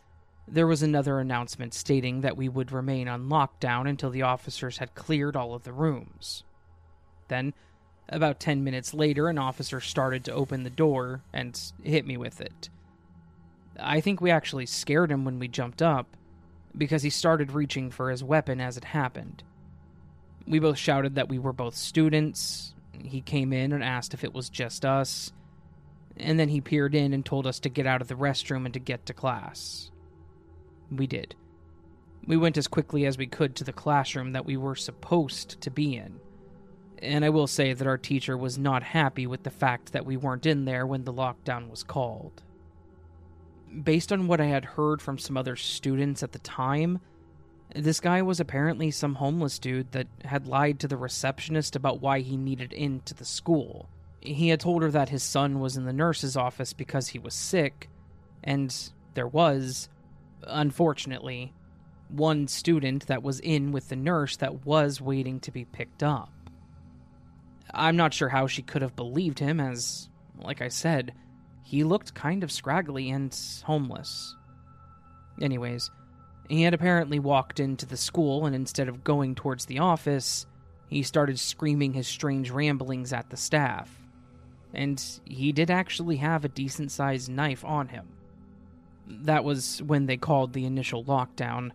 there 0.48 0.68
was 0.68 0.84
another 0.84 1.20
announcement 1.20 1.74
stating 1.74 2.22
that 2.22 2.38
we 2.38 2.50
would 2.50 2.72
remain 2.72 3.08
on 3.08 3.30
lockdown 3.30 3.88
until 3.88 4.10
the 4.10 4.22
officers 4.22 4.78
had 4.78 4.96
cleared 4.96 5.36
all 5.36 5.54
of 5.54 5.64
the 5.64 5.74
rooms. 5.74 6.44
Then, 7.30 7.54
about 8.10 8.40
10 8.40 8.64
minutes 8.64 8.94
later, 8.94 9.28
an 9.30 9.38
officer 9.38 9.80
started 9.80 10.24
to 10.26 10.34
open 10.34 10.64
the 10.64 10.70
door 10.70 11.22
and 11.32 11.60
hit 11.84 12.06
me 12.06 12.18
with 12.18 12.42
it. 12.42 12.70
I 13.80 14.02
think 14.02 14.22
we 14.22 14.30
actually 14.30 14.66
scared 14.66 15.12
him 15.12 15.26
when 15.26 15.40
we 15.40 15.48
jumped 15.48 15.82
up, 15.82 16.16
because 16.78 17.04
he 17.04 17.10
started 17.10 17.52
reaching 17.52 17.92
for 17.92 18.10
his 18.10 18.24
weapon 18.24 18.60
as 18.60 18.78
it 18.78 18.86
happened. 18.86 19.44
We 20.48 20.60
both 20.60 20.78
shouted 20.78 21.16
that 21.16 21.30
we 21.30 21.40
were 21.40 21.54
both 21.54 21.76
students. 21.76 22.74
He 23.04 23.22
came 23.22 23.54
in 23.54 23.72
and 23.72 23.84
asked 23.84 24.14
if 24.14 24.24
it 24.24 24.34
was 24.34 24.50
just 24.50 24.86
us, 24.86 25.32
and 26.18 26.40
then 26.40 26.50
he 26.50 26.62
peered 26.62 26.94
in 26.94 27.14
and 27.14 27.26
told 27.26 27.48
us 27.48 27.60
to 27.62 27.70
get 27.70 27.88
out 27.88 28.02
of 28.02 28.08
the 28.08 28.16
restroom 28.16 28.66
and 28.66 28.74
to 28.74 28.80
get 28.80 29.06
to 29.06 29.14
class. 29.14 29.90
We 30.92 31.08
did. 31.08 31.36
We 32.26 32.38
went 32.38 32.58
as 32.58 32.68
quickly 32.68 33.06
as 33.06 33.18
we 33.18 33.28
could 33.28 33.56
to 33.56 33.64
the 33.64 33.74
classroom 33.74 34.34
that 34.34 34.46
we 34.46 34.58
were 34.58 34.76
supposed 34.76 35.60
to 35.62 35.72
be 35.72 35.96
in. 35.96 36.20
And 37.04 37.26
I 37.26 37.30
will 37.30 37.48
say 37.48 37.74
that 37.74 37.86
our 37.86 37.98
teacher 37.98 38.38
was 38.38 38.58
not 38.58 38.82
happy 38.82 39.28
with 39.28 39.44
the 39.44 39.52
fact 39.52 39.92
that 39.92 40.06
we 40.06 40.16
weren't 40.16 40.46
in 40.46 40.64
there 40.64 40.88
when 40.88 41.04
the 41.04 41.12
lockdown 41.12 41.70
was 41.70 41.84
called. 41.84 42.42
Based 43.84 44.14
on 44.14 44.28
what 44.28 44.40
I 44.40 44.46
had 44.46 44.64
heard 44.64 45.02
from 45.02 45.18
some 45.18 45.36
other 45.36 45.58
students 45.58 46.24
at 46.24 46.32
the 46.32 46.40
time, 46.40 47.02
this 47.76 48.00
guy 48.00 48.22
was 48.22 48.40
apparently 48.40 48.90
some 48.90 49.16
homeless 49.16 49.60
dude 49.60 49.92
that 49.92 50.08
had 50.24 50.48
lied 50.48 50.80
to 50.80 50.88
the 50.88 50.96
receptionist 50.96 51.76
about 51.76 52.00
why 52.00 52.22
he 52.22 52.38
needed 52.38 52.72
into 52.72 53.14
the 53.14 53.26
school. 53.26 53.90
He 54.22 54.48
had 54.48 54.62
told 54.62 54.82
her 54.82 54.92
that 54.92 55.10
his 55.10 55.24
son 55.24 55.60
was 55.60 55.76
in 55.76 55.84
the 55.84 55.92
nurse's 55.92 56.38
office 56.38 56.72
because 56.72 57.10
he 57.10 57.20
was 57.20 57.34
sick, 57.34 57.90
and 58.46 58.74
there 59.16 59.28
was, 59.28 59.90
unfortunately, 60.44 61.52
one 62.08 62.48
student 62.48 63.08
that 63.08 63.24
was 63.24 63.42
in 63.42 63.74
with 63.74 63.90
the 63.90 63.98
nurse 63.98 64.38
that 64.38 64.66
was 64.66 65.02
waiting 65.02 65.42
to 65.42 65.52
be 65.52 65.66
picked 65.66 66.04
up. 66.04 66.30
I'm 67.74 67.96
not 67.96 68.14
sure 68.14 68.30
how 68.30 68.48
she 68.48 68.62
could 68.62 68.82
have 68.82 68.96
believed 68.96 69.40
him, 69.40 69.60
as, 69.60 70.10
like 70.40 70.62
I 70.62 70.68
said, 70.68 71.14
he 71.64 71.84
looked 71.84 72.14
kind 72.14 72.44
of 72.44 72.52
scraggly 72.52 73.10
and 73.10 73.36
homeless. 73.64 74.36
Anyways, 75.42 75.90
he 76.50 76.62
had 76.62 76.74
apparently 76.74 77.20
walked 77.20 77.60
into 77.60 77.86
the 77.86 77.98
school, 77.98 78.46
and 78.46 78.56
instead 78.56 78.90
of 78.90 79.04
going 79.04 79.34
towards 79.34 79.66
the 79.66 79.80
office, 79.80 80.46
he 80.88 81.02
started 81.02 81.40
screaming 81.40 81.94
his 81.94 82.08
strange 82.08 82.52
ramblings 82.52 83.12
at 83.12 83.30
the 83.30 83.38
staff. 83.38 83.90
And 84.74 85.04
he 85.26 85.52
did 85.52 85.72
actually 85.72 86.18
have 86.18 86.46
a 86.46 86.50
decent 86.50 86.92
sized 86.92 87.30
knife 87.30 87.66
on 87.66 87.88
him. 87.88 88.08
That 89.08 89.44
was 89.44 89.82
when 89.84 90.06
they 90.06 90.18
called 90.18 90.54
the 90.54 90.66
initial 90.66 91.04
lockdown. 91.04 91.72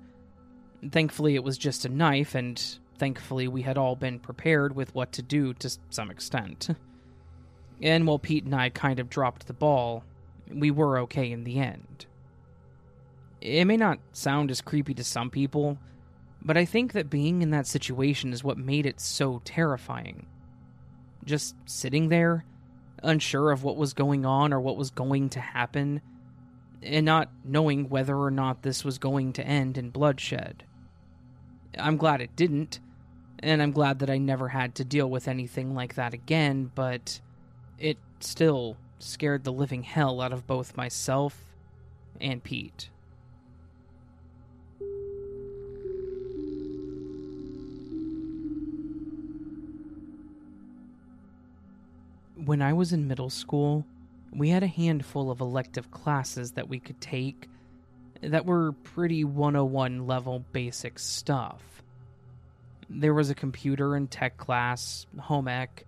Thankfully, 0.91 1.35
it 1.35 1.43
was 1.43 1.59
just 1.59 1.85
a 1.85 1.89
knife, 1.89 2.35
and 2.35 2.63
thankfully, 2.99 3.49
we 3.49 3.63
had 3.63 3.79
all 3.79 3.97
been 3.97 4.19
prepared 4.19 4.75
with 4.75 4.95
what 4.95 5.13
to 5.13 5.23
do 5.23 5.55
to 5.55 5.77
some 5.91 6.11
extent. 6.11 6.69
And 7.81 8.07
while 8.07 8.19
Pete 8.19 8.45
and 8.45 8.55
I 8.55 8.71
kind 8.71 8.99
of 8.99 9.09
dropped 9.09 9.47
the 9.47 9.53
ball, 9.53 10.05
we 10.53 10.71
were 10.71 10.99
okay 11.01 11.31
in 11.31 11.45
the 11.45 11.59
end. 11.59 12.07
It 13.41 13.65
may 13.67 13.77
not 13.77 14.01
sound 14.13 14.51
as 14.51 14.61
creepy 14.61 14.95
to 14.95 15.05
some 15.05 15.31
people, 15.31 15.79
but 16.43 16.57
I 16.57 16.65
think 16.65 16.93
that 16.93 17.11
being 17.11 17.43
in 17.43 17.51
that 17.51 17.67
situation 17.67 18.33
is 18.33 18.43
what 18.43 18.59
made 18.59 18.87
it 18.87 19.01
so 19.01 19.41
terrifying. 19.45 20.27
Just 21.25 21.55
sitting 21.67 22.09
there, 22.09 22.45
unsure 23.03 23.53
of 23.53 23.63
what 23.63 23.77
was 23.77 23.95
going 23.95 24.27
on 24.27 24.53
or 24.53 24.61
what 24.61 24.77
was 24.77 24.91
going 24.91 25.29
to 25.31 25.41
happen, 25.41 26.01
and 26.83 27.07
not 27.07 27.31
knowing 27.45 27.89
whether 27.89 28.17
or 28.17 28.31
not 28.31 28.63
this 28.63 28.85
was 28.85 28.99
going 28.99 29.33
to 29.35 29.47
end 29.47 29.79
in 29.79 29.91
bloodshed. 29.91 30.65
I'm 31.79 31.97
glad 31.97 32.21
it 32.21 32.35
didn't, 32.35 32.81
and 33.41 33.63
I'm 33.63 33.73
glad 33.73 34.01
that 34.01 34.11
I 34.11 34.19
never 34.19 34.49
had 34.49 34.75
to 34.77 34.85
deal 34.85 35.09
with 35.09 35.29
anything 35.29 35.75
like 35.75 35.95
that 35.95 36.15
again, 36.15 36.71
but 36.75 37.21
it 37.79 37.99
still 38.21 38.77
scared 38.99 39.45
the 39.45 39.53
living 39.53 39.83
hell 39.83 40.21
out 40.21 40.33
of 40.33 40.47
both 40.47 40.77
myself 40.77 41.45
and 42.21 42.43
Pete. 42.43 42.91
When 52.45 52.63
I 52.63 52.73
was 52.73 52.93
in 52.93 53.07
middle 53.07 53.31
school, 53.31 53.85
we 54.33 54.49
had 54.51 54.63
a 54.63 54.69
handful 54.69 55.31
of 55.31 55.41
elective 55.41 55.91
classes 55.91 56.53
that 56.53 56.69
we 56.69 56.81
could 56.81 57.01
take 57.01 57.49
that 58.21 58.47
were 58.47 58.73
pretty 58.73 59.25
101 59.25 60.07
level 60.07 60.45
basic 60.53 60.99
stuff. 60.99 61.78
There 62.91 63.15
was 63.15 63.31
a 63.31 63.35
computer 63.35 63.95
and 63.95 64.11
tech 64.11 64.37
class, 64.37 65.07
home 65.19 65.49
ec, 65.49 65.87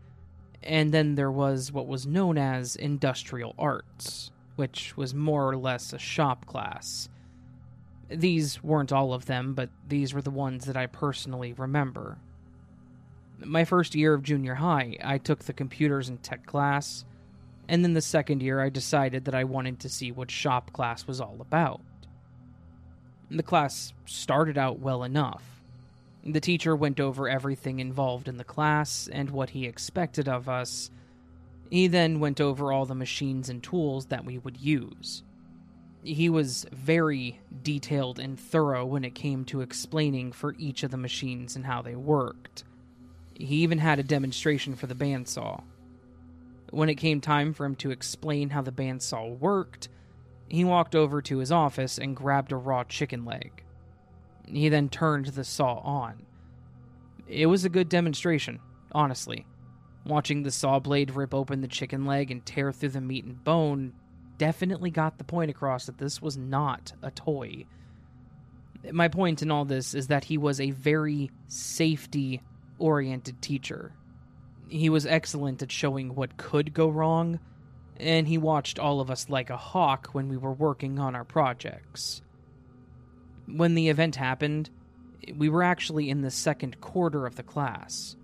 and 0.62 0.92
then 0.92 1.14
there 1.14 1.30
was 1.30 1.72
what 1.72 1.86
was 1.86 2.07
known 2.07 2.36
as 2.36 2.76
industrial 2.76 3.55
arts, 3.59 4.30
which 4.57 4.96
was 4.96 5.14
more 5.14 5.48
or 5.48 5.57
less 5.57 5.92
a 5.92 5.98
shop 5.98 6.44
class. 6.46 7.09
These 8.11 8.62
weren't 8.62 8.92
all 8.92 9.14
of 9.14 9.26
them, 9.26 9.55
but 9.55 9.70
these 9.88 10.12
were 10.12 10.20
the 10.20 10.30
ones 10.30 10.66
that 10.66 10.76
I 10.76 10.86
personally 10.86 11.53
remember. 11.55 12.18
My 13.38 13.64
first 13.64 13.94
year 13.94 14.12
of 14.12 14.22
junior 14.22 14.57
high, 14.57 14.98
I 15.03 15.16
took 15.16 15.44
the 15.44 15.55
computers 15.55 16.11
and 16.11 16.22
tech 16.22 16.44
class, 16.44 17.05
and 17.68 17.84
then 17.84 17.94
the 17.94 18.03
second 18.03 18.42
year, 18.42 18.61
I 18.61 18.68
decided 18.68 19.24
that 19.24 19.34
I 19.34 19.44
wanted 19.44 19.80
to 19.80 19.88
see 19.88 20.11
what 20.11 20.30
shop 20.30 20.72
class 20.72 21.07
was 21.07 21.20
all 21.20 21.38
about. 21.40 21.80
The 23.30 23.44
class 23.44 23.94
started 24.07 24.59
out 24.59 24.80
well 24.80 25.05
enough. 25.05 25.60
The 26.25 26.41
teacher 26.41 26.77
went 26.77 27.01
over 27.01 27.29
everything 27.29 27.81
involved 27.81 28.29
in 28.29 28.37
the 28.37 28.45
class 28.45 29.09
and 29.11 29.31
what 29.31 29.51
he 29.51 29.66
expected 29.66 30.29
of 30.29 30.49
us. 30.49 30.91
He 31.71 31.87
then 31.87 32.21
went 32.21 32.41
over 32.41 32.73
all 32.73 32.85
the 32.85 32.95
machines 32.95 33.49
and 33.49 33.62
tools 33.62 34.07
that 34.07 34.25
we 34.25 34.39
would 34.39 34.59
use. 34.59 35.23
He 36.03 36.29
was 36.29 36.66
very 36.73 37.41
detailed 37.62 38.18
and 38.18 38.39
thorough 38.39 38.85
when 38.85 39.05
it 39.05 39.14
came 39.14 39.45
to 39.47 39.61
explaining 39.61 40.33
for 40.33 40.55
each 40.59 40.83
of 40.83 40.91
the 40.91 40.97
machines 40.97 41.57
and 41.57 41.66
how 41.66 41.83
they 41.83 41.95
worked. 41.95 42.64
He 43.35 43.57
even 43.57 43.79
had 43.79 43.99
a 43.99 44.03
demonstration 44.03 44.75
for 44.77 44.87
the 44.87 44.95
bandsaw. 44.95 45.62
When 46.71 46.89
it 46.89 46.97
came 46.97 47.21
time 47.21 47.53
for 47.53 47.64
him 47.64 47.75
to 47.77 47.91
explain 47.91 48.51
how 48.51 48.62
the 48.62 48.73
bandsaw 48.73 49.39
worked, 49.39 49.89
he 50.49 50.64
walked 50.64 50.95
over 50.95 51.23
to 51.23 51.39
his 51.39 51.53
office 51.53 51.99
and 51.99 52.16
grabbed 52.16 52.53
a 52.53 52.57
raw 52.57 52.85
chicken 52.85 53.25
leg. 53.25 53.62
He 54.53 54.68
then 54.68 54.88
turned 54.88 55.26
the 55.26 55.44
saw 55.44 55.78
on. 55.78 56.26
It 57.26 57.46
was 57.46 57.64
a 57.64 57.68
good 57.68 57.88
demonstration, 57.88 58.59
honestly. 58.92 59.46
Watching 60.05 60.42
the 60.42 60.51
saw 60.51 60.78
blade 60.78 61.12
rip 61.12 61.34
open 61.34 61.61
the 61.61 61.68
chicken 61.68 62.05
leg 62.05 62.30
and 62.30 62.44
tear 62.44 62.72
through 62.72 62.88
the 62.90 63.01
meat 63.01 63.24
and 63.24 63.42
bone 63.42 63.92
definitely 64.38 64.90
got 64.90 65.18
the 65.18 65.24
point 65.24 65.51
across 65.51 65.86
that 65.86 65.98
this 65.98 66.22
was 66.22 66.36
not 66.36 66.92
a 67.03 67.11
toy. 67.11 67.66
My 68.90 69.09
point 69.09 69.42
in 69.42 69.51
all 69.51 69.66
this 69.66 69.94
is 69.94 70.07
that 70.07 70.24
he 70.24 70.38
was 70.38 70.61
a 70.61 70.70
very 70.70 71.30
safety 71.48 72.42
oriented 72.78 73.42
teacher. 73.42 73.92
He 74.68 74.88
was 74.88 75.05
excellent 75.05 75.62
at 75.62 75.70
showing 75.70 76.14
what 76.14 76.38
could 76.38 76.72
go 76.72 76.88
wrong, 76.88 77.38
and 77.98 78.26
he 78.26 78.38
watched 78.38 78.78
all 78.78 79.01
of 79.01 79.11
us 79.11 79.28
like 79.28 79.51
a 79.51 79.57
hawk 79.59 80.09
when 80.12 80.28
we 80.28 80.38
were 80.38 80.55
working 80.55 80.98
on 80.98 81.14
our 81.14 81.24
projects. 81.24 82.22
When 83.57 83.74
the 83.74 83.88
event 83.88 84.16
happened, 84.16 84.70
we 85.36 85.48
were 85.48 85.62
actually 85.62 86.11
in 86.11 86.22
the 86.22 86.30
second 86.30 86.80
quarter 86.80 87.26
of 87.26 87.36
the 87.36 87.42
class. 87.42 88.16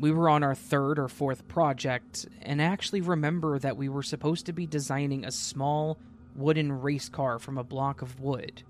We 0.00 0.10
were 0.10 0.28
on 0.28 0.42
our 0.42 0.54
third 0.54 0.98
or 0.98 1.08
fourth 1.08 1.46
project, 1.48 2.26
and 2.40 2.62
I 2.62 2.64
actually 2.64 3.02
remember 3.02 3.58
that 3.58 3.76
we 3.76 3.88
were 3.88 4.02
supposed 4.02 4.46
to 4.46 4.52
be 4.52 4.66
designing 4.66 5.24
a 5.24 5.30
small 5.30 5.98
wooden 6.34 6.80
race 6.80 7.08
car 7.08 7.38
from 7.38 7.58
a 7.58 7.64
block 7.64 8.00
of 8.00 8.20
wood. 8.20 8.62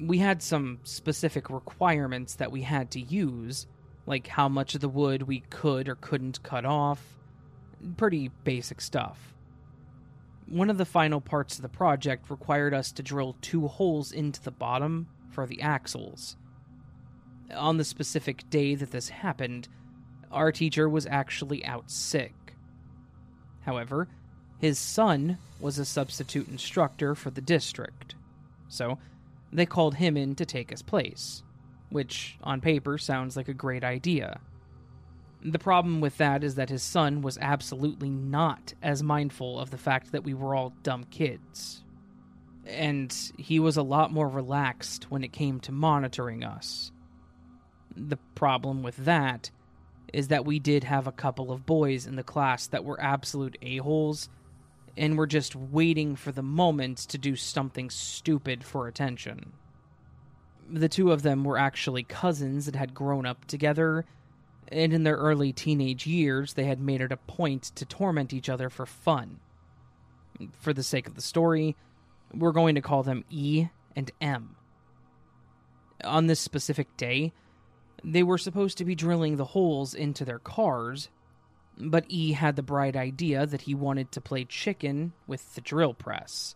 We 0.00 0.18
had 0.18 0.42
some 0.42 0.78
specific 0.84 1.50
requirements 1.50 2.36
that 2.36 2.52
we 2.52 2.62
had 2.62 2.92
to 2.92 3.00
use, 3.00 3.66
like 4.06 4.28
how 4.28 4.48
much 4.48 4.76
of 4.76 4.80
the 4.80 4.88
wood 4.88 5.22
we 5.22 5.40
could 5.50 5.88
or 5.88 5.96
couldn't 5.96 6.42
cut 6.44 6.64
off. 6.64 7.02
Pretty 7.96 8.30
basic 8.44 8.80
stuff. 8.80 9.34
One 10.48 10.70
of 10.70 10.78
the 10.78 10.84
final 10.84 11.20
parts 11.20 11.56
of 11.56 11.62
the 11.62 11.68
project 11.68 12.30
required 12.30 12.74
us 12.74 12.92
to 12.92 13.02
drill 13.02 13.36
two 13.40 13.68
holes 13.68 14.12
into 14.12 14.42
the 14.42 14.50
bottom 14.50 15.08
for 15.30 15.46
the 15.46 15.60
axles. 15.60 16.36
On 17.54 17.76
the 17.76 17.84
specific 17.84 18.48
day 18.50 18.74
that 18.74 18.90
this 18.90 19.08
happened, 19.08 19.68
our 20.30 20.52
teacher 20.52 20.88
was 20.88 21.06
actually 21.06 21.64
out 21.64 21.90
sick. 21.90 22.34
However, 23.60 24.08
his 24.58 24.78
son 24.78 25.38
was 25.60 25.78
a 25.78 25.84
substitute 25.84 26.48
instructor 26.48 27.14
for 27.14 27.30
the 27.30 27.40
district, 27.40 28.14
so 28.68 28.98
they 29.52 29.66
called 29.66 29.96
him 29.96 30.16
in 30.16 30.34
to 30.36 30.46
take 30.46 30.70
his 30.70 30.82
place 30.82 31.42
which 31.90 32.36
on 32.42 32.60
paper 32.60 32.98
sounds 32.98 33.36
like 33.36 33.48
a 33.48 33.54
great 33.54 33.84
idea. 33.84 34.40
The 35.42 35.58
problem 35.58 36.00
with 36.00 36.18
that 36.18 36.42
is 36.42 36.56
that 36.56 36.70
his 36.70 36.82
son 36.82 37.22
was 37.22 37.38
absolutely 37.38 38.10
not 38.10 38.74
as 38.82 39.02
mindful 39.02 39.58
of 39.58 39.70
the 39.70 39.78
fact 39.78 40.12
that 40.12 40.24
we 40.24 40.34
were 40.34 40.54
all 40.54 40.74
dumb 40.82 41.04
kids. 41.04 41.84
And 42.66 43.14
he 43.38 43.60
was 43.60 43.76
a 43.76 43.82
lot 43.82 44.12
more 44.12 44.28
relaxed 44.28 45.10
when 45.10 45.24
it 45.24 45.32
came 45.32 45.60
to 45.60 45.72
monitoring 45.72 46.44
us. 46.44 46.90
The 47.96 48.18
problem 48.34 48.82
with 48.82 48.96
that 49.04 49.50
is 50.12 50.28
that 50.28 50.44
we 50.44 50.58
did 50.58 50.84
have 50.84 51.06
a 51.06 51.12
couple 51.12 51.52
of 51.52 51.66
boys 51.66 52.06
in 52.06 52.16
the 52.16 52.22
class 52.22 52.66
that 52.68 52.84
were 52.84 53.00
absolute 53.00 53.56
a-holes 53.62 54.28
and 54.96 55.16
were 55.16 55.26
just 55.26 55.54
waiting 55.54 56.16
for 56.16 56.32
the 56.32 56.42
moment 56.42 56.98
to 56.98 57.18
do 57.18 57.36
something 57.36 57.90
stupid 57.90 58.64
for 58.64 58.88
attention 58.88 59.52
the 60.70 60.88
two 60.88 61.12
of 61.12 61.22
them 61.22 61.44
were 61.44 61.58
actually 61.58 62.02
cousins 62.02 62.66
that 62.66 62.76
had 62.76 62.94
grown 62.94 63.26
up 63.26 63.44
together, 63.46 64.04
and 64.70 64.92
in 64.92 65.02
their 65.02 65.16
early 65.16 65.52
teenage 65.52 66.06
years, 66.06 66.54
they 66.54 66.64
had 66.64 66.80
made 66.80 67.00
it 67.00 67.12
a 67.12 67.16
point 67.16 67.64
to 67.76 67.84
torment 67.84 68.32
each 68.32 68.48
other 68.48 68.68
for 68.70 68.86
fun. 68.86 69.40
For 70.60 70.72
the 70.72 70.82
sake 70.82 71.06
of 71.06 71.14
the 71.14 71.22
story, 71.22 71.76
we're 72.32 72.52
going 72.52 72.74
to 72.74 72.80
call 72.80 73.02
them 73.02 73.24
E 73.30 73.68
and 73.96 74.10
M. 74.20 74.56
On 76.04 76.26
this 76.26 76.40
specific 76.40 76.96
day, 76.96 77.32
they 78.04 78.22
were 78.22 78.38
supposed 78.38 78.78
to 78.78 78.84
be 78.84 78.94
drilling 78.94 79.36
the 79.36 79.44
holes 79.44 79.94
into 79.94 80.24
their 80.24 80.38
cars, 80.38 81.08
but 81.76 82.04
E 82.08 82.32
had 82.32 82.54
the 82.54 82.62
bright 82.62 82.94
idea 82.94 83.46
that 83.46 83.62
he 83.62 83.74
wanted 83.74 84.12
to 84.12 84.20
play 84.20 84.44
chicken 84.44 85.12
with 85.26 85.54
the 85.54 85.60
drill 85.60 85.94
press. 85.94 86.54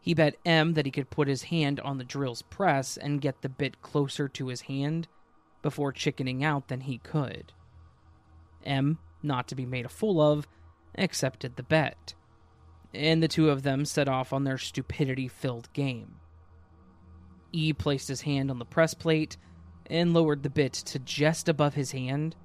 He 0.00 0.14
bet 0.14 0.36
M 0.44 0.74
that 0.74 0.84
he 0.84 0.92
could 0.92 1.10
put 1.10 1.28
his 1.28 1.44
hand 1.44 1.80
on 1.80 1.98
the 1.98 2.04
drill's 2.04 2.42
press 2.42 2.96
and 2.96 3.20
get 3.20 3.40
the 3.40 3.48
bit 3.48 3.80
closer 3.80 4.28
to 4.28 4.48
his 4.48 4.60
hand 4.62 5.08
before 5.64 5.92
chickening 5.92 6.44
out 6.44 6.68
than 6.68 6.82
he 6.82 6.98
could. 6.98 7.50
M, 8.66 8.98
not 9.22 9.48
to 9.48 9.54
be 9.54 9.64
made 9.64 9.86
a 9.86 9.88
fool 9.88 10.20
of, 10.20 10.46
accepted 10.98 11.56
the 11.56 11.62
bet, 11.62 12.12
and 12.92 13.22
the 13.22 13.28
two 13.28 13.48
of 13.48 13.62
them 13.62 13.86
set 13.86 14.06
off 14.06 14.30
on 14.30 14.44
their 14.44 14.58
stupidity 14.58 15.26
filled 15.26 15.72
game. 15.72 16.16
E 17.50 17.72
placed 17.72 18.08
his 18.08 18.20
hand 18.20 18.50
on 18.50 18.58
the 18.58 18.66
press 18.66 18.92
plate 18.92 19.38
and 19.86 20.12
lowered 20.12 20.42
the 20.42 20.50
bit 20.50 20.74
to 20.74 20.98
just 20.98 21.48
above 21.48 21.72
his 21.72 21.92
hand 21.92 22.36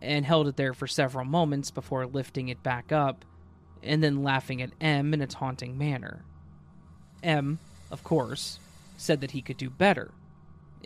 and 0.00 0.24
held 0.24 0.46
it 0.46 0.56
there 0.56 0.74
for 0.74 0.86
several 0.86 1.24
moments 1.24 1.72
before 1.72 2.06
lifting 2.06 2.50
it 2.50 2.62
back 2.62 2.92
up 2.92 3.24
and 3.82 4.00
then 4.00 4.22
laughing 4.22 4.62
at 4.62 4.70
M 4.80 5.12
in 5.12 5.20
a 5.20 5.26
taunting 5.26 5.76
manner. 5.76 6.24
M, 7.20 7.58
of 7.90 8.04
course, 8.04 8.60
said 8.96 9.20
that 9.22 9.32
he 9.32 9.42
could 9.42 9.56
do 9.56 9.70
better, 9.70 10.12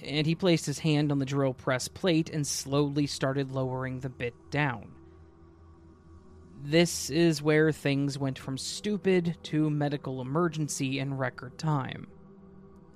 and 0.02 0.26
he 0.26 0.34
placed 0.34 0.66
his 0.66 0.78
hand 0.80 1.10
on 1.10 1.18
the 1.18 1.26
drill 1.26 1.54
press 1.54 1.88
plate 1.88 2.30
and 2.30 2.46
slowly 2.46 3.06
started 3.06 3.52
lowering 3.52 4.00
the 4.00 4.08
bit 4.08 4.34
down. 4.50 4.92
This 6.64 7.08
is 7.08 7.40
where 7.40 7.70
things 7.70 8.18
went 8.18 8.38
from 8.38 8.58
stupid 8.58 9.36
to 9.44 9.70
medical 9.70 10.20
emergency 10.20 10.98
in 10.98 11.16
record 11.16 11.56
time. 11.56 12.08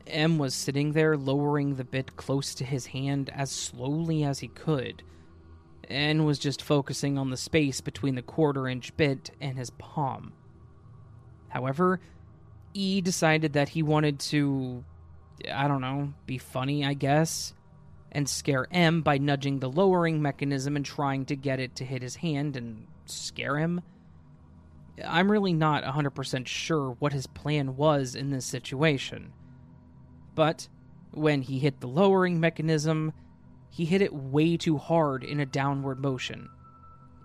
M 0.06 0.38
was 0.38 0.54
sitting 0.54 0.92
there 0.92 1.16
lowering 1.16 1.76
the 1.76 1.84
bit 1.84 2.16
close 2.16 2.54
to 2.56 2.64
his 2.64 2.86
hand 2.86 3.30
as 3.32 3.50
slowly 3.50 4.24
as 4.24 4.40
he 4.40 4.48
could, 4.48 5.02
and 5.88 6.26
was 6.26 6.40
just 6.40 6.60
focusing 6.60 7.18
on 7.18 7.30
the 7.30 7.36
space 7.36 7.80
between 7.80 8.16
the 8.16 8.22
quarter 8.22 8.66
inch 8.66 8.96
bit 8.96 9.30
and 9.40 9.56
his 9.56 9.70
palm. 9.70 10.32
However, 11.48 12.00
E 12.74 13.00
decided 13.00 13.52
that 13.52 13.68
he 13.68 13.82
wanted 13.82 14.18
to, 14.18 14.84
I 15.52 15.68
don't 15.68 15.80
know, 15.80 16.14
be 16.26 16.38
funny, 16.38 16.84
I 16.84 16.94
guess, 16.94 17.54
and 18.10 18.28
scare 18.28 18.66
M 18.70 19.02
by 19.02 19.18
nudging 19.18 19.58
the 19.58 19.70
lowering 19.70 20.22
mechanism 20.22 20.76
and 20.76 20.84
trying 20.84 21.24
to 21.26 21.36
get 21.36 21.60
it 21.60 21.76
to 21.76 21.84
hit 21.84 22.02
his 22.02 22.16
hand 22.16 22.56
and 22.56 22.86
scare 23.06 23.58
him. 23.58 23.80
I'm 25.04 25.30
really 25.30 25.52
not 25.52 25.84
100% 25.84 26.46
sure 26.46 26.96
what 26.98 27.12
his 27.12 27.26
plan 27.26 27.76
was 27.76 28.14
in 28.14 28.30
this 28.30 28.44
situation. 28.44 29.32
But 30.34 30.68
when 31.12 31.42
he 31.42 31.58
hit 31.58 31.80
the 31.80 31.88
lowering 31.88 32.40
mechanism, 32.40 33.12
he 33.70 33.84
hit 33.84 34.02
it 34.02 34.12
way 34.14 34.56
too 34.56 34.76
hard 34.76 35.24
in 35.24 35.40
a 35.40 35.46
downward 35.46 35.98
motion, 35.98 36.48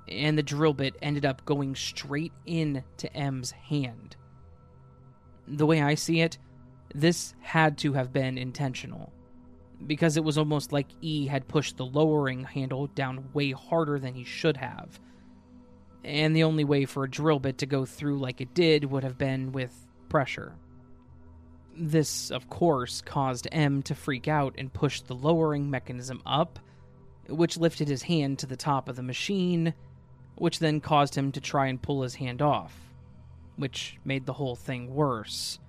and 0.08 0.38
the 0.38 0.44
drill 0.44 0.74
bit 0.74 0.96
ended 1.02 1.26
up 1.26 1.46
going 1.46 1.76
straight 1.76 2.34
into 2.46 3.14
M's 3.16 3.52
hand. 3.52 4.16
The 5.48 5.66
way 5.66 5.82
I 5.82 5.96
see 5.96 6.22
it, 6.22 6.38
this 6.94 7.34
had 7.40 7.78
to 7.80 7.94
have 7.94 8.14
been 8.14 8.38
intentional, 8.38 9.12
because 9.86 10.18
it 10.18 10.24
was 10.24 10.38
almost 10.38 10.72
like 10.72 10.88
E 11.02 11.28
had 11.28 11.48
pushed 11.48 11.78
the 11.78 11.86
lowering 11.86 12.44
handle 12.44 12.88
down 12.88 13.30
way 13.34 13.52
harder 13.52 14.00
than 14.00 14.14
he 14.14 14.24
should 14.24 14.58
have. 14.58 15.00
And 16.04 16.36
the 16.36 16.44
only 16.44 16.64
way 16.64 16.86
for 16.86 17.04
a 17.04 17.10
drill 17.10 17.40
bit 17.40 17.58
to 17.60 17.66
go 17.66 17.86
through 17.86 18.20
like 18.20 18.42
it 18.42 18.54
did 18.54 18.86
would 18.86 19.04
have 19.04 19.18
been 19.18 19.52
with 19.52 19.74
pressure. 20.10 20.56
This, 21.76 22.32
of 22.32 22.50
course, 22.50 23.02
caused 23.02 23.48
M 23.52 23.84
to 23.84 23.94
freak 23.94 24.28
out 24.28 24.56
and 24.58 24.74
push 24.74 25.02
the 25.02 25.14
lowering 25.14 25.70
mechanism 25.70 26.22
up, 26.26 26.60
which 27.28 27.58
lifted 27.58 27.88
his 27.88 28.04
hand 28.04 28.40
to 28.40 28.48
the 28.48 28.56
top 28.56 28.90
of 28.90 28.96
the 28.96 29.04
machine, 29.04 29.74
which 30.36 30.60
then 30.60 30.80
caused 30.80 31.14
him 31.14 31.32
to 31.34 31.42
try 31.42 31.68
and 31.68 31.82
pull 31.82 32.02
his 32.02 32.16
hand 32.16 32.42
off, 32.42 32.74
which 33.58 33.98
made 34.06 34.26
the 34.26 34.34
whole 34.34 34.56
thing 34.56 34.94
worse. 34.96 35.60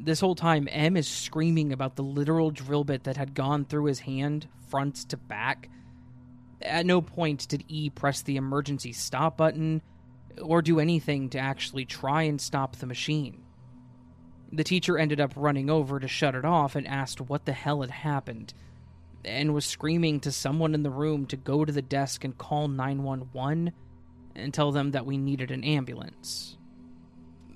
This 0.00 0.20
whole 0.20 0.36
time, 0.36 0.68
M 0.70 0.96
is 0.96 1.08
screaming 1.08 1.72
about 1.72 1.96
the 1.96 2.04
literal 2.04 2.50
drill 2.50 2.84
bit 2.84 3.04
that 3.04 3.16
had 3.16 3.34
gone 3.34 3.64
through 3.64 3.86
his 3.86 4.00
hand, 4.00 4.48
front 4.68 5.08
to 5.08 5.16
back. 5.16 5.68
At 6.62 6.86
no 6.86 7.00
point 7.00 7.48
did 7.48 7.64
E 7.68 7.90
press 7.90 8.22
the 8.22 8.36
emergency 8.36 8.92
stop 8.92 9.36
button 9.36 9.82
or 10.40 10.62
do 10.62 10.78
anything 10.78 11.30
to 11.30 11.38
actually 11.38 11.84
try 11.84 12.22
and 12.22 12.40
stop 12.40 12.76
the 12.76 12.86
machine. 12.86 13.42
The 14.52 14.64
teacher 14.64 14.98
ended 14.98 15.20
up 15.20 15.32
running 15.36 15.68
over 15.68 15.98
to 15.98 16.08
shut 16.08 16.34
it 16.34 16.44
off 16.44 16.76
and 16.76 16.86
asked 16.86 17.20
what 17.20 17.44
the 17.44 17.52
hell 17.52 17.80
had 17.80 17.90
happened, 17.90 18.54
and 19.24 19.52
was 19.52 19.66
screaming 19.66 20.20
to 20.20 20.32
someone 20.32 20.74
in 20.74 20.84
the 20.84 20.90
room 20.90 21.26
to 21.26 21.36
go 21.36 21.64
to 21.64 21.72
the 21.72 21.82
desk 21.82 22.24
and 22.24 22.38
call 22.38 22.68
911 22.68 23.72
and 24.36 24.54
tell 24.54 24.70
them 24.70 24.92
that 24.92 25.06
we 25.06 25.18
needed 25.18 25.50
an 25.50 25.64
ambulance. 25.64 26.57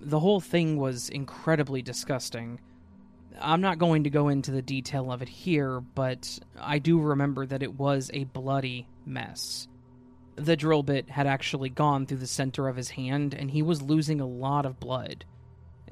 The 0.03 0.21
whole 0.21 0.41
thing 0.41 0.77
was 0.77 1.09
incredibly 1.09 1.81
disgusting. 1.81 2.61
I'm 3.41 3.61
not 3.61 3.79
going 3.79 4.05
to 4.05 4.11
go 4.11 4.29
into 4.29 4.51
the 4.51 4.63
detail 4.63 5.11
of 5.11 5.23
it 5.23 5.29
here, 5.29 5.81
but 5.81 6.39
I 6.61 6.79
do 6.79 7.01
remember 7.01 7.47
that 7.47 7.63
it 7.63 7.79
was 7.79 8.11
a 8.13 8.25
bloody 8.25 8.89
mess. 9.07 9.69
The 10.37 10.57
drill 10.57 10.83
bit 10.83 11.09
had 11.09 11.27
actually 11.27 11.71
gone 11.71 12.07
through 12.07 12.19
the 12.19 12.27
center 12.27 12.69
of 12.69 12.77
his 12.77 12.91
hand, 12.91 13.35
and 13.35 13.51
he 13.51 13.63
was 13.63 13.83
losing 13.83 14.21
a 14.21 14.27
lot 14.27 14.67
of 14.67 14.81
blood 14.81 15.25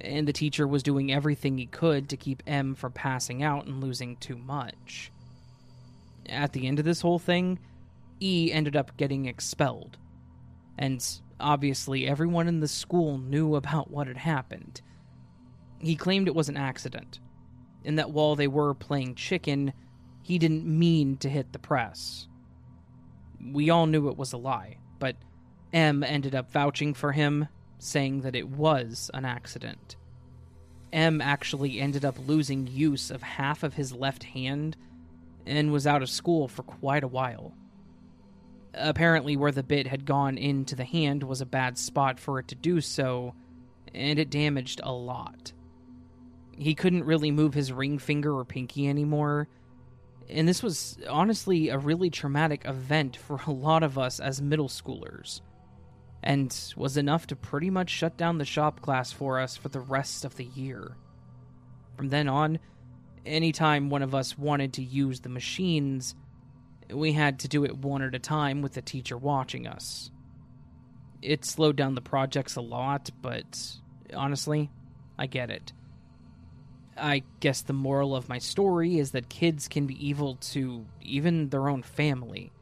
and 0.00 0.26
the 0.26 0.32
teacher 0.32 0.66
was 0.66 0.82
doing 0.82 1.12
everything 1.12 1.58
he 1.58 1.66
could 1.66 2.08
to 2.08 2.16
keep 2.16 2.42
M 2.46 2.74
from 2.74 2.92
passing 2.92 3.42
out 3.42 3.66
and 3.66 3.82
losing 3.82 4.16
too 4.16 4.36
much. 4.36 5.12
At 6.28 6.52
the 6.52 6.66
end 6.66 6.78
of 6.78 6.84
this 6.84 7.00
whole 7.00 7.18
thing, 7.18 7.58
E 8.20 8.50
ended 8.52 8.76
up 8.76 8.96
getting 8.96 9.26
expelled. 9.26 9.96
And 10.78 11.06
obviously, 11.40 12.06
everyone 12.06 12.48
in 12.48 12.60
the 12.60 12.68
school 12.68 13.18
knew 13.18 13.54
about 13.54 13.90
what 13.90 14.06
had 14.06 14.18
happened. 14.18 14.80
He 15.78 15.96
claimed 15.96 16.28
it 16.28 16.34
was 16.34 16.48
an 16.48 16.56
accident, 16.56 17.20
and 17.84 17.98
that 17.98 18.10
while 18.10 18.36
they 18.36 18.48
were 18.48 18.74
playing 18.74 19.14
chicken, 19.14 19.72
he 20.22 20.38
didn't 20.38 20.66
mean 20.66 21.16
to 21.18 21.28
hit 21.28 21.52
the 21.52 21.58
press. 21.58 22.28
We 23.42 23.70
all 23.70 23.86
knew 23.86 24.08
it 24.08 24.18
was 24.18 24.32
a 24.32 24.38
lie, 24.38 24.76
but 24.98 25.16
M 25.72 26.02
ended 26.02 26.34
up 26.34 26.50
vouching 26.50 26.94
for 26.94 27.12
him 27.12 27.48
saying 27.78 28.20
that 28.20 28.36
it 28.36 28.48
was 28.48 29.10
an 29.14 29.24
accident. 29.24 29.96
M 30.92 31.20
actually 31.20 31.80
ended 31.80 32.04
up 32.04 32.16
losing 32.26 32.66
use 32.66 33.10
of 33.10 33.22
half 33.22 33.62
of 33.62 33.74
his 33.74 33.92
left 33.92 34.24
hand 34.24 34.76
and 35.46 35.72
was 35.72 35.86
out 35.86 36.02
of 36.02 36.10
school 36.10 36.48
for 36.48 36.62
quite 36.62 37.04
a 37.04 37.08
while. 37.08 37.54
Apparently, 38.74 39.36
where 39.36 39.52
the 39.52 39.62
bit 39.62 39.86
had 39.86 40.04
gone 40.04 40.38
into 40.38 40.76
the 40.76 40.84
hand 40.84 41.22
was 41.22 41.40
a 41.40 41.46
bad 41.46 41.76
spot 41.76 42.20
for 42.20 42.38
it 42.38 42.48
to 42.48 42.54
do 42.54 42.80
so, 42.80 43.34
and 43.94 44.18
it 44.18 44.30
damaged 44.30 44.80
a 44.84 44.92
lot. 44.92 45.52
He 46.56 46.74
couldn't 46.74 47.04
really 47.04 47.30
move 47.30 47.54
his 47.54 47.72
ring 47.72 47.98
finger 47.98 48.36
or 48.36 48.44
pinky 48.44 48.88
anymore, 48.88 49.48
and 50.28 50.46
this 50.46 50.62
was 50.62 50.98
honestly 51.08 51.68
a 51.68 51.78
really 51.78 52.10
traumatic 52.10 52.64
event 52.64 53.16
for 53.16 53.40
a 53.46 53.50
lot 53.50 53.82
of 53.82 53.98
us 53.98 54.20
as 54.20 54.40
middle 54.40 54.68
schoolers 54.68 55.40
and 56.22 56.74
was 56.76 56.96
enough 56.96 57.26
to 57.28 57.36
pretty 57.36 57.70
much 57.70 57.90
shut 57.90 58.16
down 58.16 58.38
the 58.38 58.44
shop 58.44 58.80
class 58.82 59.10
for 59.10 59.40
us 59.40 59.56
for 59.56 59.68
the 59.68 59.80
rest 59.80 60.24
of 60.24 60.36
the 60.36 60.44
year. 60.44 60.96
From 61.96 62.08
then 62.10 62.28
on, 62.28 62.58
anytime 63.24 63.90
one 63.90 64.02
of 64.02 64.14
us 64.14 64.36
wanted 64.36 64.74
to 64.74 64.82
use 64.82 65.20
the 65.20 65.28
machines, 65.28 66.14
we 66.92 67.12
had 67.12 67.40
to 67.40 67.48
do 67.48 67.64
it 67.64 67.78
one 67.78 68.02
at 68.02 68.14
a 68.14 68.18
time 68.18 68.62
with 68.62 68.74
the 68.74 68.82
teacher 68.82 69.16
watching 69.16 69.66
us. 69.66 70.10
It 71.22 71.44
slowed 71.44 71.76
down 71.76 71.94
the 71.94 72.00
projects 72.00 72.56
a 72.56 72.60
lot, 72.60 73.10
but 73.20 73.76
honestly, 74.14 74.70
I 75.18 75.26
get 75.26 75.50
it. 75.50 75.72
I 76.96 77.22
guess 77.40 77.62
the 77.62 77.72
moral 77.72 78.14
of 78.14 78.28
my 78.28 78.38
story 78.38 78.98
is 78.98 79.12
that 79.12 79.28
kids 79.28 79.68
can 79.68 79.86
be 79.86 80.06
evil 80.06 80.36
to 80.36 80.86
even 81.00 81.48
their 81.48 81.68
own 81.68 81.82
family 81.82 82.52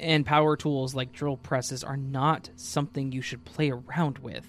and 0.00 0.24
power 0.24 0.56
tools 0.56 0.94
like 0.94 1.12
drill 1.12 1.36
presses 1.36 1.84
are 1.84 1.96
not 1.96 2.50
something 2.56 3.12
you 3.12 3.20
should 3.20 3.44
play 3.44 3.70
around 3.70 4.18
with. 4.18 4.46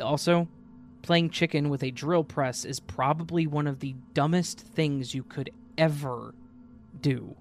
Also, 0.00 0.48
playing 1.02 1.30
chicken 1.30 1.68
with 1.68 1.82
a 1.82 1.90
drill 1.90 2.24
press 2.24 2.64
is 2.64 2.78
probably 2.78 3.46
one 3.46 3.66
of 3.66 3.80
the 3.80 3.94
dumbest 4.14 4.60
things 4.60 5.14
you 5.14 5.24
could 5.24 5.50
ever 5.76 6.34
do. 7.00 7.34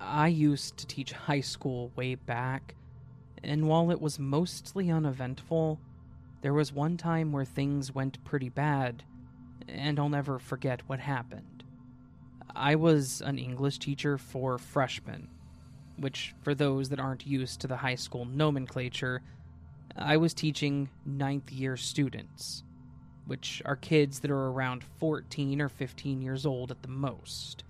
I 0.00 0.28
used 0.28 0.76
to 0.78 0.86
teach 0.86 1.12
high 1.12 1.40
school 1.40 1.90
way 1.96 2.14
back, 2.14 2.74
and 3.42 3.68
while 3.68 3.90
it 3.90 4.00
was 4.00 4.18
mostly 4.18 4.90
uneventful, 4.90 5.80
there 6.42 6.54
was 6.54 6.72
one 6.72 6.96
time 6.96 7.32
where 7.32 7.44
things 7.44 7.94
went 7.94 8.22
pretty 8.24 8.48
bad, 8.48 9.02
and 9.68 9.98
I'll 9.98 10.08
never 10.08 10.38
forget 10.38 10.82
what 10.88 11.00
happened. 11.00 11.64
I 12.54 12.76
was 12.76 13.20
an 13.22 13.38
English 13.38 13.78
teacher 13.78 14.18
for 14.18 14.58
freshmen, 14.58 15.28
which, 15.96 16.34
for 16.42 16.54
those 16.54 16.88
that 16.90 17.00
aren't 17.00 17.26
used 17.26 17.60
to 17.60 17.66
the 17.66 17.78
high 17.78 17.94
school 17.94 18.24
nomenclature, 18.24 19.22
I 19.96 20.16
was 20.16 20.34
teaching 20.34 20.88
ninth 21.06 21.50
year 21.52 21.76
students, 21.76 22.62
which 23.26 23.62
are 23.64 23.76
kids 23.76 24.20
that 24.20 24.30
are 24.30 24.48
around 24.50 24.84
14 24.98 25.60
or 25.60 25.68
15 25.68 26.20
years 26.20 26.44
old 26.44 26.70
at 26.70 26.82
the 26.82 26.88
most. 26.88 27.64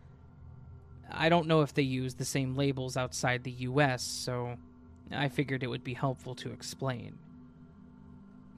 I 1.11 1.29
don't 1.29 1.47
know 1.47 1.63
if 1.63 1.75
they 1.75 1.83
use 1.83 2.15
the 2.15 2.25
same 2.25 2.57
labels 2.57 2.97
outside 2.97 3.45
the 3.45 3.51
US, 3.53 4.03
so 4.03 4.57
I 5.13 5.29
figured 5.29 5.63
it 5.63 5.69
would 5.69 5.85
be 5.85 5.95
helpful 5.95 6.35
to 6.37 6.53
explain. 6.53 7.19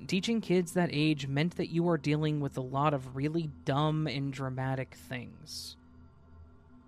Teaching 0.07 0.41
kids 0.41 0.73
that 0.73 0.91
age 0.93 1.27
meant 1.27 1.57
that 1.57 1.71
you 1.71 1.89
are 1.89 1.99
dealing 1.99 2.41
with 2.41 2.57
a 2.57 2.63
lot 2.63 2.95
of 2.95 3.17
really 3.17 3.51
dumb 3.65 4.07
and 4.07 4.33
dramatic 4.33 4.95
things. 4.95 5.77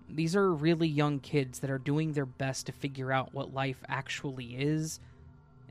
These 0.07 0.35
are 0.35 0.53
really 0.53 0.87
young 0.87 1.19
kids 1.19 1.59
that 1.59 1.69
are 1.69 1.77
doing 1.77 2.13
their 2.13 2.25
best 2.25 2.65
to 2.67 2.71
figure 2.71 3.11
out 3.11 3.33
what 3.33 3.53
life 3.53 3.83
actually 3.87 4.55
is, 4.55 4.99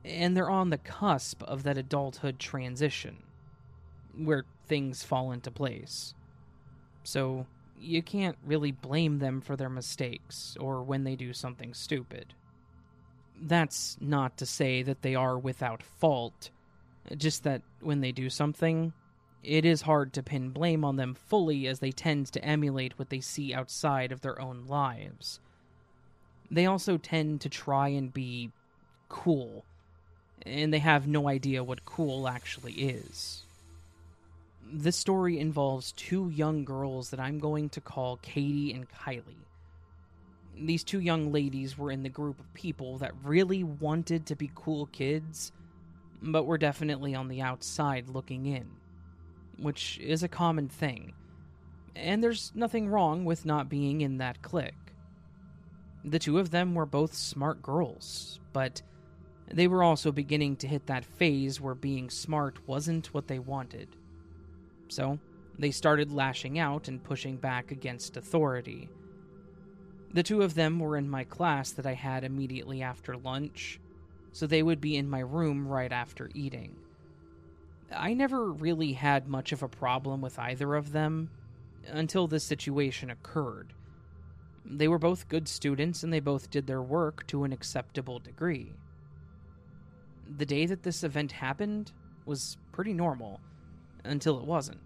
and 0.04 0.36
they're 0.36 0.50
on 0.50 0.70
the 0.70 0.78
cusp 0.78 1.42
of 1.42 1.62
that 1.62 1.78
adulthood 1.78 2.38
transition, 2.38 3.22
where 4.16 4.44
things 4.66 5.02
fall 5.02 5.32
into 5.32 5.50
place. 5.50 6.14
So, 7.02 7.46
you 7.80 8.02
can't 8.02 8.36
really 8.44 8.72
blame 8.72 9.18
them 9.18 9.40
for 9.40 9.56
their 9.56 9.68
mistakes 9.68 10.56
or 10.60 10.82
when 10.82 11.04
they 11.04 11.16
do 11.16 11.32
something 11.32 11.74
stupid. 11.74 12.34
That's 13.40 13.96
not 14.00 14.36
to 14.38 14.46
say 14.46 14.82
that 14.82 15.02
they 15.02 15.14
are 15.14 15.38
without 15.38 15.82
fault, 15.82 16.50
just 17.16 17.44
that 17.44 17.62
when 17.80 18.00
they 18.00 18.12
do 18.12 18.28
something, 18.30 18.92
it 19.44 19.64
is 19.64 19.82
hard 19.82 20.12
to 20.14 20.22
pin 20.22 20.50
blame 20.50 20.84
on 20.84 20.96
them 20.96 21.14
fully 21.14 21.66
as 21.66 21.78
they 21.78 21.92
tend 21.92 22.26
to 22.32 22.44
emulate 22.44 22.98
what 22.98 23.10
they 23.10 23.20
see 23.20 23.54
outside 23.54 24.10
of 24.10 24.20
their 24.20 24.40
own 24.40 24.66
lives. 24.66 25.40
They 26.50 26.66
also 26.66 26.96
tend 26.96 27.40
to 27.42 27.48
try 27.48 27.88
and 27.88 28.12
be 28.12 28.50
cool, 29.08 29.64
and 30.44 30.72
they 30.72 30.80
have 30.80 31.06
no 31.06 31.28
idea 31.28 31.62
what 31.62 31.84
cool 31.84 32.26
actually 32.26 32.72
is. 32.72 33.44
This 34.70 34.96
story 34.96 35.38
involves 35.38 35.92
two 35.92 36.28
young 36.30 36.64
girls 36.64 37.10
that 37.10 37.20
I'm 37.20 37.38
going 37.38 37.70
to 37.70 37.80
call 37.80 38.18
Katie 38.18 38.72
and 38.72 38.86
Kylie. 38.88 39.46
These 40.56 40.84
two 40.84 41.00
young 41.00 41.32
ladies 41.32 41.78
were 41.78 41.90
in 41.90 42.02
the 42.02 42.08
group 42.08 42.38
of 42.38 42.52
people 42.54 42.98
that 42.98 43.12
really 43.22 43.62
wanted 43.64 44.26
to 44.26 44.36
be 44.36 44.50
cool 44.54 44.86
kids, 44.86 45.52
but 46.20 46.44
were 46.44 46.58
definitely 46.58 47.14
on 47.14 47.28
the 47.28 47.42
outside 47.42 48.08
looking 48.08 48.46
in 48.46 48.68
which 49.58 49.98
is 49.98 50.22
a 50.22 50.28
common 50.28 50.68
thing. 50.68 51.12
And 51.94 52.22
there's 52.22 52.52
nothing 52.54 52.88
wrong 52.88 53.24
with 53.24 53.44
not 53.44 53.68
being 53.68 54.00
in 54.00 54.18
that 54.18 54.40
clique. 54.42 54.74
The 56.04 56.18
two 56.18 56.38
of 56.38 56.50
them 56.50 56.74
were 56.74 56.86
both 56.86 57.12
smart 57.12 57.60
girls, 57.60 58.40
but 58.52 58.80
they 59.48 59.66
were 59.66 59.82
also 59.82 60.12
beginning 60.12 60.56
to 60.56 60.68
hit 60.68 60.86
that 60.86 61.04
phase 61.04 61.60
where 61.60 61.74
being 61.74 62.08
smart 62.08 62.66
wasn't 62.66 63.12
what 63.12 63.26
they 63.26 63.40
wanted. 63.40 63.88
So, 64.88 65.18
they 65.58 65.70
started 65.70 66.12
lashing 66.12 66.58
out 66.58 66.88
and 66.88 67.02
pushing 67.02 67.36
back 67.36 67.70
against 67.70 68.16
authority. 68.16 68.88
The 70.14 70.22
two 70.22 70.42
of 70.42 70.54
them 70.54 70.78
were 70.78 70.96
in 70.96 71.10
my 71.10 71.24
class 71.24 71.72
that 71.72 71.86
I 71.86 71.94
had 71.94 72.24
immediately 72.24 72.82
after 72.82 73.16
lunch, 73.16 73.80
so 74.32 74.46
they 74.46 74.62
would 74.62 74.80
be 74.80 74.96
in 74.96 75.10
my 75.10 75.20
room 75.20 75.66
right 75.66 75.92
after 75.92 76.30
eating. 76.34 76.76
I 77.94 78.14
never 78.14 78.52
really 78.52 78.92
had 78.92 79.28
much 79.28 79.52
of 79.52 79.62
a 79.62 79.68
problem 79.68 80.20
with 80.20 80.38
either 80.38 80.74
of 80.74 80.92
them 80.92 81.30
until 81.86 82.26
this 82.26 82.44
situation 82.44 83.10
occurred. 83.10 83.72
They 84.64 84.88
were 84.88 84.98
both 84.98 85.28
good 85.28 85.48
students 85.48 86.02
and 86.02 86.12
they 86.12 86.20
both 86.20 86.50
did 86.50 86.66
their 86.66 86.82
work 86.82 87.26
to 87.28 87.44
an 87.44 87.52
acceptable 87.52 88.18
degree. 88.18 88.74
The 90.36 90.46
day 90.46 90.66
that 90.66 90.82
this 90.82 91.02
event 91.02 91.32
happened 91.32 91.92
was 92.26 92.58
pretty 92.72 92.92
normal 92.92 93.40
until 94.08 94.38
it 94.38 94.44
wasn't. 94.44 94.80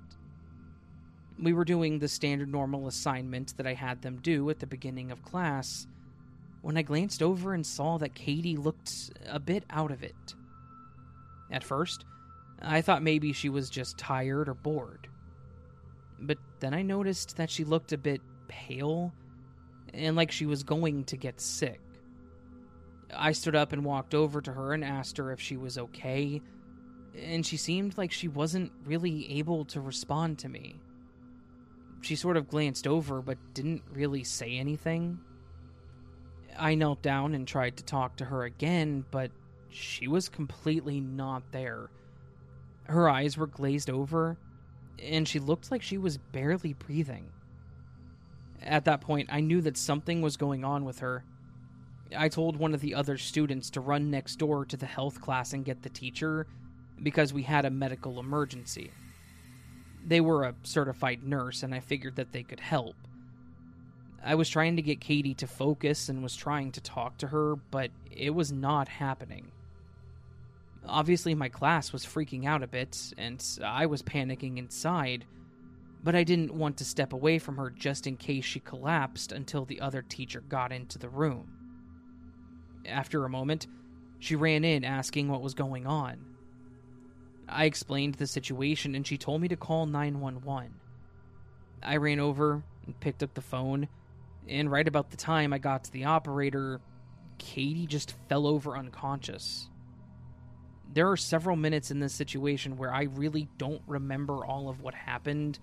We 1.38 1.52
were 1.52 1.64
doing 1.64 1.98
the 1.98 2.08
standard 2.08 2.50
normal 2.50 2.86
assignment 2.86 3.56
that 3.56 3.66
I 3.66 3.74
had 3.74 4.02
them 4.02 4.18
do 4.22 4.48
at 4.50 4.58
the 4.58 4.66
beginning 4.66 5.10
of 5.10 5.22
class 5.22 5.86
when 6.60 6.76
I 6.76 6.82
glanced 6.82 7.22
over 7.22 7.54
and 7.54 7.66
saw 7.66 7.98
that 7.98 8.14
Katie 8.14 8.56
looked 8.56 8.92
a 9.26 9.40
bit 9.40 9.64
out 9.70 9.90
of 9.90 10.02
it. 10.02 10.34
At 11.50 11.64
first, 11.64 12.04
I 12.60 12.80
thought 12.80 13.02
maybe 13.02 13.32
she 13.32 13.48
was 13.48 13.68
just 13.68 13.98
tired 13.98 14.48
or 14.48 14.54
bored. 14.54 15.08
But 16.20 16.38
then 16.60 16.72
I 16.74 16.82
noticed 16.82 17.36
that 17.36 17.50
she 17.50 17.64
looked 17.64 17.92
a 17.92 17.98
bit 17.98 18.20
pale 18.46 19.12
and 19.92 20.16
like 20.16 20.30
she 20.30 20.46
was 20.46 20.62
going 20.62 21.04
to 21.04 21.16
get 21.16 21.40
sick. 21.40 21.80
I 23.14 23.32
stood 23.32 23.56
up 23.56 23.72
and 23.72 23.84
walked 23.84 24.14
over 24.14 24.40
to 24.40 24.52
her 24.52 24.72
and 24.72 24.84
asked 24.84 25.18
her 25.18 25.32
if 25.32 25.40
she 25.40 25.56
was 25.56 25.76
okay, 25.76 26.40
and 27.20 27.44
she 27.44 27.56
seemed 27.56 27.98
like 27.98 28.12
she 28.12 28.28
wasn't 28.28 28.72
really 28.84 29.38
able 29.38 29.64
to 29.66 29.80
respond 29.80 30.38
to 30.40 30.48
me. 30.48 30.80
She 32.00 32.16
sort 32.16 32.36
of 32.36 32.48
glanced 32.48 32.86
over 32.86 33.22
but 33.22 33.38
didn't 33.54 33.82
really 33.92 34.24
say 34.24 34.56
anything. 34.56 35.18
I 36.58 36.74
knelt 36.74 37.02
down 37.02 37.34
and 37.34 37.46
tried 37.46 37.76
to 37.78 37.84
talk 37.84 38.16
to 38.16 38.24
her 38.24 38.44
again, 38.44 39.04
but 39.10 39.30
she 39.70 40.08
was 40.08 40.28
completely 40.28 41.00
not 41.00 41.42
there 41.52 41.88
her 42.92 43.08
eyes 43.08 43.36
were 43.36 43.46
glazed 43.46 43.90
over, 43.90 44.36
and 45.02 45.26
she 45.26 45.38
looked 45.38 45.70
like 45.70 45.82
she 45.82 45.98
was 45.98 46.18
barely 46.18 46.74
breathing. 46.74 47.30
At 48.62 48.84
that 48.84 49.00
point, 49.00 49.28
I 49.32 49.40
knew 49.40 49.60
that 49.62 49.76
something 49.76 50.22
was 50.22 50.36
going 50.36 50.64
on 50.64 50.84
with 50.84 51.00
her. 51.00 51.24
I 52.16 52.28
told 52.28 52.56
one 52.56 52.74
of 52.74 52.80
the 52.80 52.94
other 52.94 53.16
students 53.16 53.70
to 53.70 53.80
run 53.80 54.10
next 54.10 54.36
door 54.36 54.64
to 54.66 54.76
the 54.76 54.86
health 54.86 55.20
class 55.20 55.52
and 55.52 55.64
get 55.64 55.82
the 55.82 55.88
teacher 55.88 56.46
because 57.00 57.32
we 57.32 57.42
had 57.42 57.64
a 57.64 57.70
medical 57.70 58.18
emergency. 58.18 58.90
They 60.04 60.20
were 60.20 60.44
a 60.44 60.54
certified 60.64 61.22
nurse, 61.22 61.62
and 61.62 61.74
I 61.74 61.80
figured 61.80 62.16
that 62.16 62.32
they 62.32 62.42
could 62.42 62.60
help. 62.60 62.96
I 64.24 64.34
was 64.34 64.48
trying 64.48 64.76
to 64.76 64.82
get 64.82 65.00
Katie 65.00 65.34
to 65.34 65.46
focus 65.46 66.08
and 66.08 66.22
was 66.22 66.36
trying 66.36 66.72
to 66.72 66.80
talk 66.80 67.18
to 67.18 67.28
her, 67.28 67.56
but 67.56 67.90
it 68.10 68.30
was 68.30 68.52
not 68.52 68.88
happening. 68.88 69.50
Obviously, 70.86 71.34
my 71.34 71.48
class 71.48 71.92
was 71.92 72.04
freaking 72.04 72.44
out 72.44 72.62
a 72.62 72.68
bit, 72.68 73.12
and 73.18 73.44
I 73.64 73.86
was 73.86 74.02
panicking 74.02 74.58
inside, 74.58 75.24
but 76.02 76.16
I 76.16 76.24
didn't 76.24 76.54
want 76.54 76.76
to 76.78 76.84
step 76.84 77.12
away 77.12 77.38
from 77.38 77.56
her 77.56 77.70
just 77.70 78.06
in 78.06 78.16
case 78.16 78.44
she 78.44 78.60
collapsed 78.60 79.32
until 79.32 79.64
the 79.64 79.80
other 79.80 80.02
teacher 80.02 80.40
got 80.40 80.72
into 80.72 80.98
the 80.98 81.08
room. 81.08 81.52
After 82.84 83.24
a 83.24 83.30
moment, 83.30 83.68
she 84.18 84.34
ran 84.34 84.64
in 84.64 84.84
asking 84.84 85.28
what 85.28 85.42
was 85.42 85.54
going 85.54 85.86
on. 85.86 86.31
I 87.48 87.64
explained 87.64 88.14
the 88.14 88.26
situation 88.26 88.94
and 88.94 89.06
she 89.06 89.18
told 89.18 89.40
me 89.40 89.48
to 89.48 89.56
call 89.56 89.86
911. 89.86 90.74
I 91.82 91.96
ran 91.96 92.20
over 92.20 92.62
and 92.86 93.00
picked 93.00 93.22
up 93.22 93.34
the 93.34 93.40
phone, 93.40 93.88
and 94.48 94.70
right 94.70 94.86
about 94.86 95.10
the 95.10 95.16
time 95.16 95.52
I 95.52 95.58
got 95.58 95.84
to 95.84 95.92
the 95.92 96.04
operator, 96.04 96.80
Katie 97.38 97.86
just 97.86 98.14
fell 98.28 98.46
over 98.46 98.76
unconscious 98.76 99.68
there 100.94 101.10
are 101.10 101.16
several 101.16 101.56
minutes 101.56 101.90
in 101.90 102.00
this 102.00 102.12
situation 102.12 102.76
where 102.76 102.92
I 102.92 103.04
really 103.04 103.48
don't 103.58 103.82
remember 103.86 104.44
all 104.44 104.68
of 104.68 104.80
what 104.82 104.94
happened. 104.94 105.58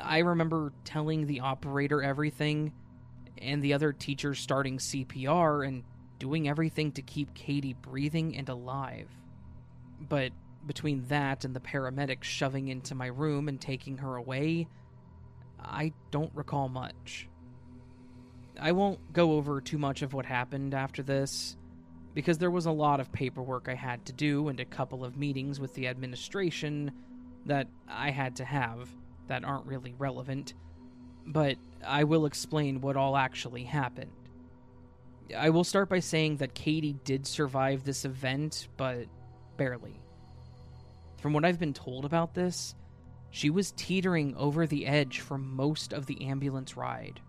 I 0.00 0.18
remember 0.18 0.72
telling 0.84 1.26
the 1.26 1.40
operator 1.40 2.02
everything 2.02 2.72
and 3.38 3.62
the 3.62 3.74
other 3.74 3.92
teachers 3.92 4.38
starting 4.38 4.78
CPR 4.78 5.66
and 5.66 5.84
doing 6.18 6.48
everything 6.48 6.92
to 6.92 7.02
keep 7.02 7.34
Katie 7.34 7.74
breathing 7.74 8.36
and 8.36 8.48
alive. 8.48 9.10
But 10.00 10.32
between 10.66 11.06
that 11.08 11.44
and 11.44 11.54
the 11.54 11.60
paramedics 11.60 12.24
shoving 12.24 12.68
into 12.68 12.94
my 12.94 13.06
room 13.06 13.48
and 13.48 13.60
taking 13.60 13.98
her 13.98 14.16
away, 14.16 14.68
I 15.60 15.92
don't 16.10 16.34
recall 16.34 16.68
much. 16.68 17.28
I 18.60 18.72
won't 18.72 19.12
go 19.12 19.32
over 19.32 19.60
too 19.60 19.78
much 19.78 20.02
of 20.02 20.12
what 20.12 20.26
happened 20.26 20.74
after 20.74 21.02
this 21.02 21.56
because 22.14 22.38
there 22.38 22.50
was 22.50 22.66
a 22.66 22.70
lot 22.70 23.00
of 23.00 23.12
paperwork 23.12 23.68
I 23.68 23.74
had 23.74 24.04
to 24.06 24.12
do 24.12 24.48
and 24.48 24.60
a 24.60 24.64
couple 24.64 25.04
of 25.04 25.16
meetings 25.16 25.58
with 25.58 25.74
the 25.74 25.88
administration 25.88 26.92
that 27.46 27.66
I 27.88 28.10
had 28.10 28.36
to 28.36 28.44
have 28.44 28.88
that 29.26 29.44
aren't 29.44 29.66
really 29.66 29.94
relevant, 29.98 30.54
but 31.26 31.56
I 31.84 32.04
will 32.04 32.26
explain 32.26 32.80
what 32.80 32.96
all 32.96 33.16
actually 33.16 33.64
happened. 33.64 34.12
I 35.36 35.50
will 35.50 35.64
start 35.64 35.88
by 35.88 36.00
saying 36.00 36.36
that 36.36 36.54
Katie 36.54 36.96
did 37.04 37.26
survive 37.26 37.84
this 37.84 38.04
event, 38.04 38.68
but 38.76 39.06
barely. 39.56 40.03
From 41.24 41.32
what 41.32 41.46
I've 41.46 41.58
been 41.58 41.72
told 41.72 42.04
about 42.04 42.34
this, 42.34 42.74
she 43.30 43.48
was 43.48 43.72
teetering 43.72 44.36
over 44.36 44.66
the 44.66 44.86
edge 44.86 45.20
for 45.20 45.38
most 45.38 45.94
of 45.94 46.04
the 46.04 46.20
ambulance 46.26 46.76
ride 46.76 47.22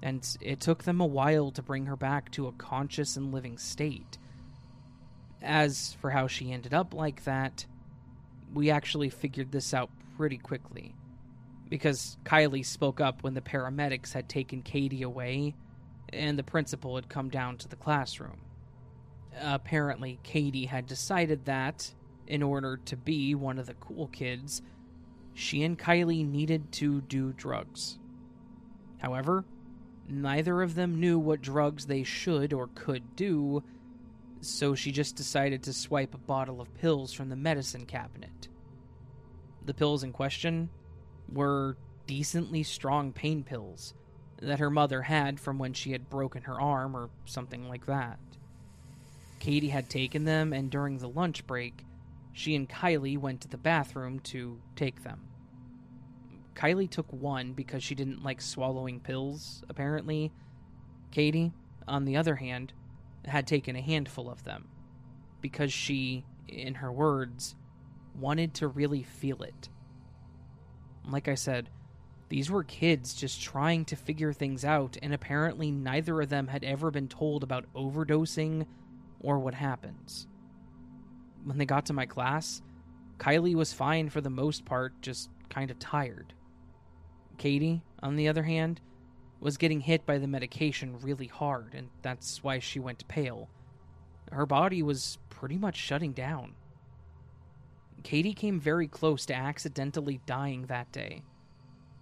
and 0.00 0.24
it 0.40 0.60
took 0.60 0.84
them 0.84 1.00
a 1.00 1.04
while 1.04 1.50
to 1.50 1.60
bring 1.60 1.86
her 1.86 1.96
back 1.96 2.30
to 2.30 2.46
a 2.46 2.52
conscious 2.52 3.16
and 3.16 3.34
living 3.34 3.58
state. 3.58 4.18
As 5.42 5.94
for 5.94 6.10
how 6.10 6.28
she 6.28 6.52
ended 6.52 6.72
up 6.74 6.94
like 6.94 7.24
that, 7.24 7.66
we 8.52 8.70
actually 8.70 9.10
figured 9.10 9.50
this 9.50 9.74
out 9.74 9.90
pretty 10.16 10.38
quickly. 10.38 10.94
Because 11.68 12.16
Kylie 12.22 12.64
spoke 12.64 13.00
up 13.00 13.24
when 13.24 13.34
the 13.34 13.40
paramedics 13.40 14.12
had 14.12 14.28
taken 14.28 14.62
Katie 14.62 15.02
away 15.02 15.56
and 16.10 16.38
the 16.38 16.44
principal 16.44 16.94
had 16.94 17.08
come 17.08 17.30
down 17.30 17.56
to 17.56 17.68
the 17.68 17.74
classroom. 17.74 18.42
Apparently, 19.40 20.20
Katie 20.22 20.66
had 20.66 20.86
decided 20.86 21.46
that, 21.46 21.92
in 22.26 22.42
order 22.42 22.78
to 22.86 22.96
be 22.96 23.34
one 23.34 23.58
of 23.58 23.66
the 23.66 23.74
cool 23.74 24.08
kids, 24.08 24.62
she 25.34 25.62
and 25.62 25.78
Kylie 25.78 26.26
needed 26.26 26.72
to 26.72 27.00
do 27.02 27.32
drugs. 27.32 27.98
However, 28.98 29.44
Neither 30.08 30.62
of 30.62 30.74
them 30.74 31.00
knew 31.00 31.18
what 31.18 31.40
drugs 31.40 31.86
they 31.86 32.02
should 32.02 32.52
or 32.52 32.68
could 32.74 33.16
do, 33.16 33.62
so 34.40 34.74
she 34.74 34.92
just 34.92 35.16
decided 35.16 35.62
to 35.62 35.72
swipe 35.72 36.14
a 36.14 36.18
bottle 36.18 36.60
of 36.60 36.74
pills 36.74 37.12
from 37.12 37.30
the 37.30 37.36
medicine 37.36 37.86
cabinet. 37.86 38.48
The 39.64 39.74
pills 39.74 40.02
in 40.02 40.12
question 40.12 40.68
were 41.32 41.78
decently 42.06 42.62
strong 42.62 43.12
pain 43.12 43.42
pills 43.42 43.94
that 44.42 44.58
her 44.58 44.68
mother 44.68 45.00
had 45.00 45.40
from 45.40 45.58
when 45.58 45.72
she 45.72 45.92
had 45.92 46.10
broken 46.10 46.42
her 46.42 46.60
arm 46.60 46.94
or 46.94 47.08
something 47.24 47.66
like 47.66 47.86
that. 47.86 48.18
Katie 49.38 49.70
had 49.70 49.88
taken 49.88 50.24
them, 50.24 50.52
and 50.52 50.70
during 50.70 50.98
the 50.98 51.08
lunch 51.08 51.46
break, 51.46 51.84
she 52.34 52.56
and 52.56 52.68
Kylie 52.68 53.16
went 53.16 53.40
to 53.42 53.48
the 53.48 53.56
bathroom 53.56 54.18
to 54.20 54.60
take 54.74 55.04
them. 55.04 55.20
Kylie 56.54 56.90
took 56.90 57.10
one 57.12 57.52
because 57.52 57.82
she 57.82 57.94
didn't 57.94 58.24
like 58.24 58.40
swallowing 58.40 59.00
pills, 59.00 59.62
apparently. 59.68 60.32
Katie, 61.12 61.52
on 61.86 62.04
the 62.04 62.16
other 62.16 62.34
hand, 62.34 62.72
had 63.24 63.46
taken 63.46 63.76
a 63.76 63.80
handful 63.80 64.28
of 64.28 64.42
them 64.42 64.68
because 65.40 65.72
she, 65.72 66.24
in 66.48 66.74
her 66.74 66.90
words, 66.90 67.54
wanted 68.18 68.52
to 68.54 68.68
really 68.68 69.04
feel 69.04 69.42
it. 69.42 69.68
Like 71.08 71.28
I 71.28 71.36
said, 71.36 71.70
these 72.30 72.50
were 72.50 72.64
kids 72.64 73.14
just 73.14 73.42
trying 73.42 73.84
to 73.86 73.96
figure 73.96 74.32
things 74.32 74.64
out, 74.64 74.96
and 75.02 75.14
apparently 75.14 75.70
neither 75.70 76.20
of 76.20 76.30
them 76.30 76.48
had 76.48 76.64
ever 76.64 76.90
been 76.90 77.08
told 77.08 77.44
about 77.44 77.72
overdosing 77.74 78.66
or 79.20 79.38
what 79.38 79.54
happens. 79.54 80.26
When 81.44 81.58
they 81.58 81.66
got 81.66 81.86
to 81.86 81.92
my 81.92 82.06
class, 82.06 82.62
Kylie 83.18 83.54
was 83.54 83.72
fine 83.72 84.08
for 84.08 84.20
the 84.20 84.30
most 84.30 84.64
part, 84.64 85.00
just 85.02 85.30
kind 85.50 85.70
of 85.70 85.78
tired. 85.78 86.32
Katie, 87.38 87.82
on 88.02 88.16
the 88.16 88.28
other 88.28 88.42
hand, 88.42 88.80
was 89.40 89.56
getting 89.56 89.80
hit 89.80 90.06
by 90.06 90.18
the 90.18 90.26
medication 90.26 90.98
really 91.00 91.26
hard, 91.26 91.74
and 91.74 91.90
that's 92.02 92.42
why 92.42 92.58
she 92.58 92.80
went 92.80 93.06
pale. 93.08 93.48
Her 94.32 94.46
body 94.46 94.82
was 94.82 95.18
pretty 95.28 95.58
much 95.58 95.76
shutting 95.76 96.12
down. 96.12 96.54
Katie 98.02 98.34
came 98.34 98.58
very 98.58 98.88
close 98.88 99.26
to 99.26 99.34
accidentally 99.34 100.20
dying 100.26 100.66
that 100.66 100.90
day. 100.92 101.22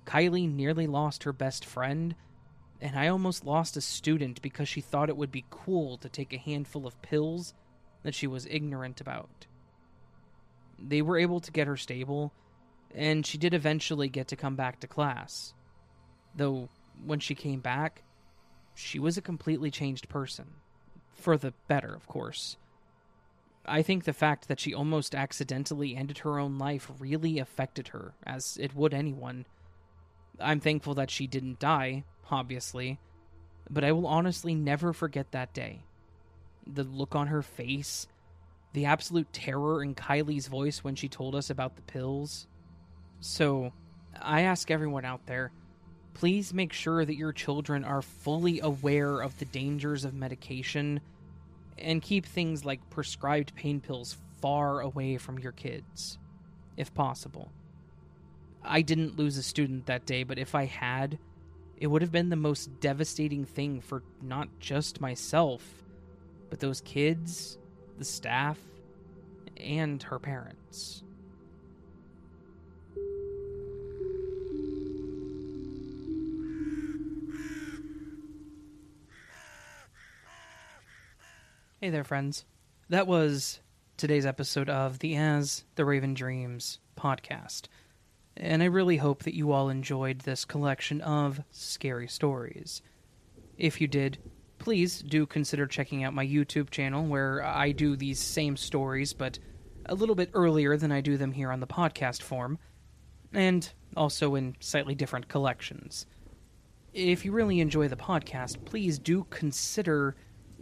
Kylie 0.06 0.52
nearly 0.52 0.86
lost 0.86 1.24
her 1.24 1.32
best 1.32 1.64
friend, 1.64 2.14
and 2.80 2.98
I 2.98 3.08
almost 3.08 3.44
lost 3.44 3.76
a 3.76 3.80
student 3.80 4.42
because 4.42 4.68
she 4.68 4.80
thought 4.80 5.08
it 5.08 5.16
would 5.16 5.30
be 5.32 5.44
cool 5.50 5.96
to 5.98 6.08
take 6.08 6.32
a 6.32 6.38
handful 6.38 6.86
of 6.86 7.00
pills 7.02 7.54
that 8.02 8.14
she 8.14 8.26
was 8.26 8.46
ignorant 8.50 9.00
about. 9.00 9.46
They 10.78 11.02
were 11.02 11.18
able 11.18 11.40
to 11.40 11.52
get 11.52 11.66
her 11.66 11.76
stable, 11.76 12.32
and 12.94 13.24
she 13.24 13.38
did 13.38 13.54
eventually 13.54 14.08
get 14.08 14.28
to 14.28 14.36
come 14.36 14.56
back 14.56 14.80
to 14.80 14.86
class. 14.86 15.54
Though, 16.34 16.68
when 17.04 17.20
she 17.20 17.34
came 17.34 17.60
back, 17.60 18.02
she 18.74 18.98
was 18.98 19.16
a 19.16 19.22
completely 19.22 19.70
changed 19.70 20.08
person. 20.08 20.46
For 21.14 21.36
the 21.36 21.52
better, 21.68 21.94
of 21.94 22.06
course. 22.06 22.56
I 23.64 23.82
think 23.82 24.04
the 24.04 24.12
fact 24.12 24.48
that 24.48 24.58
she 24.58 24.74
almost 24.74 25.14
accidentally 25.14 25.96
ended 25.96 26.18
her 26.18 26.38
own 26.38 26.58
life 26.58 26.90
really 26.98 27.38
affected 27.38 27.88
her, 27.88 28.14
as 28.26 28.56
it 28.60 28.74
would 28.74 28.92
anyone. 28.92 29.46
I'm 30.40 30.58
thankful 30.58 30.94
that 30.94 31.10
she 31.10 31.28
didn't 31.28 31.60
die, 31.60 32.04
obviously, 32.30 32.98
but 33.70 33.84
I 33.84 33.92
will 33.92 34.06
honestly 34.06 34.54
never 34.54 34.92
forget 34.92 35.30
that 35.30 35.54
day. 35.54 35.84
The 36.66 36.84
look 36.84 37.14
on 37.14 37.28
her 37.28 37.42
face, 37.42 38.06
the 38.72 38.86
absolute 38.86 39.32
terror 39.32 39.82
in 39.82 39.94
Kylie's 39.94 40.46
voice 40.46 40.84
when 40.84 40.94
she 40.94 41.08
told 41.08 41.34
us 41.34 41.50
about 41.50 41.76
the 41.76 41.82
pills. 41.82 42.46
So, 43.20 43.72
I 44.20 44.42
ask 44.42 44.70
everyone 44.70 45.04
out 45.04 45.26
there 45.26 45.52
please 46.14 46.52
make 46.52 46.72
sure 46.72 47.04
that 47.04 47.16
your 47.16 47.32
children 47.32 47.84
are 47.84 48.02
fully 48.02 48.60
aware 48.60 49.20
of 49.20 49.38
the 49.38 49.44
dangers 49.46 50.04
of 50.04 50.14
medication 50.14 51.00
and 51.78 52.02
keep 52.02 52.26
things 52.26 52.64
like 52.64 52.90
prescribed 52.90 53.54
pain 53.54 53.80
pills 53.80 54.16
far 54.40 54.80
away 54.80 55.16
from 55.16 55.38
your 55.38 55.52
kids, 55.52 56.18
if 56.76 56.92
possible. 56.94 57.50
I 58.62 58.82
didn't 58.82 59.16
lose 59.16 59.36
a 59.36 59.42
student 59.42 59.86
that 59.86 60.06
day, 60.06 60.22
but 60.22 60.38
if 60.38 60.54
I 60.54 60.66
had, 60.66 61.18
it 61.76 61.88
would 61.88 62.02
have 62.02 62.12
been 62.12 62.28
the 62.28 62.36
most 62.36 62.80
devastating 62.80 63.44
thing 63.44 63.80
for 63.80 64.02
not 64.20 64.48
just 64.60 65.00
myself, 65.00 65.81
but 66.52 66.60
those 66.60 66.82
kids, 66.82 67.56
the 67.96 68.04
staff, 68.04 68.58
and 69.56 70.02
her 70.02 70.18
parents. 70.18 71.02
Hey 81.80 81.88
there, 81.88 82.04
friends. 82.04 82.44
That 82.90 83.06
was 83.06 83.60
today's 83.96 84.26
episode 84.26 84.68
of 84.68 84.98
the 84.98 85.16
As 85.16 85.64
the 85.76 85.86
Raven 85.86 86.12
Dreams 86.12 86.80
podcast. 86.98 87.62
And 88.36 88.62
I 88.62 88.66
really 88.66 88.98
hope 88.98 89.22
that 89.22 89.34
you 89.34 89.52
all 89.52 89.70
enjoyed 89.70 90.18
this 90.18 90.44
collection 90.44 91.00
of 91.00 91.40
scary 91.50 92.08
stories. 92.08 92.82
If 93.56 93.80
you 93.80 93.88
did, 93.88 94.18
please 94.62 95.00
do 95.00 95.26
consider 95.26 95.66
checking 95.66 96.04
out 96.04 96.14
my 96.14 96.24
YouTube 96.24 96.70
channel 96.70 97.04
where 97.04 97.44
I 97.44 97.72
do 97.72 97.96
these 97.96 98.20
same 98.20 98.56
stories, 98.56 99.12
but 99.12 99.40
a 99.86 99.94
little 99.96 100.14
bit 100.14 100.30
earlier 100.34 100.76
than 100.76 100.92
I 100.92 101.00
do 101.00 101.16
them 101.16 101.32
here 101.32 101.50
on 101.50 101.58
the 101.58 101.66
podcast 101.66 102.22
form, 102.22 102.60
and 103.32 103.68
also 103.96 104.36
in 104.36 104.54
slightly 104.60 104.94
different 104.94 105.26
collections. 105.26 106.06
If 106.92 107.24
you 107.24 107.32
really 107.32 107.58
enjoy 107.58 107.88
the 107.88 107.96
podcast, 107.96 108.64
please 108.64 109.00
do 109.00 109.26
consider 109.30 110.14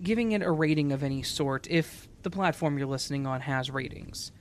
giving 0.03 0.33
it 0.33 0.43
a 0.43 0.51
rating 0.51 0.93
of 0.93 1.03
any 1.03 1.23
sort 1.23 1.69
if 1.69 2.09
the 2.23 2.31
platform 2.31 2.79
you're 2.79 2.87
listening 2.87 3.27
on 3.27 3.43
has 3.43 3.71
ratings. 3.71 4.33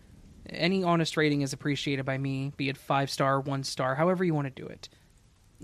Any 0.49 0.85
honest 0.85 1.17
rating 1.17 1.41
is 1.41 1.51
appreciated 1.51 2.05
by 2.05 2.17
me, 2.17 2.53
be 2.55 2.69
it 2.69 2.77
five 2.77 3.09
star, 3.09 3.41
one 3.41 3.65
star, 3.65 3.95
however 3.95 4.23
you 4.23 4.33
want 4.33 4.45
to 4.47 4.61
do 4.61 4.67
it. 4.67 4.87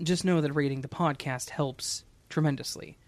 Just 0.02 0.26
know 0.26 0.42
that 0.42 0.52
rating 0.52 0.82
the 0.82 0.88
podcast 0.88 1.48
helps 1.48 2.04
tremendously. 2.28 2.98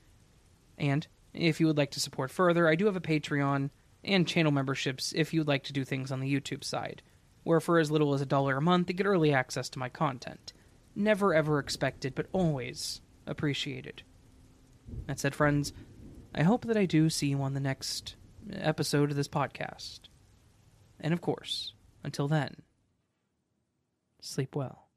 And 0.79 1.07
if 1.35 1.61
you 1.61 1.67
would 1.67 1.77
like 1.77 1.91
to 1.93 2.01
support 2.01 2.31
further, 2.31 2.69
I 2.69 2.75
do 2.75 2.87
have 2.87 2.97
a 2.97 3.01
Patreon 3.01 3.71
and 4.05 4.27
channel 4.27 4.53
memberships 4.53 5.13
if 5.15 5.35
you'd 5.35 5.49
like 5.49 5.65
to 5.65 5.73
do 5.73 5.85
things 5.85 6.11
on 6.11 6.21
the 6.21 6.33
YouTube 6.33 6.65
side, 6.65 7.03
where 7.43 7.61
for 7.61 7.79
as 7.79 7.91
little 7.91 8.15
as 8.15 8.21
a 8.21 8.27
dollar 8.27 8.57
a 8.57 8.63
month, 8.63 8.89
you 8.89 8.95
get 8.95 9.07
early 9.07 9.33
access 9.33 9.69
to 9.71 9.79
my 9.79 9.89
content. 9.89 10.53
Never 10.95 11.35
ever 11.35 11.59
expected, 11.59 12.15
but 12.15 12.27
always 12.33 13.01
appreciated. 13.27 14.03
That 15.07 15.21
said, 15.21 15.35
friends, 15.35 15.73
I 16.35 16.43
hope 16.43 16.65
that 16.67 16.77
I 16.77 16.87
do 16.87 17.11
see 17.11 17.29
you 17.29 17.43
on 17.43 17.55
the 17.55 17.61
next 17.61 18.17
episode 18.53 19.11
of 19.11 19.17
this 19.17 19.29
podcast. 19.29 20.01
And 21.01 21.13
of 21.13 21.21
course, 21.21 21.75
until 22.03 22.29
then, 22.29 22.63
sleep 24.21 24.57
well. 24.57 24.88